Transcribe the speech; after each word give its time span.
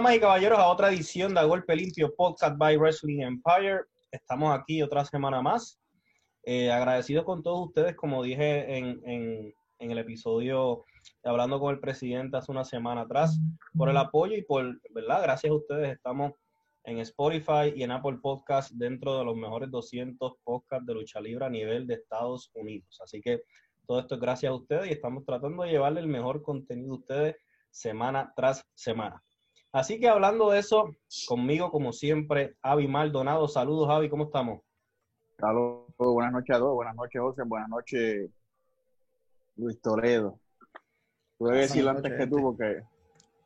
Damas 0.00 0.16
y 0.16 0.20
caballeros, 0.20 0.58
a 0.58 0.68
otra 0.68 0.88
edición 0.88 1.34
de 1.34 1.44
Golpe 1.44 1.76
Limpio 1.76 2.14
Podcast 2.16 2.56
by 2.56 2.78
Wrestling 2.78 3.20
Empire. 3.20 3.82
Estamos 4.10 4.58
aquí 4.58 4.80
otra 4.80 5.04
semana 5.04 5.42
más. 5.42 5.78
Eh, 6.42 6.72
agradecidos 6.72 7.26
con 7.26 7.42
todos 7.42 7.66
ustedes, 7.66 7.94
como 7.96 8.22
dije 8.22 8.78
en, 8.78 8.98
en, 9.04 9.52
en, 9.78 9.90
el 9.90 9.98
episodio 9.98 10.86
hablando 11.22 11.60
con 11.60 11.74
el 11.74 11.80
presidente 11.80 12.38
hace 12.38 12.50
una 12.50 12.64
semana 12.64 13.02
atrás, 13.02 13.38
por 13.76 13.90
el 13.90 13.96
apoyo 13.98 14.34
y 14.38 14.42
por, 14.42 14.80
¿verdad? 14.94 15.20
Gracias 15.22 15.50
a 15.50 15.56
ustedes 15.56 15.92
estamos 15.92 16.32
en 16.84 16.98
Spotify 17.00 17.70
y 17.76 17.82
en 17.82 17.90
Apple 17.90 18.20
Podcast 18.22 18.70
dentro 18.72 19.18
de 19.18 19.26
los 19.26 19.36
mejores 19.36 19.70
200 19.70 20.32
podcasts 20.42 20.86
de 20.86 20.94
lucha 20.94 21.20
libre 21.20 21.44
a 21.44 21.50
nivel 21.50 21.86
de 21.86 21.96
Estados 21.96 22.50
Unidos. 22.54 22.98
Así 23.04 23.20
que 23.20 23.42
todo 23.86 24.00
esto 24.00 24.14
es 24.14 24.20
gracias 24.22 24.48
a 24.48 24.54
ustedes 24.54 24.88
y 24.88 24.92
estamos 24.92 25.26
tratando 25.26 25.62
de 25.62 25.72
llevarle 25.72 26.00
el 26.00 26.06
mejor 26.06 26.40
contenido 26.40 26.94
a 26.94 26.96
ustedes 26.96 27.36
semana 27.70 28.32
tras 28.34 28.66
semana. 28.74 29.22
Así 29.72 30.00
que 30.00 30.08
hablando 30.08 30.50
de 30.50 30.58
eso, 30.58 30.96
conmigo 31.28 31.70
como 31.70 31.92
siempre, 31.92 32.56
Avi 32.60 32.88
Maldonado. 32.88 33.46
Saludos, 33.46 33.88
Avi, 33.88 34.08
¿cómo 34.08 34.24
estamos? 34.24 34.62
Saludos, 35.38 35.86
buenas 35.96 36.32
noches 36.32 36.56
a 36.56 36.58
todos, 36.58 36.74
buenas 36.74 36.96
noches, 36.96 37.20
José, 37.20 37.42
buenas 37.46 37.68
noches, 37.68 38.30
Luis 39.56 39.80
Toledo. 39.80 40.40
Pude 41.38 41.58
decirlo 41.58 41.90
antes 41.90 42.12
que 42.12 42.26
tú 42.26 42.36
porque... 42.42 42.82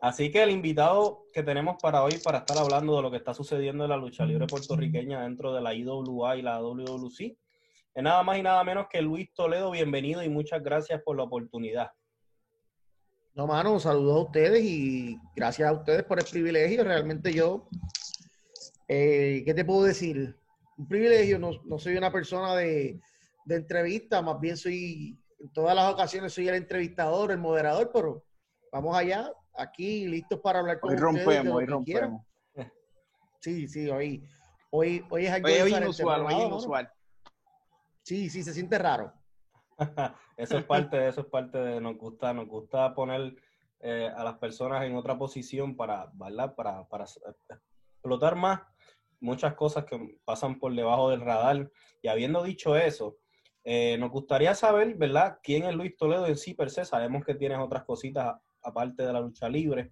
Así 0.00 0.30
que 0.30 0.42
el 0.42 0.50
invitado 0.50 1.24
que 1.32 1.42
tenemos 1.42 1.76
para 1.82 2.02
hoy 2.02 2.18
para 2.24 2.38
estar 2.38 2.56
hablando 2.56 2.96
de 2.96 3.02
lo 3.02 3.10
que 3.10 3.18
está 3.18 3.34
sucediendo 3.34 3.84
en 3.84 3.90
la 3.90 3.98
lucha 3.98 4.24
libre 4.24 4.46
puertorriqueña 4.46 5.22
dentro 5.22 5.52
de 5.52 5.60
la 5.60 5.74
IWA 5.74 6.36
y 6.36 6.42
la 6.42 6.62
WWC 6.62 7.36
es 7.92 8.02
nada 8.02 8.22
más 8.22 8.38
y 8.38 8.42
nada 8.42 8.64
menos 8.64 8.86
que 8.88 9.02
Luis 9.02 9.30
Toledo. 9.34 9.72
Bienvenido 9.72 10.22
y 10.22 10.28
muchas 10.30 10.62
gracias 10.62 11.02
por 11.02 11.16
la 11.16 11.24
oportunidad. 11.24 11.90
No, 13.34 13.46
mano, 13.46 13.78
saludos 13.78 14.16
a 14.16 14.20
ustedes 14.22 14.64
y 14.64 15.18
gracias 15.36 15.68
a 15.68 15.72
ustedes 15.72 16.02
por 16.04 16.18
el 16.18 16.24
privilegio. 16.24 16.82
Realmente 16.82 17.32
yo, 17.32 17.68
eh, 18.88 19.42
¿qué 19.46 19.54
te 19.54 19.64
puedo 19.64 19.84
decir? 19.84 20.36
Un 20.76 20.88
privilegio, 20.88 21.38
no, 21.38 21.78
soy 21.78 21.96
una 21.96 22.10
persona 22.10 22.56
de, 22.56 23.00
entrevista, 23.48 24.22
más 24.22 24.40
bien 24.40 24.56
soy, 24.56 25.18
en 25.38 25.52
todas 25.52 25.74
las 25.74 25.92
ocasiones 25.92 26.32
soy 26.32 26.48
el 26.48 26.54
entrevistador, 26.54 27.30
el 27.30 27.38
moderador, 27.38 27.90
pero 27.92 28.24
vamos 28.72 28.96
allá, 28.96 29.32
aquí 29.54 30.06
listos 30.06 30.40
para 30.40 30.60
hablar 30.60 30.80
con 30.80 30.90
hoy 30.90 30.96
ustedes. 30.96 31.24
Rompemos, 31.26 31.56
hoy 31.56 31.66
rompemos, 31.66 32.22
Sí, 33.40 33.66
sí, 33.68 33.88
hoy, 33.88 34.22
hoy, 34.70 35.04
hoy 35.08 35.26
es 35.26 35.32
algo 35.32 35.48
hoy, 35.48 35.74
inusual, 35.74 36.26
hoy 36.26 36.34
inusual. 36.34 36.92
Sí, 38.02 38.28
sí, 38.28 38.42
se 38.42 38.52
siente 38.52 38.78
raro. 38.78 39.12
eso 40.40 40.58
es 40.58 40.64
parte 40.64 40.96
de 40.96 41.08
eso, 41.08 41.20
es 41.20 41.26
parte 41.26 41.58
de 41.58 41.80
nos 41.80 41.96
gusta, 41.96 42.32
nos 42.32 42.48
gusta 42.48 42.94
poner 42.94 43.34
eh, 43.80 44.10
a 44.14 44.24
las 44.24 44.38
personas 44.38 44.84
en 44.84 44.96
otra 44.96 45.18
posición 45.18 45.76
para, 45.76 46.10
¿verdad? 46.14 46.54
Para, 46.54 46.86
para 46.88 47.04
explotar 47.04 48.36
más 48.36 48.60
muchas 49.20 49.54
cosas 49.54 49.84
que 49.84 50.18
pasan 50.24 50.58
por 50.58 50.74
debajo 50.74 51.10
del 51.10 51.20
radar. 51.20 51.70
Y 52.02 52.08
habiendo 52.08 52.42
dicho 52.42 52.76
eso, 52.76 53.18
eh, 53.64 53.96
nos 53.98 54.10
gustaría 54.10 54.54
saber, 54.54 54.94
¿verdad? 54.94 55.38
¿Quién 55.42 55.64
es 55.64 55.74
Luis 55.74 55.96
Toledo 55.96 56.26
en 56.26 56.36
sí 56.36 56.54
per 56.54 56.70
se? 56.70 56.84
Sabemos 56.84 57.24
que 57.24 57.34
tienes 57.34 57.58
otras 57.58 57.84
cositas 57.84 58.36
aparte 58.62 59.02
de 59.04 59.12
la 59.12 59.20
lucha 59.20 59.48
libre. 59.48 59.90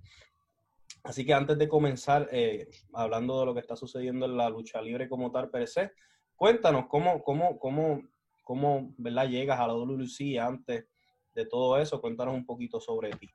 Así 1.04 1.25
que 1.25 1.34
antes 1.34 1.59
de 1.59 1.69
comenzar, 1.69 2.28
eh, 2.32 2.69
hablando 2.94 3.38
de 3.38 3.47
lo 3.47 3.54
que 3.54 3.60
está 3.60 3.76
sucediendo 3.76 4.26
en 4.26 4.36
la 4.36 4.48
lucha 4.48 4.80
libre 4.80 5.09
como 5.09 5.30
tal 5.30 5.50
per 5.50 5.69
se, 5.69 5.92
cuéntanos 6.34 6.86
cómo, 6.88 7.22
cómo, 7.22 7.59
cómo 7.59 8.03
cómo 8.48 8.94
¿verdad? 8.97 9.28
llegas 9.28 9.60
a 9.60 9.66
la 9.66 9.75
WC 9.75 10.41
antes 10.41 10.86
de 11.34 11.44
todo 11.44 11.78
eso. 11.78 12.00
Cuéntanos 12.00 12.34
un 12.34 12.47
poquito 12.47 12.81
sobre 12.81 13.10
ti. 13.10 13.28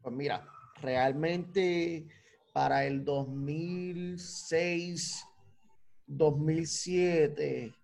Pues 0.00 0.14
mira, 0.14 0.46
realmente 0.80 2.06
para 2.52 2.86
el 2.86 3.04
2006, 3.04 5.24
2007, 6.06 7.74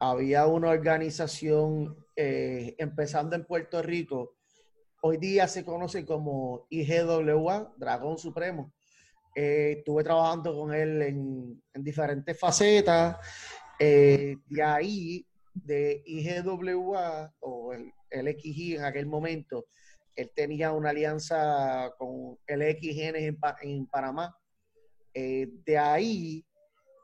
había 0.00 0.48
una 0.48 0.70
organización 0.70 1.96
eh, 2.16 2.74
empezando 2.78 3.36
en 3.36 3.44
Puerto 3.44 3.80
Rico. 3.82 4.38
Hoy 5.00 5.18
día 5.18 5.46
se 5.46 5.64
conoce 5.64 6.04
como 6.04 6.66
IGWA, 6.70 7.72
Dragón 7.76 8.18
Supremo. 8.18 8.72
Eh, 9.32 9.76
estuve 9.78 10.02
trabajando 10.02 10.58
con 10.58 10.74
él 10.74 11.02
en, 11.02 11.62
diferentes 11.72 12.36
facetas. 12.36 13.16
Eh, 13.78 14.38
de 14.48 14.62
ahí 14.62 15.24
de 15.64 16.02
IGWA 16.04 17.34
o 17.40 17.72
el, 17.72 17.92
XG 18.10 18.76
en 18.76 18.84
aquel 18.84 19.06
momento, 19.06 19.66
él 20.14 20.30
tenía 20.34 20.72
una 20.72 20.90
alianza 20.90 21.92
con 21.98 22.38
el 22.46 22.60
XN 22.78 23.16
en, 23.16 23.38
en 23.62 23.86
Panamá. 23.86 24.36
Eh, 25.12 25.48
de 25.64 25.78
ahí 25.78 26.46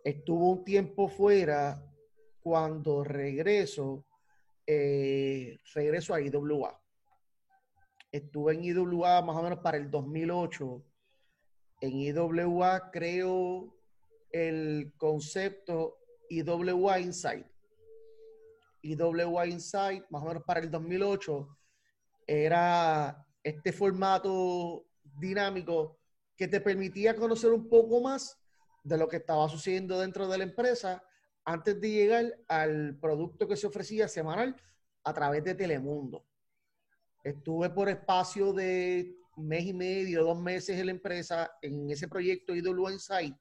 estuvo 0.05 0.51
un 0.51 0.65
tiempo 0.65 1.09
fuera 1.09 1.83
cuando 2.41 3.05
regreso, 3.05 4.05
eh, 4.67 5.59
regreso 5.75 6.15
a 6.15 6.21
IWA. 6.21 6.81
Estuve 8.11 8.55
en 8.55 8.65
IWA 8.65 9.23
más 9.23 9.37
o 9.37 9.43
menos 9.43 9.59
para 9.61 9.77
el 9.77 9.91
2008. 9.91 10.85
En 11.81 11.99
IWA 11.99 12.91
creo 12.91 13.75
el 14.31 14.93
concepto 14.97 15.99
IWA 16.29 17.01
Insight 17.01 17.52
IWA 18.83 19.47
Insight, 19.47 20.05
más 20.11 20.23
o 20.23 20.27
menos 20.27 20.43
para 20.45 20.61
el 20.61 20.71
2008, 20.71 21.49
era 22.27 23.25
este 23.43 23.73
formato 23.73 24.87
dinámico 25.03 25.99
que 26.37 26.49
te 26.49 26.61
permitía 26.61 27.15
conocer 27.15 27.51
un 27.51 27.69
poco 27.69 28.01
más 28.01 28.39
de 28.83 28.99
lo 28.99 29.09
que 29.09 29.17
estaba 29.17 29.49
sucediendo 29.49 30.01
dentro 30.01 30.27
de 30.29 30.39
la 30.39 30.45
empresa 30.45 31.03
antes 31.45 31.81
de 31.81 31.91
llegar 31.91 32.39
al 32.49 32.99
producto 33.01 33.47
que 33.47 33.57
se 33.57 33.67
ofrecía 33.67 34.09
semanal 34.09 34.57
a 35.05 35.13
través 35.13 35.45
de 35.45 35.55
Telemundo. 35.55 36.25
Estuve 37.23 37.71
por 37.71 37.89
espacio 37.89 38.53
de 38.53 39.17
mes 39.37 39.65
y 39.65 39.73
medio, 39.73 40.25
dos 40.25 40.39
meses 40.39 40.79
en 40.79 40.87
la 40.87 40.93
empresa, 40.93 41.51
en 41.63 41.91
ese 41.91 42.09
proyecto 42.09 42.55
IWA 42.55 42.93
Insight, 42.93 43.37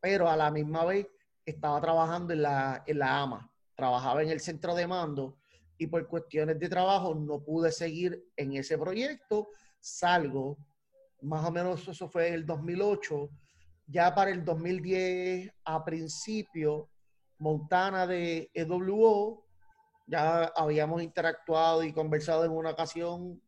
pero 0.00 0.28
a 0.28 0.36
la 0.36 0.50
misma 0.50 0.84
vez 0.84 1.06
estaba 1.44 1.80
trabajando 1.80 2.32
en 2.32 2.42
la, 2.42 2.82
en 2.86 2.98
la 2.98 3.22
AMA 3.22 3.50
trabajaba 3.80 4.22
en 4.22 4.28
el 4.28 4.40
centro 4.40 4.74
de 4.74 4.86
mando 4.86 5.38
y 5.78 5.86
por 5.86 6.06
cuestiones 6.06 6.58
de 6.58 6.68
trabajo 6.68 7.14
no 7.14 7.42
pude 7.42 7.72
seguir 7.72 8.22
en 8.36 8.52
ese 8.52 8.76
proyecto. 8.76 9.48
Salgo, 9.80 10.58
más 11.22 11.46
o 11.46 11.50
menos 11.50 11.88
eso 11.88 12.06
fue 12.06 12.28
en 12.28 12.34
el 12.34 12.44
2008. 12.44 13.30
Ya 13.86 14.14
para 14.14 14.32
el 14.32 14.44
2010, 14.44 15.50
a 15.64 15.82
principio, 15.82 16.90
Montana 17.38 18.06
de 18.06 18.50
EWO, 18.52 19.46
ya 20.06 20.52
habíamos 20.54 21.02
interactuado 21.02 21.82
y 21.82 21.94
conversado 21.94 22.44
en 22.44 22.50
una 22.50 22.72
ocasión 22.72 23.40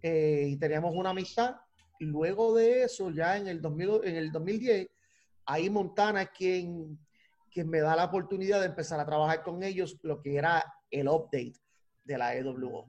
eh, 0.00 0.46
y 0.50 0.56
teníamos 0.58 0.94
una 0.94 1.10
amistad. 1.10 1.56
Y 1.98 2.04
luego 2.04 2.54
de 2.54 2.84
eso, 2.84 3.10
ya 3.10 3.36
en 3.36 3.48
el, 3.48 3.60
2000, 3.60 4.02
en 4.04 4.14
el 4.14 4.30
2010, 4.30 4.86
ahí 5.44 5.68
Montana 5.68 6.22
es 6.22 6.30
quien 6.30 6.96
que 7.50 7.64
me 7.64 7.80
da 7.80 7.96
la 7.96 8.04
oportunidad 8.04 8.60
de 8.60 8.66
empezar 8.66 9.00
a 9.00 9.06
trabajar 9.06 9.42
con 9.42 9.62
ellos 9.62 9.98
lo 10.02 10.22
que 10.22 10.36
era 10.36 10.64
el 10.90 11.08
update 11.08 11.54
de 12.04 12.18
la 12.18 12.34
EWO. 12.34 12.88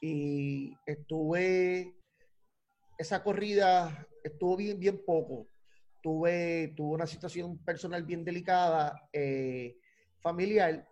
Y 0.00 0.76
estuve, 0.84 1.94
esa 2.98 3.22
corrida 3.22 4.06
estuvo 4.24 4.56
bien, 4.56 4.78
bien 4.78 5.04
poco. 5.04 5.48
Tuve, 6.02 6.74
tuve 6.76 6.94
una 6.94 7.06
situación 7.06 7.58
personal 7.64 8.02
bien 8.02 8.24
delicada, 8.24 9.08
eh, 9.12 9.76
familiar. 10.20 10.88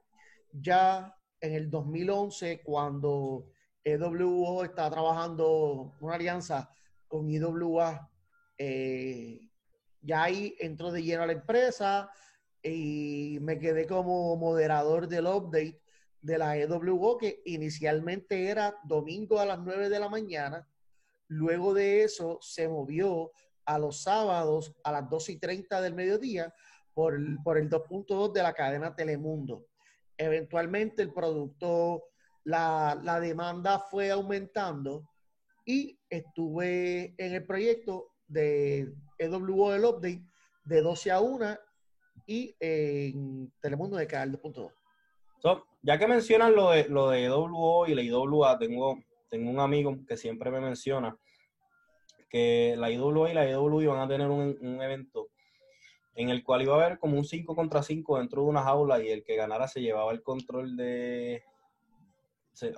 Ya 0.52 1.12
en 1.40 1.54
el 1.54 1.68
2011, 1.68 2.62
cuando 2.62 3.46
EWO 3.82 4.64
estaba 4.64 4.90
trabajando 4.90 5.94
una 6.00 6.14
alianza 6.14 6.70
con 7.08 7.28
IWA, 7.28 8.08
eh, 8.56 9.40
ya 10.02 10.22
ahí 10.22 10.54
entró 10.60 10.92
de 10.92 11.02
lleno 11.02 11.22
a 11.22 11.26
la 11.26 11.32
empresa, 11.32 12.10
y 12.62 13.38
me 13.40 13.58
quedé 13.58 13.86
como 13.86 14.36
moderador 14.36 15.08
del 15.08 15.26
update 15.26 15.80
de 16.20 16.38
la 16.38 16.56
EWO, 16.56 17.16
que 17.16 17.42
inicialmente 17.46 18.48
era 18.48 18.78
domingo 18.84 19.38
a 19.38 19.46
las 19.46 19.58
9 19.58 19.88
de 19.88 20.00
la 20.00 20.08
mañana. 20.08 20.68
Luego 21.28 21.72
de 21.72 22.02
eso 22.02 22.38
se 22.42 22.68
movió 22.68 23.32
a 23.64 23.78
los 23.78 24.02
sábados 24.02 24.74
a 24.84 24.92
las 24.92 25.08
2 25.08 25.28
y 25.30 25.38
30 25.38 25.80
del 25.80 25.94
mediodía 25.94 26.52
por, 26.92 27.18
por 27.42 27.56
el 27.56 27.70
2.2 27.70 28.32
de 28.32 28.42
la 28.42 28.52
cadena 28.52 28.94
Telemundo. 28.94 29.66
Eventualmente 30.18 31.02
el 31.02 31.12
producto, 31.12 32.04
la, 32.44 32.98
la 33.02 33.20
demanda 33.20 33.78
fue 33.78 34.10
aumentando 34.10 35.08
y 35.64 35.98
estuve 36.10 37.14
en 37.16 37.34
el 37.34 37.46
proyecto 37.46 38.12
de 38.26 38.92
EWO 39.18 39.74
el 39.74 39.84
update 39.84 40.24
de 40.64 40.82
12 40.82 41.10
a 41.10 41.20
1 41.20 41.58
y 42.26 42.54
en 42.60 43.52
Telemundo 43.60 43.96
de 43.96 44.06
Canal 44.06 44.40
2.2. 44.40 45.62
ya 45.82 45.98
que 45.98 46.06
mencionan 46.06 46.54
lo 46.54 46.70
de, 46.70 46.88
lo 46.88 47.10
de 47.10 47.30
WO 47.30 47.86
y 47.86 47.94
la 47.94 48.02
IWA, 48.02 48.58
tengo, 48.58 48.98
tengo 49.28 49.50
un 49.50 49.60
amigo 49.60 49.96
que 50.06 50.16
siempre 50.16 50.50
me 50.50 50.60
menciona 50.60 51.16
que 52.28 52.74
la 52.78 52.90
IWA 52.90 53.30
y 53.30 53.34
la 53.34 53.50
IW 53.50 53.88
van 53.88 54.00
a 54.00 54.08
tener 54.08 54.28
un, 54.28 54.56
un 54.60 54.82
evento 54.82 55.28
en 56.14 56.28
el 56.28 56.42
cual 56.44 56.62
iba 56.62 56.74
a 56.74 56.84
haber 56.84 56.98
como 56.98 57.16
un 57.16 57.24
5 57.24 57.54
contra 57.54 57.82
5 57.82 58.18
dentro 58.18 58.42
de 58.42 58.48
una 58.48 58.62
jaula 58.62 59.02
y 59.02 59.08
el 59.08 59.24
que 59.24 59.36
ganara 59.36 59.68
se 59.68 59.80
llevaba 59.80 60.12
el 60.12 60.22
control 60.22 60.76
de 60.76 61.42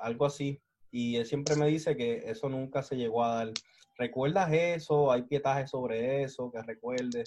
algo 0.00 0.27
así. 0.27 0.61
Y 0.91 1.17
él 1.17 1.27
siempre 1.27 1.56
me 1.56 1.67
dice 1.67 1.97
que 1.97 2.31
eso 2.31 2.49
nunca 2.49 2.83
se 2.83 2.97
llegó 2.97 3.25
a 3.25 3.35
dar. 3.37 3.53
¿Recuerdas 3.97 4.53
eso? 4.53 5.11
¿Hay 5.11 5.23
pietaje 5.23 5.67
sobre 5.67 6.23
eso 6.23 6.50
que 6.53 6.62
recuerdes? 6.62 7.25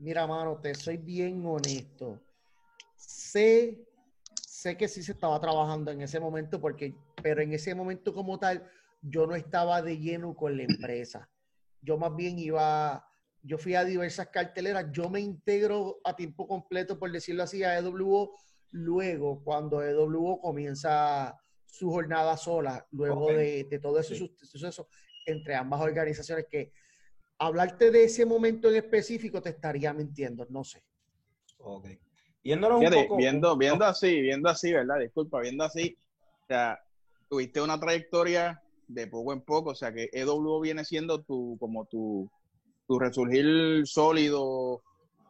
Mira, 0.00 0.26
mano, 0.26 0.58
te 0.58 0.74
soy 0.74 0.96
bien 0.96 1.44
honesto. 1.44 2.18
Sé, 2.96 3.86
sé 4.46 4.74
que 4.74 4.88
sí 4.88 5.02
se 5.02 5.12
estaba 5.12 5.38
trabajando 5.38 5.90
en 5.90 6.00
ese 6.00 6.18
momento, 6.18 6.58
porque, 6.58 6.94
pero 7.22 7.42
en 7.42 7.52
ese 7.52 7.74
momento 7.74 8.14
como 8.14 8.38
tal, 8.38 8.66
yo 9.02 9.26
no 9.26 9.34
estaba 9.34 9.82
de 9.82 9.98
lleno 9.98 10.34
con 10.34 10.56
la 10.56 10.62
empresa. 10.62 11.28
Yo 11.82 11.98
más 11.98 12.16
bien 12.16 12.38
iba, 12.38 13.06
yo 13.42 13.58
fui 13.58 13.74
a 13.74 13.84
diversas 13.84 14.28
carteleras, 14.28 14.86
yo 14.90 15.10
me 15.10 15.20
integro 15.20 16.00
a 16.02 16.16
tiempo 16.16 16.48
completo, 16.48 16.98
por 16.98 17.12
decirlo 17.12 17.42
así, 17.42 17.62
a 17.62 17.78
EWO, 17.78 18.34
luego 18.70 19.44
cuando 19.44 19.82
EWO 19.82 20.40
comienza 20.40 21.38
su 21.66 21.90
jornada 21.90 22.38
sola, 22.38 22.86
luego 22.90 23.34
de, 23.34 23.78
todo 23.82 23.98
ese 24.00 24.16
suceso 24.16 24.88
entre 25.26 25.54
ambas 25.54 25.82
organizaciones, 25.82 26.46
que 26.50 26.72
hablarte 27.40 27.90
de 27.90 28.04
ese 28.04 28.26
momento 28.26 28.68
en 28.68 28.76
específico 28.76 29.40
te 29.42 29.50
estaría 29.50 29.92
mintiendo, 29.94 30.46
no 30.50 30.62
sé. 30.62 30.82
Ok. 31.58 31.88
viendo, 32.44 33.56
viendo 33.56 33.84
así, 33.84 34.20
viendo 34.20 34.48
así, 34.48 34.72
¿verdad? 34.72 35.00
Disculpa, 35.00 35.40
viendo 35.40 35.64
así, 35.64 35.96
o 36.42 36.46
sea, 36.46 36.78
tuviste 37.28 37.60
una 37.60 37.80
trayectoria 37.80 38.62
de 38.86 39.06
poco 39.06 39.32
en 39.32 39.40
poco, 39.40 39.70
o 39.70 39.74
sea 39.74 39.92
que 39.92 40.10
EWO 40.12 40.60
viene 40.60 40.84
siendo 40.84 41.22
tu, 41.22 41.56
como 41.58 41.86
tu, 41.86 42.30
tu 42.86 42.98
resurgir 42.98 43.86
sólido 43.86 44.82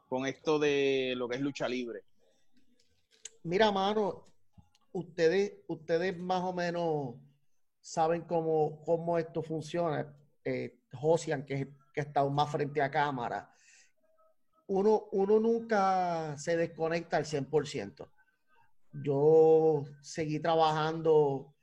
con 0.09 0.27
esto 0.27 0.59
de 0.59 1.15
lo 1.17 1.29
que 1.29 1.37
es 1.37 1.43
lucha 1.43 1.69
libre. 1.69 2.03
Mira, 3.45 3.71
mano, 3.71 4.27
ustedes, 4.93 5.61
ustedes 5.69 6.19
más 6.19 6.43
o 6.43 6.53
menos 6.53 7.15
saben 7.81 8.23
cómo, 8.23 8.83
cómo 8.83 9.17
esto 9.17 9.43
funciona. 9.43 10.13
Eh, 10.45 10.81
Josian, 10.93 11.47
que, 11.47 11.80
que 11.93 12.01
está 12.01 12.25
más 12.29 12.51
frente 12.51 12.81
a 12.83 12.91
cámara. 12.91 13.53
Uno, 14.67 15.09
uno 15.13 15.41
nunca 15.41 16.37
se 16.39 16.57
desconecta 16.57 17.17
al 17.17 17.25
100%. 17.25 18.09
Yo 18.93 19.85
seguí 20.01 20.41
trabajando 20.41 21.55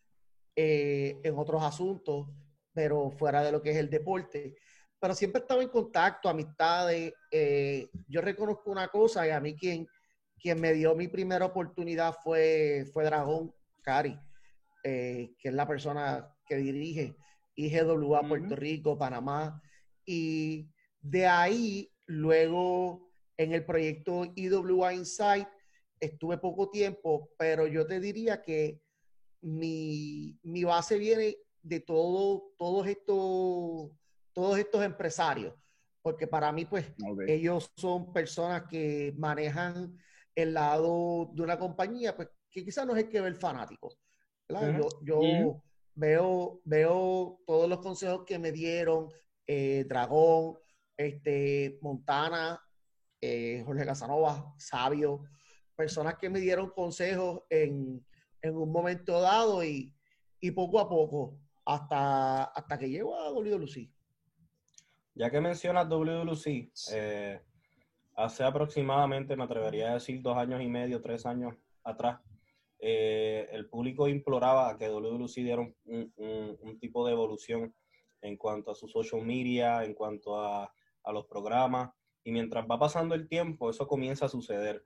eh, 0.56 1.20
en 1.24 1.38
otros 1.38 1.62
asuntos, 1.64 2.28
pero 2.74 3.12
fuera 3.12 3.44
de 3.44 3.52
lo 3.52 3.62
que 3.62 3.72
es 3.72 3.78
el 3.78 3.90
deporte. 3.90 4.56
Pero 5.00 5.14
siempre 5.14 5.42
estaba 5.42 5.62
en 5.62 5.70
contacto, 5.70 6.30
amistades. 6.30 7.14
Eh, 7.32 7.90
yo 8.08 8.22
reconozco 8.22 8.72
una 8.72 8.88
cosa 8.88 9.28
y 9.28 9.32
a 9.32 9.40
mí 9.40 9.56
quien, 9.56 9.88
quien 10.40 10.60
me 10.60 10.74
dio 10.74 10.96
mi 10.96 11.08
primera 11.08 11.46
oportunidad 11.46 12.16
fue, 12.24 12.86
fue 12.92 13.04
Dragón 13.04 13.54
Cari, 13.82 14.20
eh, 14.84 15.36
que 15.38 15.50
es 15.50 15.54
la 15.54 15.68
persona 15.68 16.34
que 16.46 16.56
dirige 16.56 17.16
IGWA 17.56 18.22
Puerto 18.28 18.56
Rico, 18.56 18.98
Panamá. 18.98 19.62
Y 20.08 20.70
de 21.02 21.28
ahí, 21.28 21.92
luego 22.06 23.12
en 23.36 23.52
el 23.52 23.66
proyecto 23.66 24.24
IWA 24.36 24.94
Insight, 24.94 25.48
estuve 26.00 26.38
poco 26.38 26.70
tiempo, 26.70 27.30
pero 27.38 27.68
yo 27.68 27.86
te 27.86 28.00
diría 28.00 28.42
que 28.42 28.82
mi, 29.42 30.40
base 30.64 30.98
viene 30.98 31.36
de 31.62 31.82
todo, 31.82 32.54
todos 32.58 32.88
estos, 32.88 33.92
todos 34.34 34.58
estos 34.58 34.84
empresarios, 34.84 35.54
porque 36.02 36.26
para 36.26 36.52
mí, 36.52 36.66
pues, 36.66 36.86
ellos 37.28 37.70
son 37.76 38.14
personas 38.14 38.64
que 38.70 39.14
manejan 39.18 39.98
el 40.34 40.54
lado 40.54 41.30
de 41.34 41.42
una 41.42 41.60
compañía, 41.60 42.16
pues, 42.16 42.30
que 42.50 42.64
quizás 42.64 42.86
no 42.86 42.96
es 42.96 43.04
el 43.04 43.10
que 43.10 43.22
ve 43.22 43.28
el 43.28 43.36
fanático. 43.36 43.94
Yo, 45.02 45.62
veo, 45.96 46.62
veo 46.64 47.42
todos 47.46 47.68
los 47.68 47.80
consejos 47.80 48.24
que 48.26 48.40
me 48.40 48.52
dieron, 48.52 49.10
eh, 49.48 49.86
Dragón, 49.88 50.58
este, 50.96 51.80
Montana, 51.82 52.62
eh, 53.22 53.64
Jorge 53.66 53.86
Casanova, 53.86 54.54
Sabio, 54.58 55.24
personas 55.76 56.18
que 56.18 56.30
me 56.30 56.40
dieron 56.40 56.70
consejos 56.72 57.44
en, 57.50 58.06
en 58.42 58.56
un 58.56 58.72
momento 58.72 59.22
dado 59.22 59.64
y, 59.64 59.94
poco 60.56 60.80
a 60.80 60.88
poco 60.88 61.38
hasta, 61.66 62.44
hasta 62.46 62.78
que 62.78 62.90
llego 62.90 63.16
a 63.20 63.32
WWC. 63.32 63.90
Ya 65.16 65.30
que 65.30 65.42
mencionas 65.42 65.90
WWC, 65.90 66.72
eh, 66.94 67.42
hace 68.16 68.44
aproximadamente, 68.44 69.36
me 69.36 69.44
atrevería 69.44 69.92
a 69.92 69.94
decir, 69.96 70.22
dos 70.22 70.38
años 70.38 70.62
y 70.62 70.68
medio, 70.68 71.02
tres 71.02 71.26
años 71.26 71.56
atrás, 71.84 72.22
eh, 72.80 73.50
el 73.52 73.68
público 73.68 74.08
imploraba 74.08 74.78
que 74.78 74.88
WWC 74.90 75.34
diera 75.36 75.62
un, 75.86 76.78
tipo 76.80 77.06
de 77.06 77.14
evolución 77.14 77.74
en 78.22 78.38
cuanto 78.38 78.72
a 78.72 78.76
su 78.76 78.88
social 78.88 79.24
media, 79.24 79.84
en 79.84 79.94
cuanto 79.94 80.40
a, 80.40 80.74
a 81.04 81.12
los 81.12 81.26
programas, 81.26 81.92
y 82.24 82.32
mientras 82.32 82.66
va 82.70 82.78
pasando 82.78 83.16
el 83.16 83.28
tiempo, 83.28 83.70
eso 83.70 83.88
comienza 83.88 84.26
a 84.26 84.30
suceder. 84.30 84.86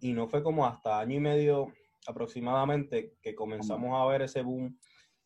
Y 0.00 0.12
no 0.12 0.26
fue 0.28 0.42
como 0.42 0.66
hasta 0.66 0.98
año 0.98 1.16
y 1.16 1.20
medio 1.20 1.72
aproximadamente 2.06 3.14
que 3.20 3.34
comenzamos 3.34 4.00
a 4.00 4.10
ver 4.10 4.22
ese 4.22 4.42
boom 4.42 4.78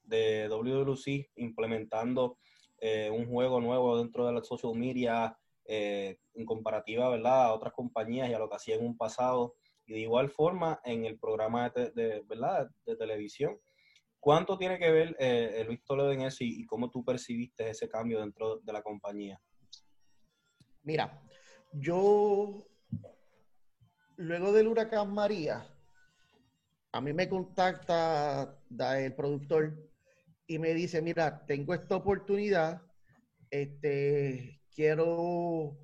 de 0.03 0.49
WWC 0.49 1.31
implementando 1.37 2.39
eh, 2.79 3.11
un 3.11 3.27
juego 3.27 3.61
nuevo 3.61 3.97
dentro 3.97 4.27
de 4.27 4.33
la 4.33 4.43
social 4.43 4.75
media 4.75 5.39
eh, 5.67 6.19
en 6.34 6.44
comparativa 6.44 7.08
¿verdad? 7.08 7.46
a 7.46 7.55
otras 7.55 7.73
compañías 7.73 8.29
y 8.29 8.34
a 8.34 8.39
lo 8.39 8.49
que 8.49 8.56
hacían 8.56 8.81
en 8.81 8.87
un 8.87 8.96
pasado. 8.96 9.55
Y 9.87 9.93
de 9.93 10.01
igual 10.01 10.31
forma 10.31 10.81
en 10.84 11.05
el 11.05 11.19
programa 11.19 11.70
de, 11.70 12.25
¿verdad? 12.27 12.69
de 12.87 12.96
televisión. 12.96 13.58
¿Cuánto 14.25 14.57
tiene 14.57 14.79
que 14.79 14.91
ver 14.91 15.15
eh, 15.19 15.63
Luis 15.67 15.85
Toledo 15.85 16.11
en 16.11 16.23
eso 16.23 16.45
y, 16.45 16.65
cómo 16.65 16.91
tú 16.91 17.05
percibiste 17.05 17.69
ese 17.69 17.91
cambio 17.91 18.21
dentro 18.21 18.57
de 18.57 18.73
la 18.73 18.83
compañía? 18.83 19.39
Mira, 20.83 21.23
yo 21.75 22.67
luego 24.17 24.51
del 24.53 24.69
huracán 24.69 25.13
María, 25.13 25.69
a 26.93 27.03
mí 27.03 27.13
me 27.13 27.29
contacta 27.29 28.63
el 28.97 29.15
productor 29.15 29.93
y 30.47 30.59
me 30.59 30.73
dice, 30.73 31.03
mira, 31.03 31.45
tengo 31.45 31.75
esta 31.75 31.97
oportunidad, 31.97 32.81
este, 33.51 34.63
quiero, 34.75 35.77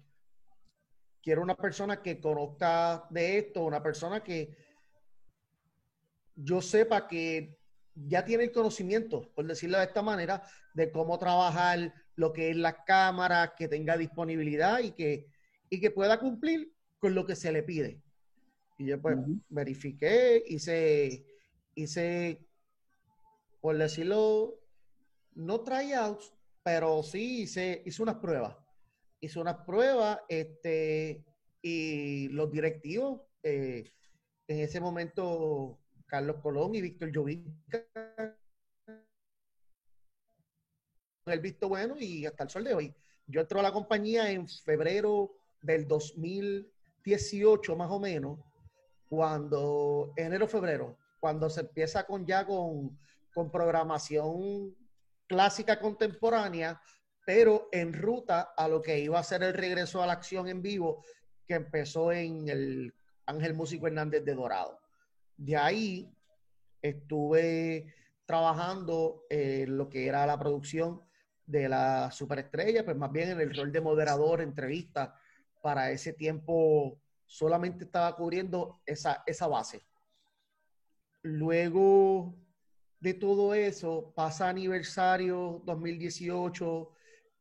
quiero 1.23 1.43
una 1.43 1.57
persona 1.57 2.01
que 2.01 2.19
conozca 2.19 3.07
de 3.11 3.37
esto, 3.37 3.65
una 3.65 3.83
persona 3.83 4.25
que 4.25 4.57
yo 6.35 6.63
sepa 6.63 7.07
que 7.07 7.60
ya 7.95 8.25
tiene 8.25 8.45
el 8.45 8.53
conocimiento, 8.53 9.31
por 9.35 9.47
decirlo 9.47 9.79
de 9.79 9.85
esta 9.85 10.03
manera, 10.03 10.43
de 10.75 10.91
cómo 10.91 11.19
trabajar 11.19 11.93
lo 12.17 12.33
que 12.33 12.51
es 12.51 12.57
la 12.57 12.85
cámara, 12.85 13.55
que 13.57 13.69
tenga 13.69 13.97
disponibilidad 13.97 14.81
y 14.81 14.93
que, 14.93 15.27
y 15.69 15.81
que 15.81 15.91
pueda 15.91 16.19
cumplir 16.19 16.73
con 16.99 17.15
lo 17.15 17.27
que 17.27 17.37
se 17.37 17.53
le 17.53 17.63
pide. 17.63 18.03
Y 18.79 18.87
yo 18.87 19.01
pues 19.01 19.19
verifiqué, 19.49 20.43
hice, 20.47 21.27
hice, 21.75 22.47
por 23.61 23.77
decirlo, 23.77 24.61
no 25.35 25.61
tryouts, 25.61 26.33
pero 26.63 27.03
sí 27.03 27.43
hice, 27.43 27.83
hice 27.85 28.03
unas 28.03 28.17
pruebas. 28.17 28.57
Hice 29.21 29.39
unas 29.39 29.57
pruebas, 29.67 30.19
este, 30.29 31.25
y 31.61 32.29
los 32.29 32.51
directivos, 32.51 33.21
eh, 33.43 33.91
en 34.49 34.61
ese 34.61 34.81
momento, 34.81 35.80
Carlos 36.11 36.39
Colón 36.43 36.75
y 36.75 36.81
Víctor 36.83 37.13
Llovica, 37.13 37.87
el 41.27 41.41
visto 41.41 41.69
bueno 41.69 41.95
y 41.97 42.27
hasta 42.27 42.43
el 42.43 42.51
sol 42.51 42.65
de 42.65 42.75
hoy. 42.75 42.95
Yo 43.29 43.43
entré 43.43 43.61
a 43.61 43.63
la 43.63 43.73
compañía 43.73 44.29
en 44.33 44.49
febrero 44.49 45.31
del 45.63 45.87
2018, 45.87 47.77
más 47.77 47.91
o 47.93 48.01
menos, 48.01 48.41
cuando 49.09 50.13
enero, 50.17 50.49
febrero, 50.49 50.99
cuando 51.21 51.49
se 51.49 51.61
empieza 51.61 52.05
con 52.05 52.27
ya 52.27 52.45
con, 52.45 52.99
con 53.33 53.53
programación 53.53 54.75
clásica 55.29 55.79
contemporánea, 55.79 56.83
pero 57.25 57.69
en 57.71 57.93
ruta 57.93 58.53
a 58.57 58.67
lo 58.67 58.83
que 58.83 58.99
iba 58.99 59.21
a 59.21 59.23
ser 59.23 59.45
el 59.45 59.55
regreso 59.55 60.03
a 60.03 60.07
la 60.07 60.15
acción 60.15 60.49
en 60.49 60.61
vivo 60.61 61.05
que 61.47 61.55
empezó 61.55 62.11
en 62.11 62.49
el 62.49 62.93
Ángel 63.27 63.55
Músico 63.55 63.87
Hernández 63.87 64.25
de 64.25 64.35
Dorado. 64.35 64.80
De 65.41 65.57
ahí 65.57 66.07
estuve 66.83 67.95
trabajando 68.27 69.25
en 69.31 69.79
lo 69.79 69.89
que 69.89 70.07
era 70.07 70.27
la 70.27 70.39
producción 70.39 71.01
de 71.47 71.67
la 71.67 72.11
superestrella, 72.11 72.85
pues 72.85 72.95
más 72.95 73.11
bien 73.11 73.31
en 73.31 73.41
el 73.41 73.57
rol 73.57 73.73
de 73.73 73.81
moderador, 73.81 74.43
entrevista, 74.43 75.15
para 75.63 75.91
ese 75.93 76.13
tiempo 76.13 77.01
solamente 77.25 77.85
estaba 77.85 78.15
cubriendo 78.17 78.83
esa, 78.85 79.23
esa 79.27 79.47
base. 79.47 79.81
Luego, 81.23 82.35
de 83.01 83.15
todo 83.15 83.55
eso 83.55 84.13
pasa 84.15 84.51
aniversario 84.51 85.63
2018 85.65 86.91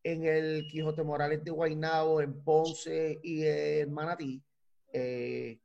en 0.04 0.24
el 0.24 0.68
Quijote 0.72 1.04
Morales 1.04 1.44
de 1.44 1.52
Guaynabo, 1.52 2.22
en 2.22 2.42
Ponce 2.46 3.20
y 3.22 3.44
en 3.44 3.92
Manatí. 3.92 4.42
Eh, 4.94 5.60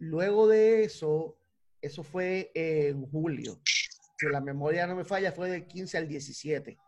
luego 0.00 0.48
de 0.48 0.82
eso, 0.82 1.38
eso 1.80 2.02
fue 2.02 2.50
en 2.54 3.06
julio. 3.06 3.60
Si 4.18 4.26
la 4.26 4.40
memoria 4.40 4.86
no 4.86 4.96
me 4.96 5.04
falla, 5.04 5.32
fue 5.32 5.50
del 5.50 5.66
15 5.66 5.98
al 5.98 6.08
17. 6.08 6.78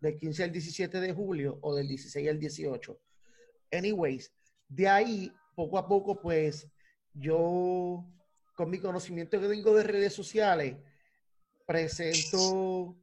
Del 0.00 0.18
15 0.18 0.44
al 0.44 0.52
17 0.52 1.00
de 1.00 1.12
julio 1.12 1.58
o 1.62 1.74
del 1.74 1.88
16 1.88 2.28
al 2.28 2.38
18. 2.38 3.00
Anyways, 3.72 4.32
de 4.68 4.88
ahí, 4.88 5.32
poco 5.54 5.78
a 5.78 5.88
poco, 5.88 6.20
pues 6.20 6.68
yo, 7.14 8.04
con 8.54 8.70
mi 8.70 8.78
conocimiento 8.78 9.40
que 9.40 9.48
tengo 9.48 9.74
de 9.74 9.84
redes 9.84 10.12
sociales, 10.12 10.76
presento, 11.66 12.96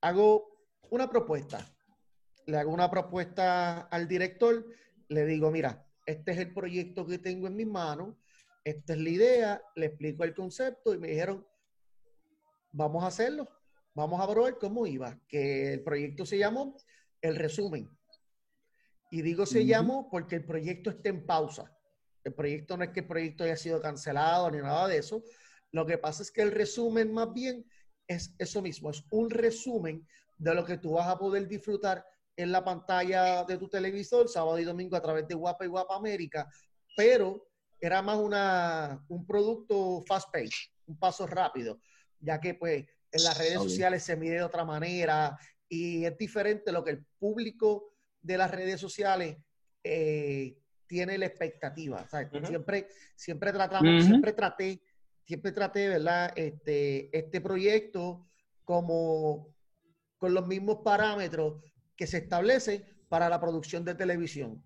hago 0.00 0.48
una 0.90 1.08
propuesta. 1.10 1.66
Le 2.46 2.56
hago 2.56 2.72
una 2.72 2.90
propuesta 2.90 3.82
al 3.82 4.08
director, 4.08 4.66
le 5.08 5.26
digo, 5.26 5.50
mira, 5.50 5.86
este 6.06 6.32
es 6.32 6.38
el 6.38 6.52
proyecto 6.52 7.06
que 7.06 7.18
tengo 7.18 7.46
en 7.46 7.56
mis 7.56 7.66
manos, 7.66 8.16
esta 8.64 8.92
es 8.92 8.98
la 8.98 9.08
idea, 9.08 9.62
le 9.76 9.86
explico 9.86 10.24
el 10.24 10.34
concepto 10.34 10.94
y 10.94 10.98
me 10.98 11.08
dijeron, 11.08 11.46
vamos 12.72 13.02
a 13.04 13.08
hacerlo, 13.08 13.48
vamos 13.94 14.20
a 14.20 14.28
probar 14.28 14.58
cómo 14.58 14.86
iba, 14.86 15.18
que 15.28 15.72
el 15.72 15.82
proyecto 15.82 16.26
se 16.26 16.38
llamó 16.38 16.76
El 17.20 17.36
Resumen. 17.36 17.88
Y 19.10 19.22
digo 19.22 19.44
se 19.44 19.66
llamó 19.66 20.08
porque 20.08 20.36
el 20.36 20.44
proyecto 20.44 20.90
está 20.90 21.08
en 21.08 21.26
pausa. 21.26 21.76
El 22.22 22.32
proyecto 22.32 22.76
no 22.76 22.84
es 22.84 22.90
que 22.90 23.00
el 23.00 23.08
proyecto 23.08 23.42
haya 23.42 23.56
sido 23.56 23.80
cancelado 23.80 24.50
ni 24.50 24.58
nada 24.58 24.86
de 24.86 24.98
eso. 24.98 25.24
Lo 25.72 25.84
que 25.84 25.98
pasa 25.98 26.22
es 26.22 26.30
que 26.30 26.42
el 26.42 26.52
resumen 26.52 27.12
más 27.12 27.32
bien 27.32 27.64
es 28.06 28.34
eso 28.38 28.60
mismo, 28.62 28.90
es 28.90 29.04
un 29.10 29.30
resumen 29.30 30.06
de 30.36 30.54
lo 30.54 30.64
que 30.64 30.78
tú 30.78 30.92
vas 30.92 31.06
a 31.06 31.18
poder 31.18 31.46
disfrutar 31.46 32.04
en 32.36 32.50
la 32.50 32.64
pantalla 32.64 33.44
de 33.44 33.58
tu 33.58 33.68
televisor 33.68 34.28
sábado 34.28 34.58
y 34.58 34.64
domingo 34.64 34.96
a 34.96 35.02
través 35.02 35.28
de 35.28 35.34
Guapa 35.34 35.64
y 35.64 35.68
Guapa 35.68 35.96
América, 35.96 36.48
pero 36.96 37.49
era 37.80 38.02
más 38.02 38.18
una, 38.18 39.04
un 39.08 39.26
producto 39.26 40.02
fast 40.06 40.30
paced, 40.32 40.70
un 40.86 40.98
paso 40.98 41.26
rápido, 41.26 41.80
ya 42.18 42.40
que 42.40 42.54
pues 42.54 42.84
en 43.12 43.24
las 43.24 43.38
redes 43.38 43.54
sociales 43.54 44.02
se 44.02 44.16
mide 44.16 44.34
de 44.34 44.42
otra 44.42 44.64
manera 44.64 45.38
y 45.68 46.04
es 46.04 46.16
diferente 46.16 46.72
lo 46.72 46.84
que 46.84 46.90
el 46.90 47.04
público 47.18 47.94
de 48.20 48.36
las 48.36 48.50
redes 48.50 48.80
sociales 48.80 49.38
eh, 49.82 50.58
tiene 50.86 51.16
la 51.16 51.26
expectativa. 51.26 52.06
Siempre, 52.44 52.88
siempre 53.14 53.52
tratamos, 53.52 54.04
siempre 54.04 54.32
traté, 54.32 54.82
siempre 55.24 55.52
traté, 55.52 55.88
¿verdad? 55.88 56.32
Este, 56.36 57.16
este 57.16 57.40
proyecto 57.40 58.28
como 58.64 59.54
con 60.18 60.34
los 60.34 60.46
mismos 60.46 60.78
parámetros 60.84 61.62
que 61.96 62.06
se 62.06 62.18
establecen 62.18 62.84
para 63.08 63.28
la 63.28 63.40
producción 63.40 63.84
de 63.84 63.94
televisión. 63.94 64.62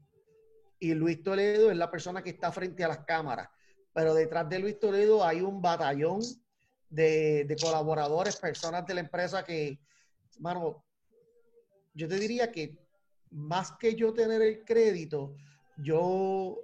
Y 0.78 0.94
Luis 0.94 1.22
Toledo 1.22 1.70
es 1.70 1.76
la 1.76 1.90
persona 1.90 2.22
que 2.22 2.30
está 2.30 2.52
frente 2.52 2.84
a 2.84 2.88
las 2.88 3.04
cámaras. 3.04 3.48
Pero 3.92 4.14
detrás 4.14 4.48
de 4.48 4.58
Luis 4.58 4.78
Toledo 4.78 5.24
hay 5.24 5.40
un 5.40 5.62
batallón 5.62 6.20
de, 6.90 7.56
colaboradores, 7.60 8.36
personas 8.36 8.86
de 8.86 8.94
la 8.94 9.00
empresa 9.00 9.44
que, 9.44 9.80
hermano, 10.36 10.84
yo 11.92 12.08
te 12.08 12.18
diría 12.18 12.50
que 12.50 12.78
más 13.30 13.72
que 13.78 13.94
yo 13.94 14.12
tener 14.12 14.42
el 14.42 14.64
crédito, 14.64 15.34
yo, 15.76 16.58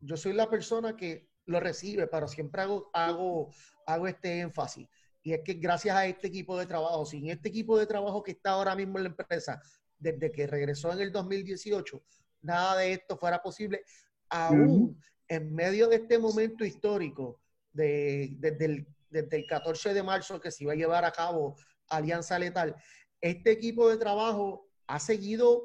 yo 0.00 0.16
soy 0.16 0.32
la 0.32 0.48
persona 0.48 0.96
que 0.96 1.28
lo 1.46 1.60
recibe, 1.60 2.06
pero 2.06 2.26
siempre 2.28 2.62
hago, 2.62 2.90
hago, 2.92 3.50
hago 3.86 4.06
este 4.06 4.40
énfasis. 4.40 4.88
Y 5.22 5.32
es 5.32 5.40
que 5.44 5.54
gracias 5.54 5.96
a 5.96 6.06
este 6.06 6.28
equipo 6.28 6.56
de 6.58 6.66
trabajo, 6.66 7.04
sin 7.04 7.28
este 7.30 7.48
equipo 7.48 7.78
de 7.78 7.86
trabajo 7.86 8.22
que 8.22 8.32
está 8.32 8.50
ahora 8.50 8.76
mismo 8.76 8.98
en 8.98 9.04
la 9.04 9.10
empresa, 9.10 9.60
desde 9.98 10.30
que 10.30 10.46
regresó 10.46 10.92
en 10.92 11.00
el 11.00 11.10
2018, 11.12 12.02
nada 12.42 12.76
de 12.76 12.92
esto 12.92 13.16
fuera 13.16 13.42
posible, 13.42 13.82
aún 14.28 15.00
en 15.28 15.54
medio 15.54 15.88
de 15.88 15.96
este 15.96 16.18
momento 16.18 16.64
histórico, 16.64 17.40
de, 17.72 18.36
desde, 18.38 18.64
el, 18.64 18.86
desde 19.10 19.36
el 19.36 19.46
14 19.46 19.94
de 19.94 20.02
marzo 20.02 20.40
que 20.40 20.50
se 20.50 20.64
iba 20.64 20.72
a 20.72 20.76
llevar 20.76 21.04
a 21.04 21.12
cabo 21.12 21.56
Alianza 21.88 22.38
Letal, 22.38 22.76
este 23.20 23.50
equipo 23.50 23.88
de 23.88 23.96
trabajo 23.96 24.68
ha 24.86 24.98
seguido 24.98 25.64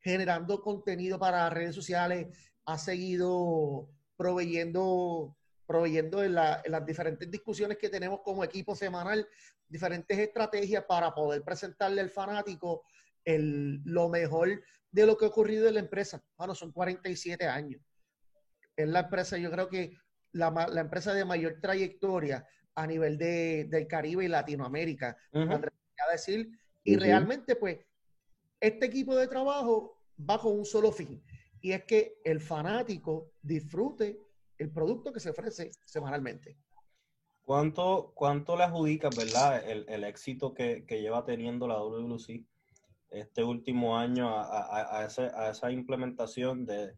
generando 0.00 0.62
contenido 0.62 1.18
para 1.18 1.50
redes 1.50 1.74
sociales, 1.74 2.28
ha 2.64 2.78
seguido 2.78 3.90
proveyendo, 4.16 5.36
proveyendo 5.66 6.22
en, 6.22 6.34
las 6.34 6.86
diferentes 6.86 7.30
discusiones 7.30 7.78
que 7.78 7.88
tenemos 7.88 8.20
como 8.22 8.44
equipo 8.44 8.74
semanal, 8.74 9.26
diferentes 9.68 10.18
estrategias 10.18 10.84
para 10.84 11.14
poder 11.14 11.42
presentarle 11.42 12.00
al 12.00 12.10
fanático 12.10 12.82
el, 13.24 13.80
lo 13.84 14.08
mejor 14.08 14.62
de 14.90 15.06
lo 15.06 15.16
que 15.16 15.24
ha 15.24 15.28
ocurrido 15.28 15.68
en 15.68 15.74
la 15.74 15.80
empresa. 15.80 16.22
Bueno, 16.36 16.54
son 16.54 16.72
47 16.72 17.46
años. 17.46 17.80
Es 18.76 18.88
la 18.88 19.00
empresa, 19.00 19.38
yo 19.38 19.50
creo 19.50 19.68
que 19.68 19.96
la, 20.32 20.50
la 20.70 20.80
empresa 20.80 21.12
de 21.12 21.24
mayor 21.24 21.58
trayectoria 21.60 22.46
a 22.74 22.86
nivel 22.86 23.18
de, 23.18 23.66
del 23.68 23.86
Caribe 23.86 24.24
y 24.24 24.28
Latinoamérica, 24.28 25.16
a 25.32 26.12
decir, 26.12 26.50
y 26.82 26.96
realmente 26.96 27.56
pues 27.56 27.78
este 28.58 28.86
equipo 28.86 29.14
de 29.16 29.28
trabajo 29.28 30.02
va 30.18 30.38
con 30.38 30.58
un 30.58 30.64
solo 30.64 30.92
fin, 30.92 31.22
y 31.60 31.72
es 31.72 31.84
que 31.84 32.20
el 32.24 32.40
fanático 32.40 33.32
disfrute 33.42 34.18
el 34.58 34.70
producto 34.70 35.12
que 35.12 35.20
se 35.20 35.30
ofrece 35.30 35.70
semanalmente. 35.84 36.56
¿Cuánto, 37.42 38.12
cuánto 38.14 38.56
le 38.56 38.64
adjudica, 38.64 39.10
verdad, 39.14 39.68
el, 39.68 39.84
el 39.88 40.04
éxito 40.04 40.54
que, 40.54 40.84
que, 40.86 41.00
lleva 41.00 41.24
teniendo 41.24 41.66
la 41.66 41.74
WC 41.74 42.44
este 43.10 43.42
último 43.42 43.96
año 43.96 44.28
a, 44.28 45.00
a, 45.00 45.50
esa 45.50 45.70
implementación 45.70 46.64
de, 46.64 46.96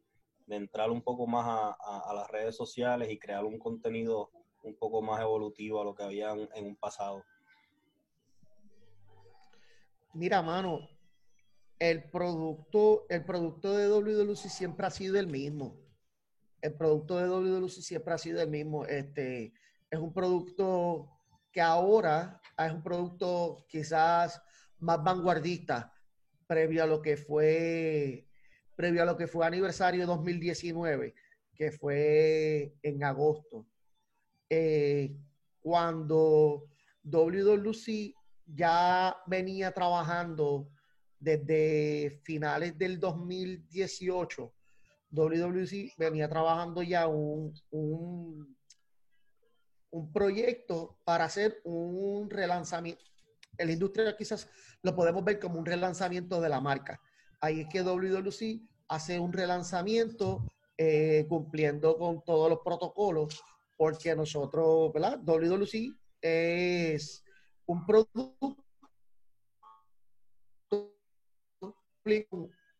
entrar 0.48 0.90
un 0.90 1.00
poco 1.00 1.26
más 1.26 1.46
a, 1.46 2.14
las 2.14 2.28
redes 2.28 2.54
sociales 2.54 3.10
y 3.10 3.18
crear 3.18 3.44
un 3.44 3.58
contenido 3.58 4.30
un 4.62 4.76
poco 4.76 5.00
más 5.00 5.20
evolutivo 5.20 5.80
a 5.80 5.84
lo 5.84 5.94
que 5.94 6.02
había 6.02 6.32
en, 6.32 6.48
en 6.54 6.66
un 6.66 6.76
pasado? 6.76 7.24
Mira, 10.12 10.42
mano, 10.42 10.80
el 11.78 12.10
producto, 12.10 13.06
el 13.08 13.24
producto 13.24 13.74
de 13.76 13.88
WWC 13.88 14.50
siempre 14.50 14.86
ha 14.86 14.90
sido 14.90 15.18
el 15.18 15.26
mismo. 15.26 15.74
El 16.60 16.74
producto 16.74 17.16
de 17.16 17.28
WWC 17.28 17.80
siempre 17.80 18.12
ha 18.12 18.18
sido 18.18 18.42
el 18.42 18.50
mismo. 18.50 18.84
Este, 18.84 19.54
es 19.90 19.98
un 19.98 20.12
producto 20.12 21.08
que 21.50 21.62
ahora 21.62 22.40
es 22.58 22.72
un 22.72 22.82
producto 22.82 23.64
quizás 23.68 24.42
más 24.78 25.02
vanguardista 25.02 25.92
previo 26.46 26.82
a 26.82 26.86
lo 26.86 27.02
que 27.02 27.16
fue 27.16 28.26
previo 28.76 29.02
a 29.02 29.06
lo 29.06 29.16
que 29.16 29.26
fue 29.26 29.46
aniversario 29.46 30.06
2019, 30.06 31.14
que 31.54 31.70
fue 31.70 32.74
en 32.82 33.04
agosto. 33.04 33.66
Eh, 34.48 35.14
cuando 35.60 36.68
WWC 37.04 38.14
ya 38.46 39.16
venía 39.26 39.72
trabajando 39.72 40.68
desde 41.18 42.20
finales 42.24 42.76
del 42.76 42.98
2018, 42.98 44.52
WWC 45.10 45.94
venía 45.96 46.28
trabajando 46.28 46.82
ya 46.82 47.06
un, 47.06 47.54
un, 47.70 48.56
un 49.90 50.12
proyecto 50.12 50.98
para 51.04 51.26
hacer 51.26 51.60
un 51.64 52.28
relanzamiento. 52.30 53.04
En 53.58 53.66
la 53.66 53.72
industria 53.74 54.16
quizás 54.16 54.48
lo 54.82 54.94
podemos 54.94 55.24
ver 55.24 55.38
como 55.38 55.58
un 55.58 55.66
relanzamiento 55.66 56.40
de 56.40 56.48
la 56.48 56.60
marca. 56.60 57.00
Ahí 57.40 57.60
es 57.60 57.68
que 57.68 57.82
WWC 57.82 58.60
hace 58.88 59.18
un 59.18 59.32
relanzamiento 59.32 60.44
eh, 60.76 61.26
cumpliendo 61.28 61.96
con 61.96 62.22
todos 62.24 62.50
los 62.50 62.60
protocolos, 62.60 63.42
porque 63.76 64.14
nosotros, 64.14 64.92
¿verdad? 64.92 65.18
WWC 65.24 65.94
es 66.20 67.24
un 67.66 67.86
producto 67.86 68.56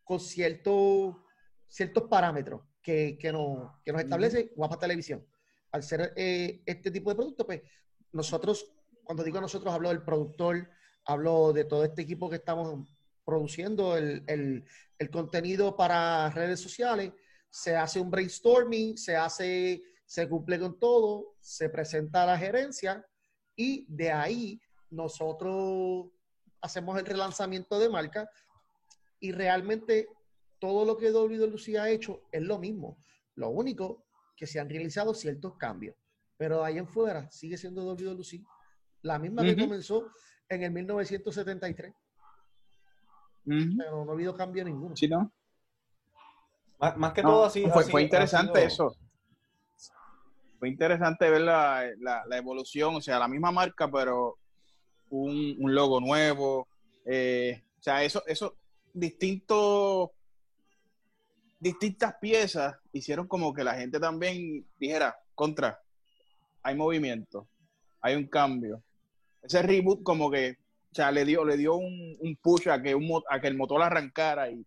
con 0.05 0.21
ciertos 0.21 1.17
ciertos 1.73 2.03
parámetros 2.05 2.61
que, 2.83 3.17
que, 3.19 3.33
nos, 3.33 3.81
que 3.83 3.93
nos 3.93 4.03
establece 4.03 4.53
Guapa 4.55 4.79
Televisión. 4.79 5.27
Al 5.71 5.83
ser 5.83 6.13
eh, 6.17 6.63
este 6.67 6.91
tipo 6.91 7.09
de 7.09 7.17
producto, 7.17 7.47
pues 7.47 7.63
nosotros, 8.13 8.75
cuando 9.05 9.25
digo 9.25 9.41
nosotros, 9.41 9.73
hablo 9.73 9.89
del 9.89 10.03
productor, 10.03 10.69
hablo 11.05 11.53
de 11.53 11.65
todo 11.65 11.85
este 11.85 12.03
equipo 12.03 12.31
que 12.31 12.37
estamos 12.37 12.89
produciendo 13.25 13.97
el, 13.97 14.23
el, 14.27 14.65
el 14.99 15.11
contenido 15.11 15.77
para 15.77 16.31
redes 16.31 16.61
sociales, 16.61 17.13
se 17.51 17.77
hace 17.77 18.01
un 18.01 18.11
brainstorming, 18.11 18.97
se 18.97 19.17
hace, 19.17 19.83
se 20.07 20.29
cumple 20.29 20.59
con 20.59 20.79
todo, 20.79 21.35
se 21.41 21.69
presenta 21.69 22.23
a 22.23 22.27
la 22.27 22.39
gerencia 22.39 23.07
y 23.55 23.87
de 23.89 24.11
ahí 24.11 24.61
nosotros 24.91 26.07
hacemos 26.61 26.99
el 26.99 27.07
relanzamiento 27.07 27.79
de 27.79 27.89
marca 27.89 28.29
y 29.21 29.33
realmente 29.33 30.09
todo 30.59 30.85
lo 30.85 30.97
que 30.97 31.11
WWC 31.11 31.77
ha 31.79 31.91
hecho 31.91 32.23
es 32.31 32.43
lo 32.43 32.59
mismo. 32.59 32.99
Lo 33.35 33.51
único 33.51 34.05
que 34.37 34.47
se 34.47 34.61
han 34.61 34.69
realizado 34.69 35.15
ciertos 35.15 35.57
cambios. 35.57 35.97
Pero 36.37 36.65
ahí 36.65 36.79
en 36.79 36.89
fuera 36.89 37.31
sigue 37.31 37.57
siendo 37.57 37.85
WWC. 37.85 38.45
la 39.03 39.19
misma 39.19 39.43
que 39.43 39.57
comenzó 39.57 40.11
en 40.55 40.63
el 40.65 40.73
1973. 40.73 41.95
Pero 43.45 44.05
no 44.05 44.11
ha 44.11 44.15
habido 44.15 44.37
cambio 44.37 44.65
ninguno. 44.65 44.97
Sí, 44.97 45.09
¿no? 45.09 45.33
Más, 46.97 47.13
que 47.13 47.23
todo 47.23 47.45
así. 47.45 47.65
Fue, 47.91 48.03
interesante 48.03 48.65
eso. 48.65 48.97
Fue 50.59 50.69
interesante 50.69 51.31
ver 51.31 51.43
la, 51.43 51.93
evolución, 52.33 52.97
o 52.97 53.01
sea, 53.01 53.19
la 53.19 53.29
misma 53.29 53.53
marca, 53.53 53.89
pero 53.91 54.39
un, 55.11 55.57
logo 55.59 56.01
nuevo. 56.01 56.69
Eh, 57.05 57.63
o 57.79 57.83
sea, 57.83 58.03
eso, 58.03 58.23
eso, 58.27 58.57
distintos, 58.93 60.11
distintas 61.59 62.15
piezas 62.21 62.77
hicieron 62.93 63.27
como 63.27 63.53
que 63.53 63.65
la 63.65 63.75
gente 63.75 63.99
también 63.99 64.67
dijera, 64.79 65.17
contra, 65.35 65.81
hay 66.63 66.75
movimiento, 66.75 67.49
hay 68.01 68.17
un 68.17 68.27
cambio. 68.27 68.83
Ese 69.43 69.63
reboot 69.63 70.03
como 70.03 70.31
que, 70.31 70.59
o 70.93 70.95
sea, 70.95 71.11
le 71.11 71.25
dio, 71.25 71.45
le 71.45 71.57
dio 71.57 71.77
un, 71.77 72.39
push 72.41 72.69
a 72.69 72.81
que, 72.81 72.95
un, 72.95 73.23
a 73.29 73.41
que 73.41 73.49
el 73.49 73.57
motor 73.57 73.83
arrancara 73.83 74.51
y, 74.51 74.65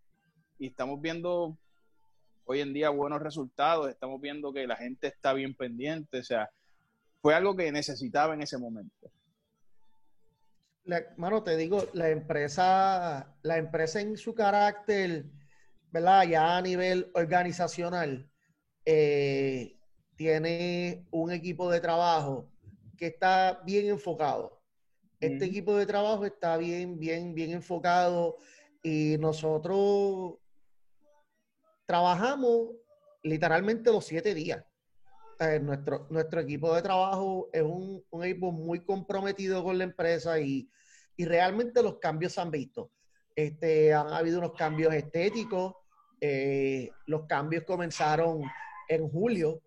estamos 0.59 1.01
viendo 1.01 1.57
hoy 2.45 2.61
en 2.61 2.73
día 2.73 2.89
buenos 2.89 3.21
resultados, 3.21 3.89
estamos 3.89 4.21
viendo 4.21 4.53
que 4.53 4.65
la 4.67 4.75
gente 4.75 5.07
está 5.07 5.33
bien 5.33 5.53
pendiente, 5.53 6.19
o 6.19 6.23
sea, 6.23 6.49
fue 7.21 7.35
algo 7.35 7.55
que 7.55 7.71
necesitaba 7.71 8.33
en 8.33 8.41
ese 8.41 8.57
momento. 8.57 9.11
mano, 11.17 11.43
te 11.43 11.57
digo, 11.57 11.85
la 11.93 12.09
empresa, 12.09 13.35
la 13.41 13.57
empresa 13.57 13.99
en 13.99 14.17
su 14.17 14.33
carácter, 14.33 15.25
¿verdad? 15.91 16.23
Ya 16.27 16.57
a 16.57 16.61
nivel 16.61 17.11
organizacional, 17.13 18.29
eh, 18.85 19.75
tiene 20.15 21.05
un 21.11 21.31
equipo 21.31 21.69
de 21.69 21.81
trabajo 21.81 22.49
que 22.97 23.07
está 23.07 23.61
bien 23.65 23.87
enfocado. 23.87 24.54
Este 25.25 25.45
equipo 25.45 25.75
de 25.75 25.85
trabajo 25.85 26.25
está 26.25 26.55
bien, 26.57 26.99
bien, 26.99 27.33
bien 27.33 27.51
enfocado 27.51 28.37
y 28.83 29.17
nosotros 29.17 30.35
trabajamos 31.87 32.69
literalmente 33.23 33.91
los 33.91 34.05
siete 34.05 34.35
días. 34.35 34.63
Eh, 35.39 35.59
nuestro, 35.59 36.05
nuestro 36.11 36.39
equipo 36.41 36.73
de 36.75 36.81
trabajo 36.83 37.49
es 37.51 37.63
un, 37.63 38.03
equipo 38.23 38.51
muy 38.51 38.85
comprometido 38.85 39.63
con 39.63 39.77
la 39.77 39.83
empresa 39.85 40.39
y, 40.39 40.69
realmente 41.17 41.81
los 41.81 41.97
cambios 41.97 42.33
se 42.33 42.41
han 42.41 42.51
visto. 42.51 42.91
Este, 43.35 43.93
han 43.93 44.09
habido 44.09 44.39
unos 44.39 44.53
cambios 44.53 44.93
estéticos. 44.93 45.73
Eh, 46.21 46.91
los 47.07 47.25
cambios 47.25 47.63
comenzaron 47.63 48.41
en 48.87 49.09
julio, 49.09 49.61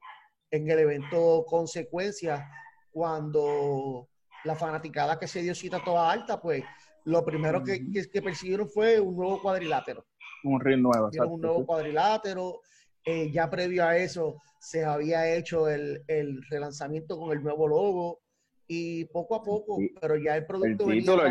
en 0.51 0.71
el 0.71 0.79
evento 0.79 1.45
Consecuencias, 1.49 2.43
cuando 2.91 4.09
la 4.45 4.55
fanaticada 4.55 5.19
que 5.19 5.27
se 5.27 5.43
dio 5.43 5.55
cita 5.55 5.83
toda 5.85 6.11
alta, 6.11 6.41
pues 6.41 6.65
lo 7.05 7.25
primero 7.25 7.63
que, 7.63 7.91
que 7.91 8.23
persiguieron 8.23 8.69
fue 8.69 9.01
un 9.01 9.17
nuevo 9.17 9.41
cuadrilátero. 9.41 10.07
Un 10.45 10.61
ring 10.61 10.81
nuevo. 10.81 11.11
un 11.27 11.41
nuevo 11.41 11.67
cuadrilátero. 11.67 12.61
Eh, 13.05 13.31
ya 13.33 13.49
previo 13.49 13.87
a 13.87 13.97
eso 13.97 14.37
se 14.61 14.85
había 14.85 15.35
hecho 15.35 15.69
el, 15.69 16.05
relanzamiento 16.51 17.19
con 17.19 17.33
el 17.33 17.43
nuevo 17.43 17.67
logo 17.69 18.21
y 18.67 19.05
poco 19.07 19.37
a 19.37 19.43
poco, 19.43 19.79
pero 20.01 20.17
ya 20.17 20.37
el 20.37 20.45
producto 20.45 20.91
el 20.91 20.99
título, 20.99 21.23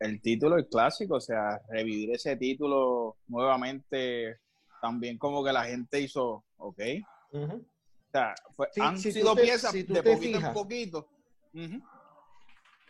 el, 0.00 0.20
título 0.20 0.58
es 0.58 0.66
clásico, 0.68 1.16
o 1.16 1.20
sea, 1.20 1.60
revivir 1.68 2.14
ese 2.14 2.36
título 2.36 3.18
nuevamente, 3.28 4.38
también 4.80 5.18
como 5.18 5.44
que 5.44 5.52
la 5.52 5.64
gente 5.64 6.00
hizo, 6.00 6.44
ok. 6.56 6.80
O 7.32 7.62
sea, 8.10 8.34
han 8.80 8.98
sido 8.98 9.36
piezas 9.36 9.72
de 9.72 10.02
poquito 10.02 10.38
en 10.38 10.52
poquito. 10.52 11.08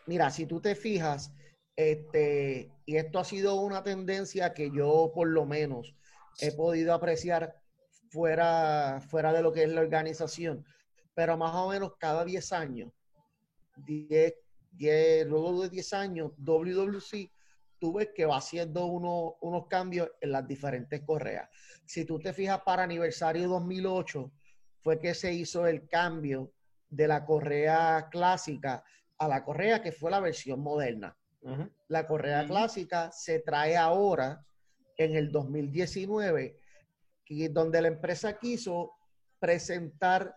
Mira, 0.07 0.31
si 0.31 0.47
tú 0.47 0.61
te 0.61 0.75
fijas, 0.75 1.33
este, 1.77 2.71
y 2.85 2.97
esto 2.97 3.19
ha 3.19 3.25
sido 3.25 3.61
una 3.61 3.83
tendencia 3.83 4.53
que 4.53 4.71
yo 4.71 5.13
por 5.15 5.29
lo 5.29 5.47
menos 5.47 5.95
he 6.41 6.53
podido 6.53 6.93
apreciar 6.95 7.57
fuera, 8.11 9.01
fuera 9.09 9.33
de 9.33 9.43
lo 9.43 9.53
que 9.53 9.65
es 9.65 9.71
la 9.71 9.81
organización. 9.81 10.65
Pero 11.15 11.37
más 11.37 11.55
o 11.55 11.69
menos 11.69 11.97
cada 11.99 12.25
10 12.25 12.53
años, 12.53 12.93
10, 13.77 14.35
10, 14.73 15.27
luego 15.27 15.63
de 15.63 15.71
10 15.71 15.93
años, 15.93 16.33
WWC, 16.39 17.31
tú 17.79 17.95
ves 17.95 18.11
que 18.15 18.27
va 18.27 18.37
haciendo 18.37 18.87
uno, 18.87 19.37
unos 19.41 19.67
cambios 19.67 20.11
en 20.21 20.33
las 20.33 20.47
diferentes 20.47 21.03
correas. 21.03 21.49
Si 21.85 22.05
tú 22.05 22.19
te 22.19 22.33
fijas 22.33 22.61
para 22.65 22.85
aniversario 22.85 23.49
2008, 23.49 24.33
fue 24.83 25.01
que 25.01 25.15
se 25.15 25.33
hizo 25.33 25.67
el 25.67 25.89
cambio 25.89 26.53
de 26.89 27.09
la 27.09 27.25
correa 27.25 28.09
clásica 28.11 28.85
a 29.23 29.29
la 29.29 29.45
correa 29.45 29.81
que 29.81 29.93
fue 29.93 30.11
la 30.11 30.19
versión 30.19 30.61
moderna. 30.61 31.17
La 31.87 32.07
correa 32.07 32.45
clásica 32.47 33.13
se 33.13 33.39
trae 33.39 33.77
ahora 33.77 34.45
en 34.97 35.15
el 35.15 35.31
2019, 35.31 36.59
y 37.27 37.49
donde 37.49 37.81
la 37.81 37.89
empresa 37.89 38.37
quiso 38.37 38.95
presentar 39.39 40.37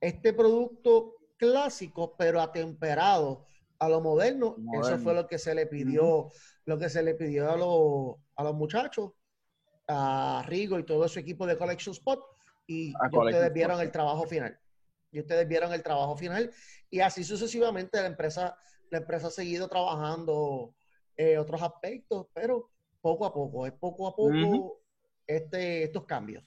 este 0.00 0.34
producto 0.34 1.14
clásico, 1.38 2.14
pero 2.16 2.42
atemperado 2.42 3.46
a 3.78 3.88
lo 3.88 4.02
moderno. 4.02 4.56
Eso 4.74 4.98
fue 4.98 5.14
lo 5.14 5.26
que 5.26 5.38
se 5.38 5.54
le 5.54 5.66
pidió, 5.66 6.30
lo 6.66 6.78
que 6.78 6.90
se 6.90 7.02
le 7.02 7.14
pidió 7.14 7.50
a, 7.50 7.56
los, 7.56 8.16
a 8.36 8.44
los 8.44 8.54
muchachos, 8.54 9.12
a 9.88 10.44
Rigo 10.46 10.78
y 10.78 10.84
todo 10.84 11.08
su 11.08 11.18
equipo 11.18 11.46
de 11.46 11.56
Collection 11.56 11.94
Spot, 11.94 12.22
y 12.66 12.92
ustedes 13.12 13.52
vieron 13.54 13.80
el 13.80 13.90
trabajo 13.90 14.26
final. 14.26 14.59
Y 15.12 15.20
ustedes 15.20 15.46
vieron 15.48 15.72
el 15.72 15.82
trabajo 15.82 16.16
final, 16.16 16.52
y 16.88 17.00
así 17.00 17.24
sucesivamente 17.24 18.00
la 18.00 18.06
empresa 18.06 18.56
la 18.90 18.98
empresa 18.98 19.28
ha 19.28 19.30
seguido 19.30 19.68
trabajando 19.68 20.74
eh, 21.16 21.38
otros 21.38 21.62
aspectos, 21.62 22.26
pero 22.34 22.70
poco 23.00 23.24
a 23.24 23.32
poco, 23.32 23.66
es 23.66 23.72
poco 23.72 24.08
a 24.08 24.14
poco 24.14 24.80
este, 25.26 25.84
estos 25.84 26.04
cambios. 26.04 26.44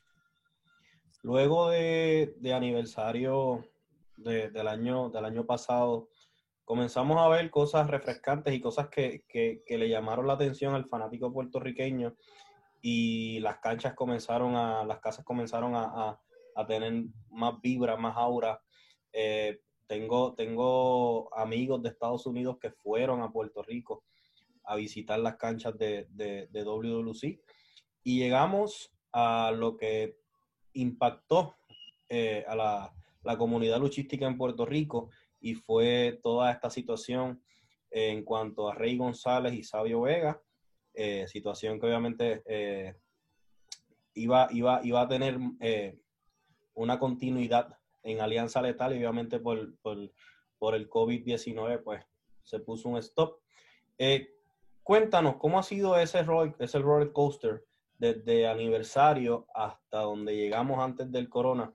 Luego 1.22 1.70
de, 1.70 2.36
aniversario 2.54 3.66
del, 4.18 4.68
año, 4.68 5.10
del 5.10 5.26
año 5.26 5.46
pasado, 5.46 6.10
comenzamos 6.66 7.18
a 7.18 7.30
ver 7.30 7.50
cosas 7.50 7.90
refrescantes 7.90 8.54
y 8.54 8.60
cosas 8.60 8.90
que, 8.90 9.24
le 9.68 9.90
llamaron 9.90 10.28
la 10.28 10.34
atención 10.34 10.76
al 10.76 10.90
fanático 10.90 11.32
puertorriqueño 11.32 12.16
y 12.82 13.40
las 13.40 13.60
canchas 13.60 13.94
comenzaron 13.94 14.58
a, 14.58 14.84
las 14.84 15.00
casas 15.00 15.24
comenzaron 15.24 15.74
a, 15.76 16.20
tener 16.68 17.06
más 17.30 17.60
vibra, 17.62 17.98
más 17.98 18.16
aura. 18.18 18.62
Eh, 19.12 19.60
tengo, 19.88 20.34
tengo 20.34 21.34
amigos 21.36 21.82
de 21.84 21.90
Estados 21.90 22.26
Unidos 22.26 22.58
que 22.60 22.72
fueron 22.72 23.22
a 23.22 23.32
Puerto 23.32 23.62
Rico 23.62 24.04
a 24.64 24.76
visitar 24.76 25.20
las 25.20 25.36
canchas 25.36 25.78
de, 25.78 26.08
de, 26.10 26.48
de 26.48 26.64
WWC 26.64 27.40
y 28.04 28.20
llegamos 28.20 28.94
a 29.12 29.52
lo 29.52 29.78
que 29.78 30.18
impactó 30.74 31.56
eh, 32.10 32.44
a 32.48 32.56
la, 32.56 32.94
la, 33.24 33.38
comunidad 33.38 33.80
luchística 33.80 34.26
en 34.26 34.38
Puerto 34.38 34.66
Rico 34.66 35.10
y 35.40 35.56
fue 35.56 36.20
toda 36.24 36.52
esta 36.52 36.70
situación 36.70 37.44
en 37.92 38.24
cuanto 38.24 38.70
a 38.70 38.76
Rey 38.76 38.98
González 38.98 39.54
y 39.54 39.64
Sabio 39.64 40.02
Vega, 40.02 40.42
eh, 40.94 41.28
situación 41.28 41.80
que 41.80 41.86
obviamente 41.86 42.42
eh, 42.46 42.96
iba, 44.16 44.48
iba, 44.52 44.82
iba 44.84 45.02
a 45.02 45.08
tener 45.08 45.38
una 46.76 47.00
continuidad 47.00 47.78
en 48.04 48.22
Alianza 48.22 48.62
Letal 48.62 48.94
y 48.94 48.98
obviamente 48.98 49.40
por, 49.40 49.76
por, 49.80 50.76
el 50.76 50.90
COVID-19 50.90 51.84
pues 51.84 52.06
se 52.44 52.60
puso 52.60 52.90
un 52.90 52.98
stop. 52.98 53.40
Eh, 53.98 54.30
cuéntanos, 54.82 55.36
¿cómo 55.36 55.60
ha 55.60 55.64
sido 55.64 55.98
ese, 55.98 56.24
roller, 56.24 56.56
ese 56.60 56.80
roller 56.80 57.12
coaster 57.12 57.66
desde 57.98 58.48
aniversario 58.48 59.46
hasta 59.54 60.00
donde 60.00 60.36
llegamos 60.36 60.80
antes 60.80 61.12
del 61.12 61.30
corona 61.30 61.74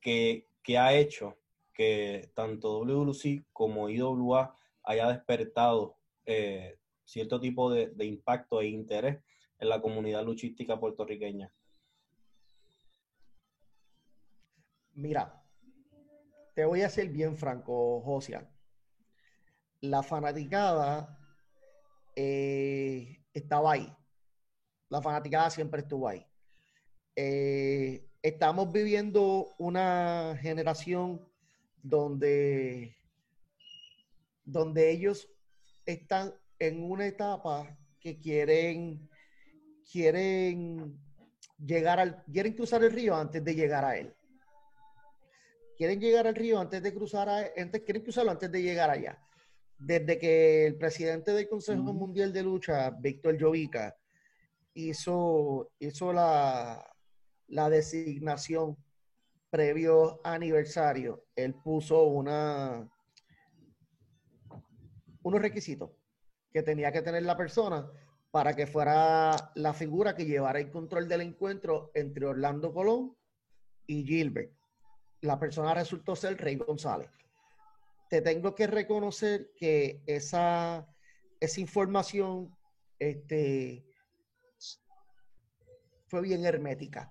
que, 0.00 0.48
ha 0.78 0.94
hecho 0.94 1.36
que 1.72 2.30
tanto 2.34 2.80
WWC 2.80 3.44
como 3.52 3.88
IWA 3.88 4.56
haya 4.82 5.08
despertado 5.08 5.96
eh, 6.26 6.78
cierto 7.04 7.40
tipo 7.40 7.70
de 7.70 8.04
impacto 8.04 8.60
e 8.60 8.66
interés 8.66 9.22
en 9.58 9.68
la 9.68 9.80
comunidad 9.80 10.24
luchística 10.24 10.78
puertorriqueña? 10.78 11.52
Mira, 14.96 15.42
te 16.54 16.64
voy 16.64 16.82
a 16.82 16.88
ser 16.88 17.08
bien 17.08 17.36
franco, 17.36 18.00
Josian. 18.02 18.48
La 19.80 20.04
fanaticada 20.04 21.18
eh, 22.14 23.24
estaba 23.32 23.72
ahí. 23.72 23.92
La 24.88 25.02
fanaticada 25.02 25.50
siempre 25.50 25.80
estuvo 25.80 26.06
ahí. 26.06 26.24
Eh, 27.16 28.08
estamos 28.22 28.70
viviendo 28.70 29.48
una 29.58 30.38
generación 30.40 31.28
donde, 31.82 32.96
donde 34.44 34.92
ellos 34.92 35.28
están 35.86 36.32
en 36.60 36.88
una 36.88 37.06
etapa 37.06 37.76
que 37.98 38.20
quieren, 38.20 39.10
quieren 39.90 41.00
llegar 41.58 41.98
al, 41.98 42.22
quieren 42.26 42.52
cruzar 42.52 42.84
el 42.84 42.92
río 42.92 43.16
antes 43.16 43.44
de 43.44 43.54
llegar 43.56 43.84
a 43.84 43.98
él 43.98 44.14
quieren 45.76 46.00
llegar 46.00 46.26
al 46.26 46.34
río 46.34 46.58
antes 46.58 46.82
de 46.82 46.94
cruzar, 46.94 47.28
antes, 47.56 47.82
quieren 47.82 48.02
cruzarlo 48.02 48.30
antes 48.30 48.50
de 48.50 48.62
llegar 48.62 48.90
allá. 48.90 49.18
desde 49.76 50.18
que 50.18 50.66
el 50.66 50.76
presidente 50.76 51.32
del 51.32 51.48
Consejo 51.48 51.92
Mundial 51.92 52.32
de 52.32 52.42
Lucha, 52.42 52.90
Víctor 52.90 53.36
Jovica, 53.38 53.96
hizo, 54.72 55.72
hizo 55.78 56.12
la, 56.12 56.84
la 57.48 57.68
designación 57.68 58.76
previo 59.50 60.20
aniversario, 60.24 61.26
él 61.36 61.54
puso 61.54 62.04
una 62.04 62.88
unos 65.22 65.40
requisitos 65.40 65.90
que 66.52 66.62
tenía 66.62 66.92
que 66.92 67.02
tener 67.02 67.22
la 67.22 67.36
persona 67.36 67.90
para 68.30 68.54
que 68.54 68.66
fuera 68.66 69.52
la 69.54 69.72
figura 69.72 70.14
que 70.14 70.24
llevara 70.24 70.60
el 70.60 70.70
control 70.70 71.08
del 71.08 71.22
encuentro 71.22 71.90
entre 71.94 72.26
Orlando 72.26 72.72
Colón 72.72 73.16
y 73.86 74.04
Gilbert. 74.04 74.52
La 75.24 75.38
persona 75.38 75.74
resultó 75.74 76.14
ser 76.14 76.36
Rey 76.36 76.56
González. 76.56 77.10
Te 78.08 78.20
tengo 78.20 78.54
que 78.54 78.66
reconocer 78.66 79.50
que 79.56 80.02
esa, 80.06 80.86
esa 81.40 81.60
información 81.60 82.54
este, 82.98 83.84
fue 86.06 86.20
bien 86.20 86.44
hermética. 86.44 87.10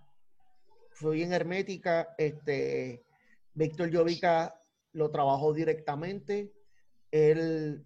Fue 0.92 1.16
bien 1.16 1.34
hermética. 1.34 2.14
Este, 2.18 3.04
Víctor 3.54 3.90
Llovica 3.90 4.62
lo 4.92 5.10
trabajó 5.10 5.54
directamente. 5.54 6.54
Él 7.12 7.84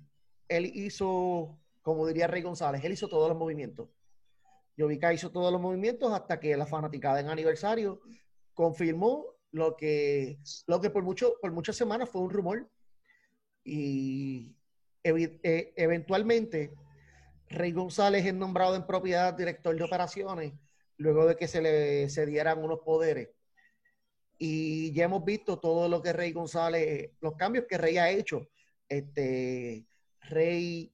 él 0.48 0.72
hizo, 0.74 1.58
como 1.82 2.08
diría 2.08 2.28
Rey 2.28 2.42
González, 2.42 2.84
él 2.84 2.94
hizo 2.94 3.08
todos 3.08 3.30
los 3.30 3.38
movimientos. 3.38 3.90
Yovica 4.76 5.14
hizo 5.14 5.32
todos 5.32 5.52
los 5.52 5.62
movimientos 5.62 6.14
hasta 6.14 6.40
que 6.40 6.56
la 6.56 6.66
fanaticada 6.66 7.20
en 7.20 7.30
aniversario 7.30 8.00
confirmó 8.54 9.26
lo 9.52 9.76
que, 9.76 10.40
lo 10.68 10.82
que 10.82 10.90
por, 10.90 11.04
mucho, 11.04 11.36
por 11.42 11.52
muchas 11.52 11.76
semanas 11.76 12.10
fue 12.10 12.22
un 12.22 12.30
rumor. 12.30 12.70
Y 13.64 14.56
e, 15.04 15.74
eventualmente 15.76 16.74
Rey 17.50 17.72
González 17.72 18.26
es 18.26 18.34
nombrado 18.34 18.76
en 18.76 18.86
propiedad 18.86 19.34
director 19.34 19.76
de 19.76 19.84
operaciones 19.84 20.54
luego 20.98 21.28
de 21.28 21.36
que 21.36 21.48
se 21.48 21.62
le 21.62 22.10
se 22.10 22.26
dieran 22.26 22.64
unos 22.64 22.80
poderes. 22.80 23.30
Y 24.38 24.94
ya 24.94 25.06
hemos 25.06 25.24
visto 25.24 25.60
todo 25.60 25.88
lo 25.88 26.02
que 26.02 26.14
Rey 26.14 26.32
González, 26.32 27.12
los 27.22 27.36
cambios 27.36 27.66
que 27.68 27.78
Rey 27.78 27.98
ha 27.98 28.10
hecho. 28.10 28.50
Este, 28.88 29.88
Rey 30.22 30.94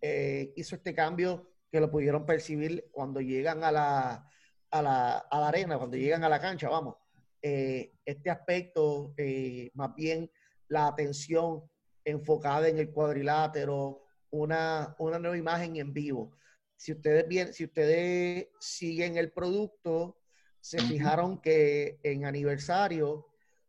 eh, 0.00 0.52
hizo 0.56 0.76
este 0.76 0.94
cambio 0.94 1.50
que 1.70 1.80
lo 1.80 1.90
pudieron 1.90 2.26
percibir 2.26 2.88
cuando 2.90 3.20
llegan 3.20 3.62
a 3.64 3.72
la, 3.72 4.30
a 4.70 4.82
la, 4.82 5.18
arena, 5.30 5.78
cuando 5.78 5.96
llegan 5.96 6.24
a 6.24 6.28
la 6.28 6.40
cancha, 6.40 6.68
vamos. 6.68 6.96
Eh, 7.46 7.92
este 8.06 8.30
aspecto, 8.30 9.12
eh, 9.18 9.70
más 9.74 9.94
bien 9.94 10.30
la 10.68 10.86
atención 10.86 11.62
enfocada 12.02 12.68
en 12.68 12.78
el 12.78 12.90
cuadrilátero, 12.90 14.06
una, 14.30 14.96
una 14.98 15.18
nueva 15.18 15.36
imagen 15.36 15.76
en 15.76 15.92
vivo. 15.92 16.38
Si 16.74 16.92
ustedes, 16.92 17.28
bien, 17.28 17.52
si 17.52 17.64
ustedes 17.64 18.48
siguen 18.58 19.18
el 19.18 19.30
producto, 19.30 20.16
se 20.58 20.78
fijaron 20.80 21.42
que 21.42 22.00
en 22.02 22.24
aniversario, 22.24 23.26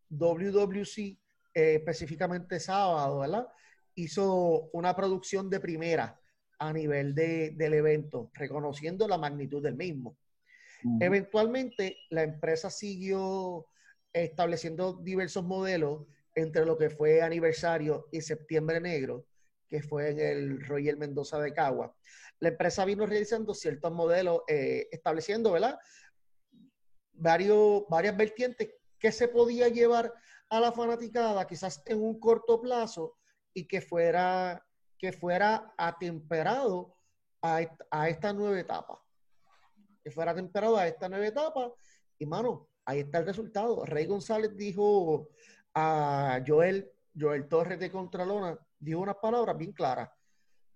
WWC, 0.09 1.19
específicamente 1.53 2.61
sábado, 2.61 3.19
¿verdad? 3.19 3.49
hizo 3.95 4.69
una 4.71 4.95
producción 4.95 5.49
de 5.49 5.59
primera 5.59 6.17
a 6.59 6.71
nivel 6.71 7.13
de, 7.13 7.51
del 7.51 7.73
evento, 7.73 8.31
reconociendo 8.35 9.05
la 9.05 9.17
magnitud 9.17 9.61
del 9.61 9.75
mismo. 9.75 10.17
Eventualmente, 11.00 11.98
la 12.10 12.24
empresa 12.24 12.69
siguió 12.69 13.67
estableciendo 14.13 14.93
diversos 14.93 15.43
modelos 15.43 16.06
entre 16.36 16.65
lo 16.65 16.78
que 16.78 16.89
fue 16.89 17.21
aniversario 17.21 18.08
y 18.12 18.21
septiembre 18.21 18.80
negro, 18.80 19.26
que 19.67 19.82
fue 19.82 20.12
en 20.12 20.19
el 20.19 20.65
Royal 20.65 20.98
Mendoza 20.98 21.39
de 21.39 21.54
Cagua. 21.54 21.95
La 22.39 22.50
empresa 22.50 22.86
vino 22.86 23.06
realizando 23.06 23.54
ciertos 23.54 23.91
modelos, 23.91 24.41
eh, 24.48 24.88
estableciendo, 24.91 25.52
¿verdad? 25.52 25.78
Varios, 27.13 27.84
varias 27.89 28.15
vertientes 28.15 28.69
que 29.00 29.12
se 29.12 29.28
podía 29.28 29.69
llevar 29.69 30.13
a 30.50 30.60
la 30.60 30.71
fanaticada, 30.71 31.48
quizás 31.48 31.82
en 31.86 32.02
un 32.02 32.19
corto 32.19 32.62
plazo, 32.62 33.17
y 33.54 33.67
que 33.67 33.82
fuera, 33.82 34.63
que 34.98 35.13
fuera 35.13 35.74
atemperado 35.78 36.95
a, 37.41 37.62
a 37.89 38.10
esta 38.10 38.34
nueva 38.34 38.60
etapa. 38.60 39.05
Que 40.06 40.12
fuera 40.12 40.32
atemperado 40.32 40.78
a 40.78 40.88
esta 40.88 41.10
nueva 41.10 41.26
etapa. 41.26 41.74
Y 42.20 42.28
mano, 42.28 42.70
ahí 42.86 43.00
está 43.00 43.18
el 43.18 43.26
resultado. 43.26 43.84
Rey 43.86 44.06
González 44.06 44.56
dijo 44.56 45.30
a 45.74 46.41
Joel, 46.46 46.91
Joel 47.20 47.48
Torres 47.48 47.80
de 47.80 47.91
Contralona, 47.91 48.58
dijo 48.80 49.00
unas 49.00 49.18
palabras 49.18 49.58
bien 49.58 49.74
claras, 49.74 50.10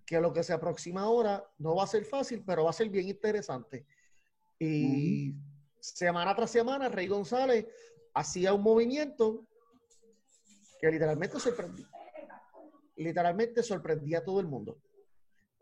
que 0.06 0.20
lo 0.20 0.34
que 0.34 0.44
se 0.44 0.54
aproxima 0.54 1.04
ahora 1.04 1.48
no 1.60 1.76
va 1.76 1.84
a 1.84 1.88
ser 1.88 2.04
fácil, 2.04 2.44
pero 2.44 2.64
va 2.64 2.72
a 2.72 2.74
ser 2.74 2.90
bien 2.90 3.08
interesante. 3.08 3.86
Y 4.58 5.36
semana 5.80 6.36
tras 6.36 6.50
semana, 6.50 6.90
Rey 6.90 7.08
González 7.08 7.68
hacía 8.16 8.54
un 8.54 8.64
movimiento 8.64 9.46
que 10.82 10.92
literalmente 10.92 11.40
sorprendió 11.40 11.88
literalmente 13.00 13.64
sorprendía 13.64 14.20
a 14.20 14.24
todo 14.24 14.40
el 14.40 14.48
mundo. 14.48 14.78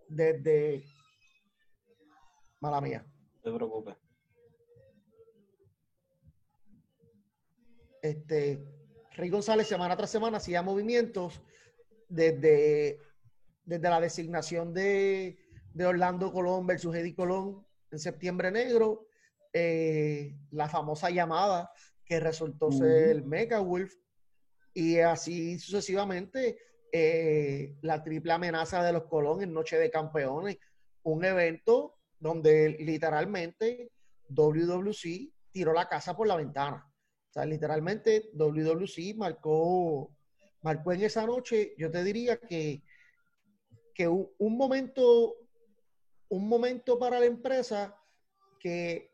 Desde. 0.07 0.83
Mala 2.59 2.81
mía. 2.81 3.05
Te 3.47 3.53
preocupes. 3.53 3.95
Este, 8.01 8.61
Rey 9.13 9.29
González 9.29 9.67
semana 9.67 9.95
tras 9.95 10.09
semana 10.09 10.35
hacía 10.35 10.61
movimientos 10.61 11.41
desde, 12.09 12.99
desde 13.63 13.89
la 13.89 14.01
designación 14.01 14.73
de, 14.73 15.37
Orlando 15.79 16.33
Colón 16.33 16.67
versus 16.67 16.93
Eddie 16.93 17.15
Colón 17.15 17.65
en 17.89 17.99
septiembre 17.99 18.51
negro, 18.51 19.07
eh, 19.53 20.35
la 20.51 20.67
famosa 20.67 21.09
llamada 21.09 21.71
que 22.03 22.19
resultó 22.19 22.69
ser 22.69 23.23
Mega 23.23 23.61
Wolf, 23.61 23.93
y 24.73 24.99
así 24.99 25.57
sucesivamente 25.57 26.57
eh, 26.91 27.77
la 27.81 28.03
triple 28.03 28.33
amenaza 28.33 28.83
de 28.83 28.91
los 28.91 29.05
Colón 29.05 29.41
en 29.41 29.53
Noche 29.53 29.77
de 29.77 29.89
Campeones, 29.89 30.57
un 31.03 31.23
evento 31.23 31.96
donde 32.19 32.69
literalmente 32.79 33.91
WWC 34.29 35.31
tiró 35.51 35.73
la 35.73 35.87
casa 35.87 36.15
por 36.15 36.27
la 36.27 36.35
ventana. 36.35 36.85
O 37.29 37.33
sea, 37.33 37.45
literalmente 37.45 38.29
WWC 38.33 39.15
marcó, 39.15 40.11
marcó 40.61 40.91
en 40.91 41.03
esa 41.03 41.25
noche, 41.25 41.73
yo 41.77 41.91
te 41.91 42.03
diría 42.03 42.37
que, 42.37 42.81
que 43.93 44.07
un, 44.07 44.29
un 44.37 44.57
momento, 44.57 45.35
un 46.29 46.47
momento 46.47 46.97
para 46.97 47.19
la 47.19 47.25
empresa 47.25 47.95
que 48.59 49.11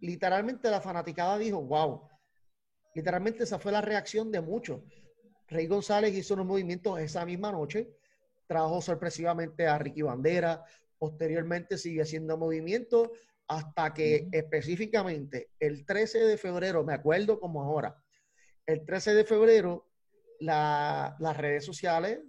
literalmente 0.00 0.70
la 0.70 0.80
fanaticada 0.80 1.38
dijo, 1.38 1.62
wow, 1.62 2.08
literalmente 2.94 3.44
esa 3.44 3.58
fue 3.58 3.72
la 3.72 3.80
reacción 3.80 4.30
de 4.30 4.40
muchos. 4.40 4.82
Rey 5.48 5.66
González 5.66 6.14
hizo 6.14 6.34
unos 6.34 6.46
movimientos 6.46 6.98
esa 6.98 7.24
misma 7.24 7.52
noche, 7.52 7.88
trajo 8.46 8.80
sorpresivamente 8.80 9.66
a 9.66 9.78
Ricky 9.78 10.02
Bandera, 10.02 10.64
posteriormente 10.98 11.78
sigue 11.78 12.02
haciendo 12.02 12.36
movimientos 12.36 13.10
hasta 13.48 13.94
que 13.94 14.28
específicamente 14.32 15.50
el 15.60 15.86
13 15.86 16.18
de 16.20 16.36
febrero, 16.36 16.84
me 16.84 16.94
acuerdo 16.94 17.38
como 17.38 17.62
ahora, 17.62 17.96
el 18.66 18.84
13 18.84 19.14
de 19.14 19.24
febrero, 19.24 19.88
las 20.40 21.36
redes 21.36 21.64
sociales, 21.64 22.20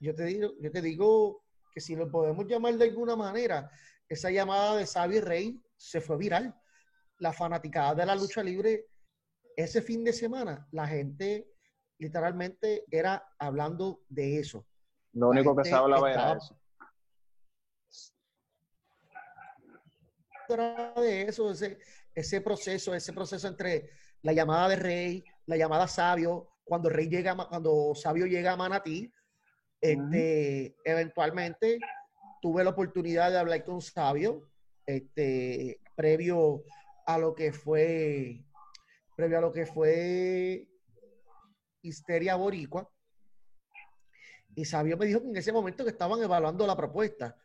yo 0.00 0.14
te, 0.14 0.24
digo, 0.24 0.52
yo 0.60 0.70
te 0.70 0.82
digo 0.82 1.44
que 1.72 1.80
si 1.80 1.94
lo 1.94 2.10
podemos 2.10 2.46
llamar 2.46 2.74
de 2.74 2.86
alguna 2.86 3.16
manera, 3.16 3.70
esa 4.08 4.30
llamada 4.30 4.76
de 4.76 4.86
Xavi 4.86 5.20
Rey 5.20 5.62
se 5.76 6.00
fue 6.00 6.16
viral. 6.16 6.54
La 7.18 7.32
fanaticada 7.32 7.94
de 7.94 8.06
la 8.06 8.16
lucha 8.16 8.42
libre, 8.42 8.86
ese 9.56 9.82
fin 9.82 10.02
de 10.02 10.12
semana, 10.12 10.66
la 10.72 10.88
gente 10.88 11.50
literalmente 11.98 12.84
era 12.90 13.22
hablando 13.38 14.02
de 14.08 14.38
eso. 14.38 14.66
Lo 15.12 15.28
único 15.28 15.54
que 15.54 15.64
se 15.64 15.74
hablaba 15.74 16.10
era 16.10 16.32
eso. 16.32 16.59
De 20.56 21.22
eso, 21.22 21.50
ese, 21.50 21.78
ese 22.14 22.40
proceso, 22.40 22.94
ese 22.94 23.12
proceso 23.12 23.48
entre 23.48 23.90
la 24.22 24.32
llamada 24.32 24.68
de 24.68 24.76
Rey, 24.76 25.24
la 25.46 25.56
llamada 25.56 25.86
Sabio, 25.86 26.48
cuando 26.64 26.88
Rey 26.88 27.08
llega, 27.08 27.36
cuando 27.36 27.94
Sabio 27.94 28.26
llega 28.26 28.52
a 28.52 28.56
Manatí, 28.56 29.12
este, 29.80 30.76
eventualmente 30.84 31.78
tuve 32.40 32.64
la 32.64 32.70
oportunidad 32.70 33.30
de 33.30 33.38
hablar 33.38 33.64
con 33.64 33.80
Sabio, 33.80 34.50
este, 34.86 35.80
previo 35.96 36.64
a 37.06 37.18
lo 37.18 37.34
que 37.34 37.52
fue, 37.52 38.44
previo 39.16 39.38
a 39.38 39.40
lo 39.40 39.52
que 39.52 39.66
fue 39.66 40.68
Histeria 41.82 42.36
Boricua. 42.36 42.88
Y 44.54 44.64
Sabio 44.64 44.96
me 44.96 45.06
dijo 45.06 45.22
que 45.22 45.28
en 45.28 45.36
ese 45.36 45.52
momento 45.52 45.84
que 45.84 45.90
estaban 45.90 46.22
evaluando 46.22 46.66
la 46.66 46.76
propuesta. 46.76 47.36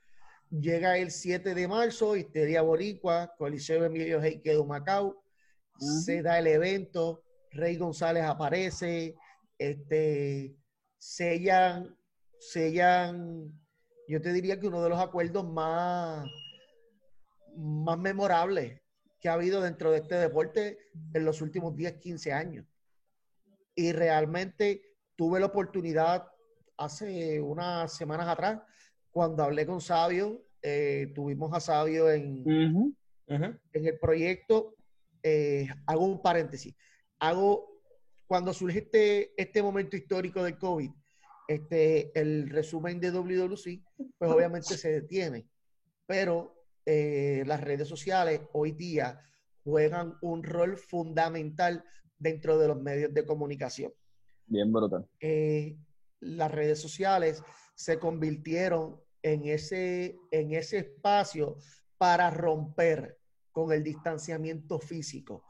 Llega 0.49 0.97
el 0.97 1.11
7 1.11 1.53
de 1.53 1.67
marzo, 1.67 2.15
Histeria 2.15 2.61
Boricua, 2.61 3.33
Coliseo 3.37 3.83
Emilio 3.83 4.21
Heike 4.21 4.55
de 4.55 4.63
Macao. 4.63 5.23
Se 5.77 6.21
da 6.21 6.39
el 6.39 6.47
evento, 6.47 7.23
Rey 7.51 7.75
González 7.75 8.23
aparece, 8.23 9.15
este, 9.57 10.55
sellan, 10.97 11.97
sellan, 12.39 13.51
yo 14.07 14.21
te 14.21 14.31
diría 14.31 14.59
que 14.59 14.67
uno 14.67 14.83
de 14.83 14.89
los 14.89 14.99
acuerdos 14.99 15.45
más, 15.45 16.27
más 17.57 17.97
memorables 17.97 18.81
que 19.19 19.29
ha 19.29 19.33
habido 19.33 19.61
dentro 19.61 19.91
de 19.91 19.97
este 19.97 20.15
deporte 20.15 20.77
en 21.13 21.25
los 21.25 21.41
últimos 21.41 21.75
10, 21.75 21.97
15 21.97 22.31
años. 22.31 22.65
Y 23.73 23.91
realmente 23.91 24.95
tuve 25.15 25.39
la 25.39 25.47
oportunidad 25.47 26.27
hace 26.77 27.41
unas 27.41 27.93
semanas 27.93 28.27
atrás, 28.27 28.61
cuando 29.15 29.43
hablé 29.43 29.65
con 29.65 29.79
Sabio, 29.79 30.43
eh, 30.61 31.13
tuvimos 31.15 31.53
a 31.53 31.61
Sabio 31.61 32.11
en, 32.11 32.43
en 33.27 33.55
el 33.71 33.97
proyecto. 33.97 34.75
Eh, 35.23 35.69
hago 35.85 36.05
un 36.05 36.21
paréntesis. 36.21 36.75
Hago, 37.19 37.81
cuando 38.27 38.51
surge 38.51 38.79
este, 38.79 39.41
este 39.41 39.63
momento 39.63 39.95
histórico 39.95 40.43
del 40.43 40.57
COVID, 40.57 40.91
este, 41.47 42.11
el 42.19 42.49
resumen 42.49 42.99
de 42.99 43.11
WWC, 43.11 43.85
pues 44.17 44.29
obviamente 44.29 44.75
se 44.75 44.91
detiene. 44.91 45.47
Pero 46.05 46.65
eh, 46.85 47.43
las 47.45 47.61
redes 47.61 47.87
sociales 47.87 48.41
hoy 48.51 48.73
día 48.73 49.21
juegan 49.63 50.17
un 50.21 50.43
rol 50.43 50.75
fundamental 50.75 51.85
dentro 52.17 52.57
de 52.57 52.67
los 52.67 52.81
medios 52.81 53.13
de 53.13 53.25
comunicación. 53.25 53.93
Bien 54.45 54.73
brutal. 54.73 55.07
Eh, 55.21 55.77
las 56.19 56.51
redes 56.51 56.81
sociales 56.81 57.41
se 57.75 57.97
convirtieron 57.97 59.04
en 59.25 59.43
ese, 59.47 60.19
en 60.29 60.53
ese 60.53 60.77
espacio 60.77 61.57
para 61.97 62.29
romper 62.29 63.17
con 63.51 63.71
el 63.71 63.83
distanciamiento 63.83 64.77
físico. 64.77 65.43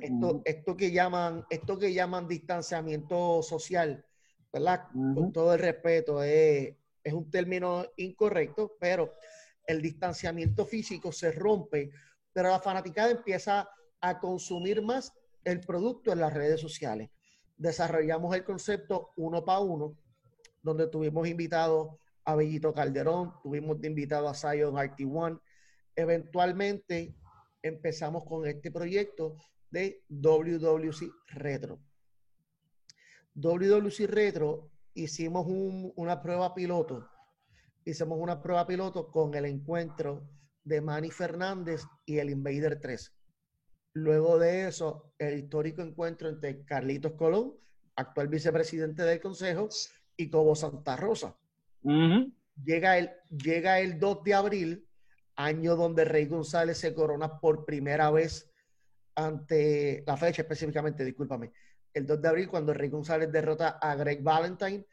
esto, 0.00 0.40
esto, 0.46 0.74
que 0.74 0.90
llaman, 0.90 1.44
esto 1.50 1.76
que 1.76 1.92
llaman 1.92 2.26
distanciamiento 2.26 3.42
social, 3.42 4.02
¿verdad? 4.50 4.86
Con 4.94 5.30
todo 5.30 5.52
el 5.52 5.60
respeto, 5.60 6.22
es, 6.22 6.74
es 7.04 7.12
un 7.12 7.30
término 7.30 7.84
incorrecto, 7.98 8.78
pero 8.80 9.12
el 9.66 9.82
distanciamiento 9.82 10.64
físico 10.64 11.12
se 11.12 11.30
rompe, 11.30 11.90
pero 12.32 12.48
la 12.48 12.60
fanaticada 12.60 13.10
empieza 13.10 13.68
a 14.00 14.18
consumir 14.20 14.80
más 14.80 15.12
el 15.44 15.60
producto 15.60 16.12
en 16.12 16.20
las 16.20 16.32
redes 16.32 16.62
sociales. 16.62 17.10
Desarrollamos 17.58 18.34
el 18.34 18.42
concepto 18.42 19.10
uno 19.16 19.44
para 19.44 19.60
uno, 19.60 19.98
donde 20.62 20.86
tuvimos 20.86 21.28
invitados 21.28 21.90
a 22.28 22.36
Bellito 22.36 22.74
Calderón, 22.74 23.32
tuvimos 23.42 23.80
de 23.80 23.88
invitado 23.88 24.28
a 24.28 24.34
Zion 24.34 24.74
RT1. 24.74 25.40
Eventualmente 25.96 27.16
empezamos 27.62 28.22
con 28.26 28.46
este 28.46 28.70
proyecto 28.70 29.38
de 29.70 30.04
WWC 30.10 31.10
Retro. 31.28 31.80
WWC 33.32 34.00
Retro 34.08 34.70
hicimos 34.92 35.46
una 35.48 36.20
prueba 36.20 36.54
piloto. 36.54 37.08
Hicimos 37.86 38.18
una 38.20 38.42
prueba 38.42 38.66
piloto 38.66 39.10
con 39.10 39.34
el 39.34 39.46
encuentro 39.46 40.28
de 40.62 40.82
Manny 40.82 41.10
Fernández 41.10 41.80
y 42.04 42.18
el 42.18 42.28
Invader 42.28 42.78
3. 42.78 43.10
Luego 43.94 44.38
de 44.38 44.68
eso, 44.68 45.14
el 45.16 45.38
histórico 45.38 45.80
encuentro 45.80 46.28
entre 46.28 46.62
Carlitos 46.66 47.12
Colón, 47.12 47.54
actual 47.96 48.28
vicepresidente 48.28 49.02
del 49.02 49.18
Consejo, 49.18 49.70
y 50.14 50.28
Cobo 50.28 50.54
Santa 50.54 50.94
Rosa. 50.94 51.34
Llega, 52.64 52.98
el, 52.98 53.10
llega 53.30 53.80
el 53.80 53.98
2 53.98 54.24
de 54.24 54.34
abril, 54.34 54.88
año 55.36 55.76
donde 55.76 56.04
Rey 56.04 56.26
González 56.26 56.78
se 56.78 56.94
corona 56.94 57.38
por 57.38 57.64
primera 57.64 58.10
vez 58.10 58.50
ante 59.14 60.04
la 60.06 60.16
fecha 60.16 60.42
específicamente, 60.42 61.04
discúlpame, 61.04 61.52
el 61.94 62.06
2 62.06 62.20
de 62.20 62.28
abril 62.28 62.48
cuando 62.48 62.74
Rey 62.74 62.88
González 62.88 63.30
derrota 63.32 63.78
a 63.80 63.94
Greg 63.96 64.22
Valentine 64.22 64.84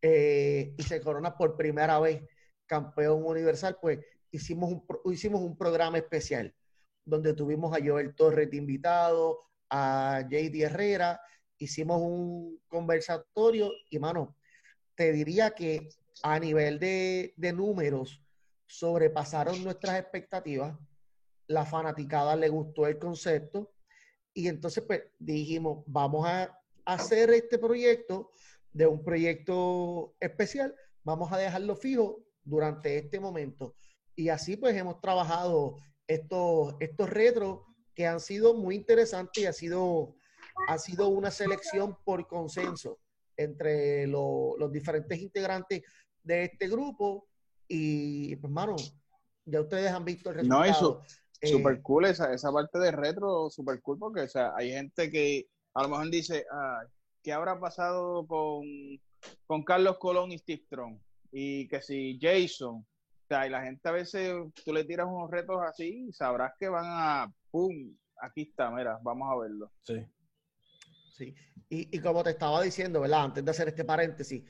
eh, 0.00 0.74
y 0.76 0.82
se 0.82 1.00
corona 1.00 1.36
por 1.36 1.56
primera 1.56 1.98
vez 1.98 2.22
campeón 2.66 3.24
universal, 3.24 3.78
pues 3.80 3.98
hicimos 4.30 4.70
un, 4.72 4.86
hicimos 5.12 5.40
un 5.42 5.56
programa 5.56 5.98
especial 5.98 6.54
donde 7.04 7.34
tuvimos 7.34 7.76
a 7.76 7.84
Joel 7.84 8.14
Torres 8.14 8.50
de 8.50 8.56
invitado, 8.56 9.40
a 9.68 10.22
JD 10.28 10.62
Herrera, 10.62 11.20
hicimos 11.58 12.00
un 12.00 12.60
conversatorio 12.68 13.70
y, 13.90 13.98
mano, 13.98 14.36
te 14.94 15.12
diría 15.12 15.50
que 15.50 15.88
a 16.22 16.38
nivel 16.38 16.78
de, 16.78 17.34
de 17.36 17.52
números 17.52 18.22
sobrepasaron 18.66 19.62
nuestras 19.62 20.00
expectativas, 20.00 20.76
la 21.46 21.64
fanaticada 21.64 22.36
le 22.36 22.48
gustó 22.48 22.86
el 22.86 22.98
concepto. 22.98 23.72
Y 24.32 24.48
entonces 24.48 24.82
pues 24.86 25.02
dijimos, 25.18 25.84
vamos 25.86 26.26
a 26.26 26.58
hacer 26.84 27.30
este 27.30 27.58
proyecto 27.58 28.30
de 28.72 28.86
un 28.86 29.04
proyecto 29.04 30.16
especial, 30.18 30.74
vamos 31.04 31.32
a 31.32 31.38
dejarlo 31.38 31.76
fijo 31.76 32.24
durante 32.42 32.98
este 32.98 33.20
momento. 33.20 33.76
Y 34.16 34.28
así 34.28 34.56
pues 34.56 34.76
hemos 34.76 35.00
trabajado 35.00 35.76
estos, 36.06 36.74
estos 36.80 37.08
retros 37.08 37.60
que 37.94 38.06
han 38.06 38.20
sido 38.20 38.54
muy 38.54 38.74
interesantes 38.74 39.42
y 39.42 39.46
ha 39.46 39.52
sido, 39.52 40.16
ha 40.68 40.78
sido 40.78 41.08
una 41.08 41.30
selección 41.30 41.96
por 42.04 42.26
consenso 42.26 42.98
entre 43.36 44.06
los 44.06 44.70
diferentes 44.72 45.20
integrantes 45.20 45.82
de 46.24 46.44
este 46.44 46.68
grupo. 46.68 47.28
Y, 47.68 48.36
pues, 48.36 48.50
hermano, 48.50 48.76
ya 49.44 49.60
ustedes 49.60 49.90
han 49.92 50.04
visto 50.04 50.30
el 50.30 50.36
resultado. 50.36 50.64
No, 50.64 50.66
eso, 50.66 51.02
eh, 51.40 51.48
super 51.48 51.80
cool 51.82 52.06
esa, 52.06 52.32
esa 52.32 52.52
parte 52.52 52.78
de 52.78 52.90
retro, 52.90 53.50
super 53.50 53.80
cool, 53.82 53.98
porque 53.98 54.22
o 54.22 54.28
sea, 54.28 54.52
hay 54.56 54.70
gente 54.70 55.10
que 55.10 55.46
a 55.74 55.82
lo 55.82 55.88
mejor 55.88 56.10
dice, 56.10 56.44
ah, 56.50 56.82
¿qué 57.22 57.32
habrá 57.32 57.58
pasado 57.58 58.26
con, 58.26 58.64
con 59.46 59.62
Carlos 59.64 59.98
Colón 59.98 60.32
y 60.32 60.38
Steve 60.38 60.62
Strong? 60.66 60.98
Y 61.32 61.68
que 61.68 61.82
si 61.82 62.18
Jason, 62.20 62.76
o 62.76 63.26
sea, 63.28 63.46
y 63.46 63.50
la 63.50 63.62
gente 63.62 63.88
a 63.88 63.92
veces, 63.92 64.34
tú 64.64 64.72
le 64.72 64.84
tiras 64.84 65.06
unos 65.06 65.30
retos 65.30 65.60
así 65.62 66.06
y 66.08 66.12
sabrás 66.12 66.52
que 66.58 66.68
van 66.68 66.86
a, 66.86 67.32
¡pum! 67.50 67.96
Aquí 68.20 68.42
está, 68.42 68.70
mira, 68.70 68.98
vamos 69.02 69.28
a 69.30 69.40
verlo. 69.40 69.72
Sí. 69.82 70.06
Sí. 71.12 71.34
Y, 71.68 71.96
y 71.96 72.00
como 72.00 72.22
te 72.22 72.30
estaba 72.30 72.62
diciendo, 72.62 73.00
¿verdad? 73.00 73.24
Antes 73.24 73.44
de 73.44 73.50
hacer 73.50 73.68
este 73.68 73.84
paréntesis, 73.84 74.44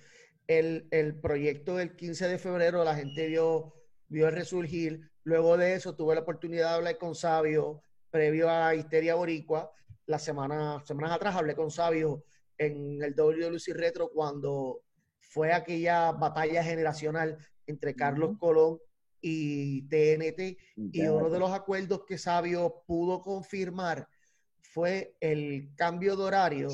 el, 0.46 0.88
el 0.90 1.20
proyecto 1.20 1.76
del 1.76 1.96
15 1.96 2.28
de 2.28 2.38
febrero, 2.38 2.84
la 2.84 2.94
gente 2.94 3.26
vio, 3.26 3.74
vio 4.08 4.28
el 4.28 4.34
resurgir. 4.34 5.10
Luego 5.24 5.56
de 5.56 5.74
eso, 5.74 5.96
tuve 5.96 6.14
la 6.14 6.20
oportunidad 6.22 6.70
de 6.70 6.74
hablar 6.76 6.98
con 6.98 7.14
Sabio, 7.14 7.82
previo 8.10 8.50
a 8.50 8.74
Histeria 8.74 9.14
Boricua. 9.14 9.70
La 10.06 10.18
semana, 10.18 10.82
semanas 10.84 11.12
atrás 11.12 11.36
hablé 11.36 11.54
con 11.54 11.70
Sabio 11.70 12.24
en 12.58 13.02
el 13.02 13.14
WLC 13.14 13.74
Retro 13.74 14.10
cuando 14.10 14.82
fue 15.18 15.52
aquella 15.52 16.12
batalla 16.12 16.62
generacional 16.62 17.38
entre 17.66 17.94
Carlos 17.94 18.36
Colón 18.38 18.78
y 19.20 19.88
TNT. 19.88 20.58
Y 20.76 21.06
uno 21.06 21.30
de 21.30 21.38
los 21.38 21.50
acuerdos 21.52 22.04
que 22.06 22.18
Sabio 22.18 22.82
pudo 22.86 23.22
confirmar 23.22 24.06
fue 24.60 25.16
el 25.20 25.70
cambio 25.76 26.16
de 26.16 26.22
horario 26.22 26.68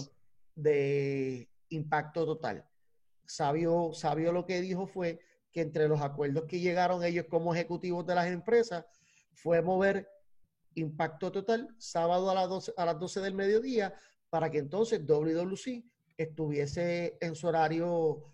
de 0.54 1.48
impacto 1.68 2.26
total. 2.26 2.69
Sabio, 3.30 3.92
Sabio 3.92 4.32
lo 4.32 4.44
que 4.44 4.60
dijo 4.60 4.86
fue 4.86 5.20
que 5.52 5.60
entre 5.60 5.88
los 5.88 6.00
acuerdos 6.00 6.44
que 6.46 6.60
llegaron 6.60 7.04
ellos 7.04 7.26
como 7.30 7.54
ejecutivos 7.54 8.04
de 8.06 8.14
las 8.14 8.26
empresas 8.26 8.84
fue 9.34 9.62
mover 9.62 10.08
impacto 10.74 11.30
total 11.30 11.74
sábado 11.78 12.30
a 12.30 12.34
las 12.34 12.48
12, 12.48 12.72
a 12.76 12.84
las 12.84 12.98
12 12.98 13.20
del 13.20 13.34
mediodía 13.34 13.94
para 14.28 14.50
que 14.50 14.58
entonces 14.58 15.06
WWC 15.06 15.84
estuviese 16.16 17.16
en 17.20 17.34
su 17.34 17.46
horario 17.46 18.24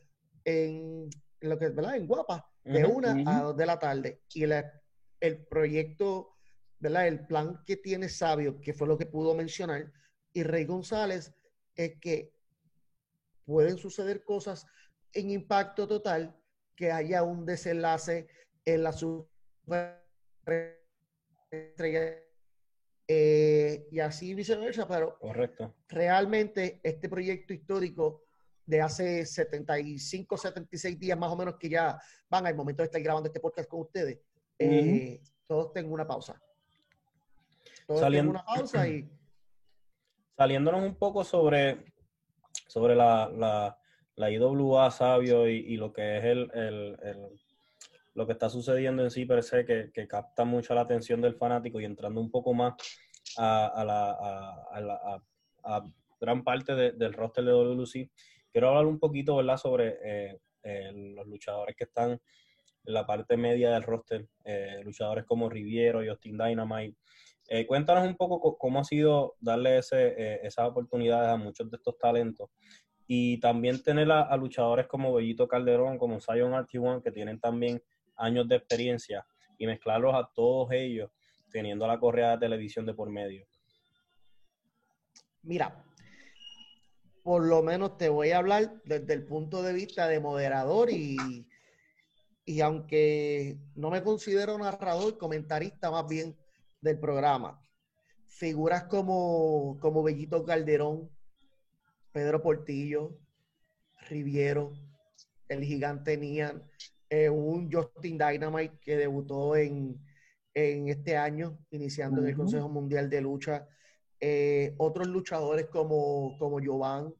en, 0.45 1.09
lo 1.41 1.59
que 1.59 1.67
es, 1.67 1.75
¿verdad? 1.75 1.97
En 1.97 2.07
Guapa, 2.07 2.51
de 2.65 2.85
una 2.85 3.13
a 3.27 3.43
dos 3.43 3.57
de 3.57 3.67
la 3.67 3.79
tarde. 3.79 4.23
Y 4.33 4.45
el, 4.45 4.65
el 5.21 5.47
proyecto, 5.47 6.37
¿verdad? 6.79 7.07
El 7.07 7.27
plan 7.27 7.63
que 7.65 7.77
tiene 7.77 8.09
Sabio, 8.09 8.61
que 8.61 8.73
fue 8.73 8.89
lo 8.89 8.99
que 8.99 9.07
pudo 9.07 9.35
mencionar, 9.35 9.93
y 10.33 10.43
Rey 10.43 10.65
González, 10.65 11.33
es 11.75 11.99
que 12.01 12.35
pueden 13.45 13.79
suceder 13.79 14.25
cosas 14.25 14.67
en 15.13 15.31
impacto 15.31 15.87
total, 15.87 16.37
que 16.75 16.93
haya 16.93 17.23
un 17.23 17.47
desenlace 17.47 18.29
en 18.65 18.83
la 18.83 18.93
superestrella 18.93 19.97
eh, 23.09 23.89
y 23.91 24.01
así 24.01 24.35
viceversa, 24.35 24.87
pero 24.87 25.19
Correcto. 25.19 25.75
realmente 25.89 26.81
este 26.83 27.09
proyecto 27.09 27.55
histórico 27.55 28.25
de 28.65 28.81
hace 28.81 29.25
75, 29.25 30.37
76 30.37 30.99
días 30.99 31.17
más 31.17 31.31
o 31.31 31.37
menos 31.37 31.55
que 31.57 31.69
ya 31.69 32.01
van 32.29 32.47
al 32.47 32.57
momento 32.57 32.83
de 32.83 32.87
estar 32.87 33.01
grabando 33.01 33.29
este 33.29 33.39
podcast 33.39 33.69
con 33.69 33.83
ustedes, 33.83 34.19
eh, 34.59 35.21
todos 35.47 35.73
tengo 35.73 35.95
una 35.95 36.07
pausa. 36.07 36.41
Todos 37.87 38.01
Saliendo, 38.01 38.33
una 38.33 38.45
pausa 38.45 38.89
y... 38.89 39.09
Saliéndonos 40.37 40.83
un 40.83 40.97
poco 40.97 41.25
sobre, 41.25 41.95
sobre 42.67 42.95
la, 42.95 43.31
la, 43.31 43.79
la 44.17 44.31
IWA 44.31 44.91
Sabio 44.91 45.49
y, 45.49 45.77
lo 45.77 45.93
que 45.93 46.19
es 46.19 46.25
el, 46.25 46.51
el, 46.55 46.97
lo 48.15 48.27
que 48.27 48.33
está 48.33 48.49
sucediendo 48.49 49.03
en 49.03 49.11
sí 49.11 49.25
per 49.25 49.43
se, 49.43 49.65
que, 49.65 50.09
capta 50.09 50.45
mucho 50.45 50.75
la 50.75 50.83
atención 50.83 51.21
del 51.21 51.37
fanático 51.37 51.81
y 51.81 51.85
entrando 51.85 52.21
un 52.21 52.31
poco 52.31 52.55
más 52.55 52.75
a, 53.37 53.85
la, 53.87 54.11
a, 54.11 55.21
a, 55.65 55.77
a 55.77 55.85
gran 56.21 56.43
parte 56.43 56.75
de, 56.75 56.93
del 56.93 57.13
roster 57.13 57.45
de 57.45 57.53
WC 57.53 58.11
quiero 58.57 58.71
hablar 58.71 58.87
un 58.87 58.99
poquito, 58.99 59.37
¿verdad?, 59.37 59.59
sobre 59.59 59.99
eh, 60.03 60.41
eh, 60.63 60.91
los 61.15 61.27
luchadores 61.27 61.77
que 61.77 61.85
están 61.85 62.13
en 62.13 62.95
la 62.95 63.07
parte 63.07 63.37
media 63.37 63.73
del 63.73 63.83
roster, 63.83 64.27
eh, 64.47 64.81
luchadores 64.83 65.27
como 65.27 65.51
Riviero, 65.51 66.01
Justin 66.03 66.39
Dynamite. 66.39 66.97
cuéntanos 67.67 68.09
un 68.09 68.17
poco 68.17 68.57
cómo 68.57 68.81
ha 68.81 68.85
sido 68.85 69.37
darle 69.41 69.77
ese, 69.77 70.41
esas 70.47 70.71
oportunidades 70.71 71.29
a 71.29 71.37
muchos 71.37 71.71
de 71.71 71.77
estos 71.77 71.99
talentos 71.99 72.49
y 73.07 73.39
también 73.39 73.83
tener 73.83 74.11
a, 74.11 74.37
luchadores 74.37 74.87
como 74.87 75.15
Bellito 75.15 75.47
Calderón, 75.47 75.99
como 75.99 76.21
Zion 76.21 76.53
RT1, 76.53 77.03
que 77.03 77.13
tienen 77.13 77.39
también 77.39 77.83
años 78.17 78.49
de 78.49 78.57
experiencia 78.57 79.25
y 79.59 79.67
mezclarlos 79.67 80.15
a 80.15 80.29
todos 80.35 80.73
ellos 80.73 81.11
teniendo 81.51 81.87
la 81.87 81.99
correa 81.99 82.33
de 82.33 82.39
televisión 82.39 82.85
de 82.85 82.95
por 82.95 83.09
medio. 83.09 83.47
Mira, 85.43 85.85
por 87.23 87.45
lo 87.45 87.63
menos 87.63 87.97
te 87.97 88.09
voy 88.09 88.31
a 88.31 88.39
hablar 88.39 88.83
desde 88.85 89.15
el 89.15 89.25
punto 89.25 89.63
de 89.63 89.73
vista 89.73 90.09
de 90.09 90.21
moderador 90.21 90.91
y, 90.91 91.47
y 92.45 92.61
aunque 92.61 93.57
no 93.75 93.91
me 93.91 94.03
considero 94.03 94.59
narrador, 94.59 95.17
comentarista 95.17 95.91
más 95.91 96.07
bien 96.09 96.37
del 96.81 96.99
programa. 96.99 97.63
Figuras 98.27 98.85
como, 98.85 99.79
como 99.81 100.03
Bellito 100.03 100.45
Calderón, 100.45 101.09
Pedro 102.17 102.41
Portillo, 102.41 103.15
Riviero, 104.09 104.73
el 105.51 105.63
gigante 105.63 106.17
Nian, 106.17 106.63
eh, 107.11 107.29
un 107.29 107.71
Justin 107.71 108.17
Dynamite 108.17 108.79
que 108.81 108.97
debutó 108.97 109.55
en, 109.55 110.01
este 110.55 111.19
año, 111.19 111.59
iniciando 111.69 112.23
en 112.23 112.29
el 112.29 112.35
Consejo 112.35 112.71
Mundial 112.71 113.11
de 113.11 113.21
Lucha. 113.21 113.69
Eh, 114.19 114.75
otros 114.79 115.07
luchadores 115.09 115.67
como, 115.67 116.39
como 116.39 116.59
Jovan, 116.65 117.13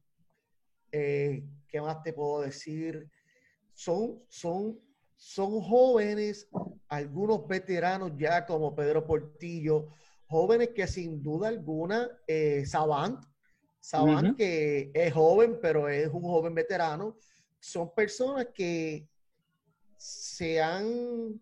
eh, 0.91 1.47
¿qué 1.67 1.79
más 1.79 2.01
te 2.01 2.11
puedo 2.11 2.41
decir? 2.41 3.07
Son, 3.75 4.23
son, 4.29 4.79
son 5.15 5.61
jóvenes, 5.61 6.49
algunos 6.87 7.47
veteranos 7.47 8.13
ya 8.17 8.47
como 8.47 8.73
Pedro 8.73 9.05
Portillo, 9.05 9.89
jóvenes 10.25 10.69
que 10.69 10.87
sin 10.87 11.21
duda 11.21 11.49
alguna, 11.49 12.09
eh, 12.25 12.65
Savant, 12.65 13.23
Savant 13.79 14.35
que 14.35 14.91
es 14.93 15.13
joven, 15.13 15.59
pero 15.61 15.87
es 15.87 16.07
un 16.07 16.23
joven 16.23 16.53
veterano, 16.53 17.17
son 17.59 17.93
personas 17.93 18.47
que 18.53 19.07
se 19.97 20.61
han, 20.61 21.39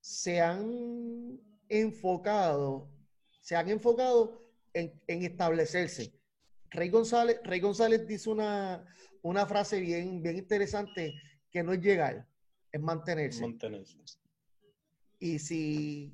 se 0.00 0.40
han 0.40 1.40
enfocado, 1.68 2.88
se 3.40 3.54
han 3.56 3.68
enfocado 3.68 4.42
en, 4.72 5.00
en 5.06 5.22
establecerse. 5.22 6.12
Rey 6.70 6.88
González, 6.88 7.40
Rey 7.44 7.60
González 7.60 8.06
dice 8.06 8.30
una, 8.30 8.84
una 9.22 9.46
frase 9.46 9.80
bien, 9.80 10.22
bien 10.22 10.36
interesante 10.36 11.14
que 11.50 11.62
no 11.62 11.72
es 11.72 11.80
llegar, 11.80 12.26
es 12.72 12.80
mantenerse. 12.80 13.40
Mantenerse. 13.42 13.96
Y 15.18 15.38
si, 15.38 16.12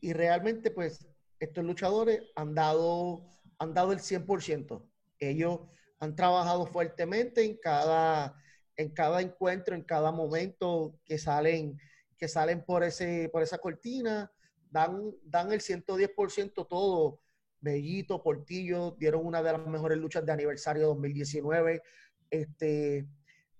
y 0.00 0.12
realmente, 0.12 0.70
pues, 0.70 1.06
estos 1.38 1.64
luchadores 1.64 2.22
han 2.36 2.54
dado, 2.54 3.28
han 3.62 3.74
dado 3.74 3.92
el 3.92 4.00
100%. 4.00 4.84
Ellos 5.20 5.60
han 6.00 6.16
trabajado 6.16 6.66
fuertemente 6.66 7.44
en 7.44 7.56
cada, 7.58 8.36
en 8.76 8.90
cada 8.90 9.20
encuentro, 9.20 9.76
en 9.76 9.84
cada 9.84 10.10
momento 10.10 10.98
que 11.04 11.16
salen, 11.16 11.78
que 12.18 12.26
salen 12.26 12.64
por, 12.64 12.82
ese, 12.82 13.28
por 13.32 13.42
esa 13.42 13.58
cortina, 13.58 14.32
dan, 14.68 15.12
dan 15.22 15.52
el 15.52 15.60
110% 15.60 16.66
todo 16.68 17.20
Bellito, 17.60 18.20
Portillo 18.20 18.96
dieron 18.98 19.24
una 19.24 19.40
de 19.40 19.52
las 19.52 19.64
mejores 19.64 19.96
luchas 19.96 20.26
de 20.26 20.32
aniversario 20.32 20.88
2019. 20.88 21.80
Este, 22.28 23.06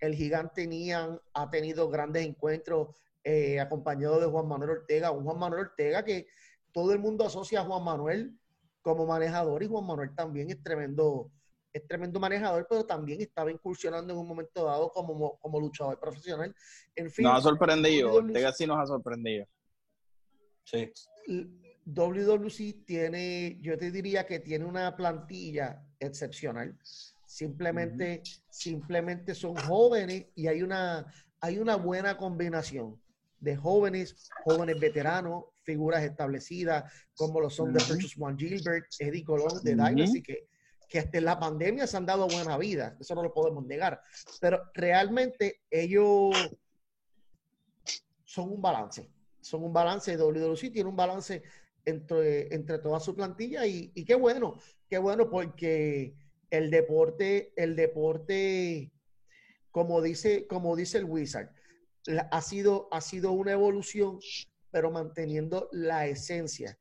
el 0.01 0.15
gigante 0.17 0.67
Nian 0.67 1.21
ha 1.35 1.49
tenido 1.49 1.89
grandes 1.89 2.27
encuentros 2.27 2.89
eh, 3.23 3.61
acompañado 3.61 4.19
de 4.19 4.27
Juan 4.27 4.49
Manuel 4.49 4.71
Ortega, 4.71 5.13
un 5.13 5.23
Juan 5.23 5.39
Manuel 5.39 5.67
Ortega 5.67 6.05
que 6.05 6.27
todo 6.73 6.93
el 6.93 6.99
mundo 6.99 7.25
asocia 7.25 7.61
a 7.61 7.65
Juan 7.65 7.85
Manuel 7.85 8.37
como 8.83 9.07
manejador 9.07 9.63
y 9.63 9.69
Juan 9.69 9.87
Manuel 9.87 10.15
también 10.15 10.51
es 10.51 10.63
tremendo, 10.63 11.31
es 11.73 11.87
tremendo 11.87 12.21
manejador, 12.21 12.67
pero 12.69 12.85
también 12.85 13.21
estaba 13.21 13.51
incursionando 13.51 14.13
en 14.13 14.19
un 14.19 14.27
momento 14.27 14.65
dado 14.65 14.91
como, 14.91 15.39
como 15.39 15.61
luchador 15.61 15.99
profesional. 15.99 16.55
En 16.95 17.11
fin, 17.11 17.25
nos 17.25 17.39
ha 17.39 17.41
sorprendido, 17.41 18.13
Ortega 18.13 18.53
sí 18.53 18.67
nos 18.67 18.79
ha 18.79 18.87
sorprendido. 18.87 19.47
Sí. 20.65 20.93
WWC 21.85 22.85
tiene, 22.85 23.59
yo 23.61 23.79
te 23.79 23.91
diría 23.91 24.27
que 24.27 24.41
tiene 24.41 24.65
una 24.65 24.95
plantilla 24.97 25.83
excepcional. 25.99 26.77
Simplemente, 27.27 28.23
simplemente 28.51 29.35
son 29.35 29.57
jóvenes 29.57 30.27
y 30.35 30.49
hay 30.49 30.63
una, 30.63 31.07
hay 31.41 31.59
una 31.59 31.77
buena 31.77 32.17
combinación 32.17 33.01
de 33.43 33.57
jóvenes, 33.57 34.31
jóvenes 34.45 34.79
veteranos, 34.79 35.45
figuras 35.63 36.03
establecidas, 36.03 36.91
como 37.15 37.41
lo 37.41 37.51
son 37.51 37.73
de 37.73 37.81
Purchase 37.81 38.15
One 38.19 38.37
Gilbert, 38.39 38.87
Eddie 38.99 39.25
Colón 39.25 39.63
de 39.63 39.73
Dynasty, 39.73 40.23
que, 40.23 40.47
que 40.89 41.01
hasta 41.01 41.19
en 41.19 41.25
la 41.25 41.39
pandemia 41.39 41.87
se 41.87 41.97
han 41.97 42.07
dado 42.07 42.29
buena 42.29 42.57
vida, 42.57 42.97
eso 43.01 43.15
no 43.15 43.23
lo 43.23 43.35
podemos 43.35 43.67
negar. 43.67 44.01
Pero 44.41 44.63
realmente 44.75 45.63
ellos 45.71 46.35
son 48.25 48.53
un 48.53 48.63
balance, 48.63 49.11
son 49.41 49.65
un 49.65 49.73
balance, 49.73 50.17
WWC 50.17 50.73
tiene 50.73 50.89
un 50.89 50.97
balance 50.97 51.43
entre, 51.85 52.55
entre 52.55 52.79
toda 52.79 53.01
su 53.01 53.15
plantilla 53.17 53.67
y, 53.67 53.91
qué 54.05 54.15
bueno, 54.15 54.57
qué 54.89 54.99
bueno 54.99 55.29
porque 55.29 56.15
el 56.49 56.71
deporte, 56.71 57.53
el 57.57 57.75
deporte, 57.75 58.93
como 59.73 60.01
dice, 60.01 60.47
como 60.47 60.77
dice 60.77 60.99
el 60.99 61.07
Wizard, 61.07 61.51
ha 62.31 62.41
sido, 62.41 62.89
ha 62.91 63.01
sido 63.01 63.33
una 63.33 63.53
evolución, 63.53 64.19
pero 64.71 64.91
manteniendo 64.91 65.69
la 65.73 66.07
esencia 66.07 66.79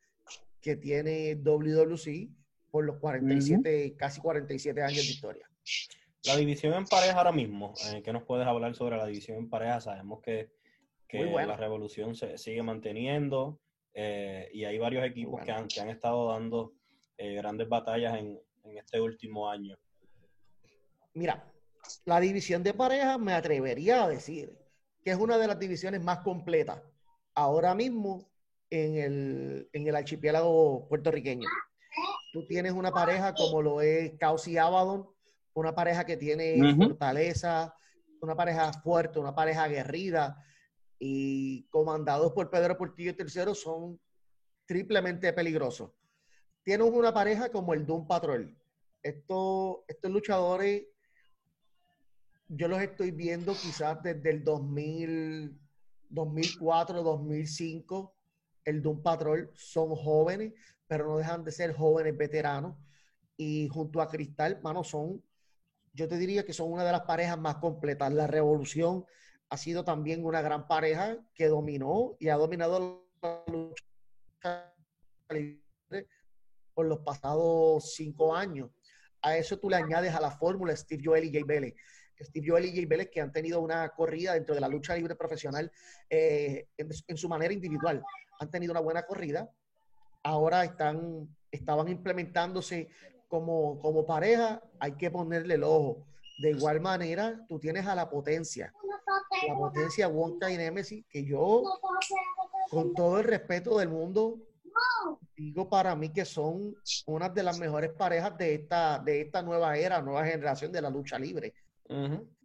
que 0.61 0.75
tiene 0.75 1.35
WWC 1.35 2.29
por 2.69 2.85
los 2.85 2.97
47, 2.97 3.95
casi 3.97 4.21
47 4.21 4.81
años 4.81 5.05
de 5.05 5.11
historia. 5.11 5.49
La 6.23 6.37
división 6.37 6.73
en 6.73 6.85
pareja 6.85 7.17
ahora 7.17 7.31
mismo, 7.31 7.73
eh, 7.91 8.01
¿qué 8.03 8.13
nos 8.13 8.23
puedes 8.23 8.45
hablar 8.45 8.75
sobre 8.75 8.97
la 8.97 9.05
división 9.07 9.37
en 9.37 9.49
pareja? 9.49 9.81
Sabemos 9.81 10.21
que, 10.21 10.51
que 11.07 11.25
la 11.25 11.57
revolución 11.57 12.15
se 12.15 12.37
sigue 12.37 12.63
manteniendo. 12.63 13.59
Eh, 13.93 14.49
y 14.53 14.63
hay 14.63 14.77
varios 14.77 15.03
equipos 15.03 15.43
que, 15.43 15.51
han, 15.51 15.67
que 15.67 15.81
han 15.81 15.89
estado 15.89 16.29
dando 16.29 16.73
eh, 17.17 17.33
grandes 17.33 17.67
batallas 17.67 18.17
en, 18.17 18.39
en, 18.63 18.77
este 18.77 19.01
último 19.01 19.49
año. 19.49 19.77
Mira, 21.13 21.51
la 22.05 22.21
división 22.21 22.63
de 22.63 22.73
parejas 22.73 23.19
me 23.19 23.33
atrevería 23.33 24.05
a 24.05 24.07
decir 24.07 24.60
que 25.03 25.11
es 25.11 25.17
una 25.17 25.37
de 25.37 25.47
las 25.47 25.59
divisiones 25.59 26.03
más 26.03 26.19
completas 26.19 26.81
ahora 27.35 27.73
mismo 27.75 28.29
en 28.69 28.97
el, 28.97 29.69
en 29.73 29.87
el 29.87 29.95
archipiélago 29.95 30.87
puertorriqueño. 30.87 31.47
Tú 32.33 32.45
tienes 32.47 32.71
una 32.71 32.91
pareja 32.91 33.33
como 33.33 33.61
lo 33.61 33.81
es 33.81 34.13
Caos 34.17 34.47
y 34.47 34.57
Abaddon, 34.57 35.07
una 35.53 35.75
pareja 35.75 36.05
que 36.05 36.17
tiene 36.17 36.75
fortaleza, 36.75 37.75
una 38.21 38.35
pareja 38.35 38.71
fuerte, 38.73 39.19
una 39.19 39.35
pareja 39.35 39.63
aguerrida, 39.63 40.37
y 41.03 41.63
comandados 41.69 42.31
por 42.31 42.51
Pedro 42.51 42.77
Portillo 42.77 43.13
III 43.17 43.55
son 43.55 43.99
triplemente 44.67 45.33
peligrosos. 45.33 45.91
Tienen 46.63 46.93
una 46.93 47.11
pareja 47.11 47.51
como 47.51 47.73
el 47.73 47.87
Doom 47.87 48.05
Patrol. 48.05 48.55
Estos, 49.01 49.77
estos 49.87 50.11
luchadores, 50.11 50.83
yo 52.53 52.67
los 52.67 52.81
estoy 52.81 53.11
viendo 53.11 53.53
quizás 53.53 54.03
desde 54.03 54.29
el 54.29 54.43
2000, 54.43 55.57
2004, 56.09 57.01
2005. 57.01 58.13
El 58.65 58.81
Doom 58.81 59.01
Patrol 59.01 59.49
son 59.55 59.95
jóvenes, 59.95 60.53
pero 60.85 61.07
no 61.07 61.17
dejan 61.17 61.45
de 61.45 61.51
ser 61.53 61.73
jóvenes 61.73 62.17
veteranos. 62.17 62.75
Y 63.37 63.69
junto 63.69 64.01
a 64.01 64.09
Cristal, 64.09 64.59
mano, 64.61 64.83
son, 64.83 65.23
yo 65.93 66.09
te 66.09 66.17
diría 66.17 66.45
que 66.45 66.51
son 66.51 66.71
una 66.71 66.83
de 66.83 66.91
las 66.91 67.01
parejas 67.01 67.39
más 67.39 67.55
completas. 67.55 68.11
La 68.11 68.27
revolución 68.27 69.05
ha 69.49 69.55
sido 69.55 69.85
también 69.85 70.25
una 70.25 70.41
gran 70.41 70.67
pareja 70.67 71.17
que 71.33 71.47
dominó 71.47 72.17
y 72.19 72.27
ha 72.27 72.35
dominado 72.35 73.07
la 73.21 73.43
lucha 73.47 74.73
por 76.73 76.85
los 76.85 76.99
pasados 76.99 77.93
cinco 77.95 78.35
años. 78.35 78.69
A 79.21 79.37
eso 79.37 79.57
tú 79.57 79.69
le 79.69 79.77
añades 79.77 80.13
a 80.13 80.19
la 80.19 80.31
fórmula 80.31 80.75
Steve 80.75 81.03
Joel 81.05 81.23
y 81.25 81.31
Jay 81.31 81.43
Vélez. 81.43 81.75
Steve 82.23 82.47
Joel 82.49 82.65
y 82.65 82.71
Jay 82.71 82.85
Vélez 82.85 83.09
que 83.11 83.21
han 83.21 83.31
tenido 83.31 83.61
una 83.61 83.89
corrida 83.89 84.33
dentro 84.33 84.55
de 84.55 84.61
la 84.61 84.67
lucha 84.67 84.95
libre 84.95 85.15
profesional 85.15 85.71
eh, 86.09 86.67
en, 86.77 87.17
su 87.17 87.29
manera 87.29 87.53
individual. 87.53 88.03
Han 88.39 88.49
tenido 88.49 88.71
una 88.71 88.81
buena 88.81 89.03
corrida. 89.03 89.49
Ahora 90.23 90.63
están, 90.63 91.27
estaban 91.51 91.87
implementándose 91.87 92.89
como, 93.27 93.79
como 93.79 94.05
pareja. 94.05 94.61
Hay 94.79 94.93
que 94.93 95.11
ponerle 95.11 95.55
el 95.55 95.63
ojo. 95.63 96.05
De 96.41 96.51
igual 96.51 96.81
manera, 96.81 97.45
tú 97.47 97.59
tienes 97.59 97.85
a 97.85 97.95
la 97.95 98.09
potencia 98.09 98.73
la 99.47 99.55
potencia 99.55 100.07
Wonka 100.07 100.51
y 100.51 100.57
Nemesis, 100.57 101.05
que 101.09 101.23
yo, 101.23 101.63
con 102.69 102.93
todo 102.93 103.19
el 103.19 103.25
respeto 103.25 103.77
del 103.77 103.89
mundo, 103.89 104.37
digo 105.35 105.69
para 105.69 105.95
mí 105.95 106.11
que 106.11 106.25
son 106.25 106.75
una 107.07 107.29
de 107.29 107.43
las 107.43 107.59
mejores 107.59 107.91
parejas 107.91 108.37
de 108.37 108.55
esta, 108.55 108.99
de 108.99 109.21
esta 109.21 109.41
nueva 109.41 109.77
era, 109.77 110.01
nueva 110.01 110.25
generación 110.25 110.71
de 110.71 110.81
la 110.81 110.89
lucha 110.89 111.17
libre. 111.17 111.53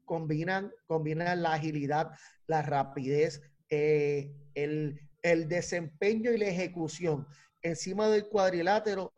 Combinan, 0.05 0.72
combinan 0.86 1.42
la 1.42 1.55
agilidad, 1.55 2.12
la 2.47 2.62
rapidez, 2.62 3.42
eh, 3.68 4.32
el, 4.55 5.01
el 5.22 5.49
desempeño 5.49 6.30
y 6.30 6.38
la 6.38 6.49
ejecución 6.49 7.26
encima 7.62 8.09
del 8.09 8.28
cuadrilátero. 8.28 9.12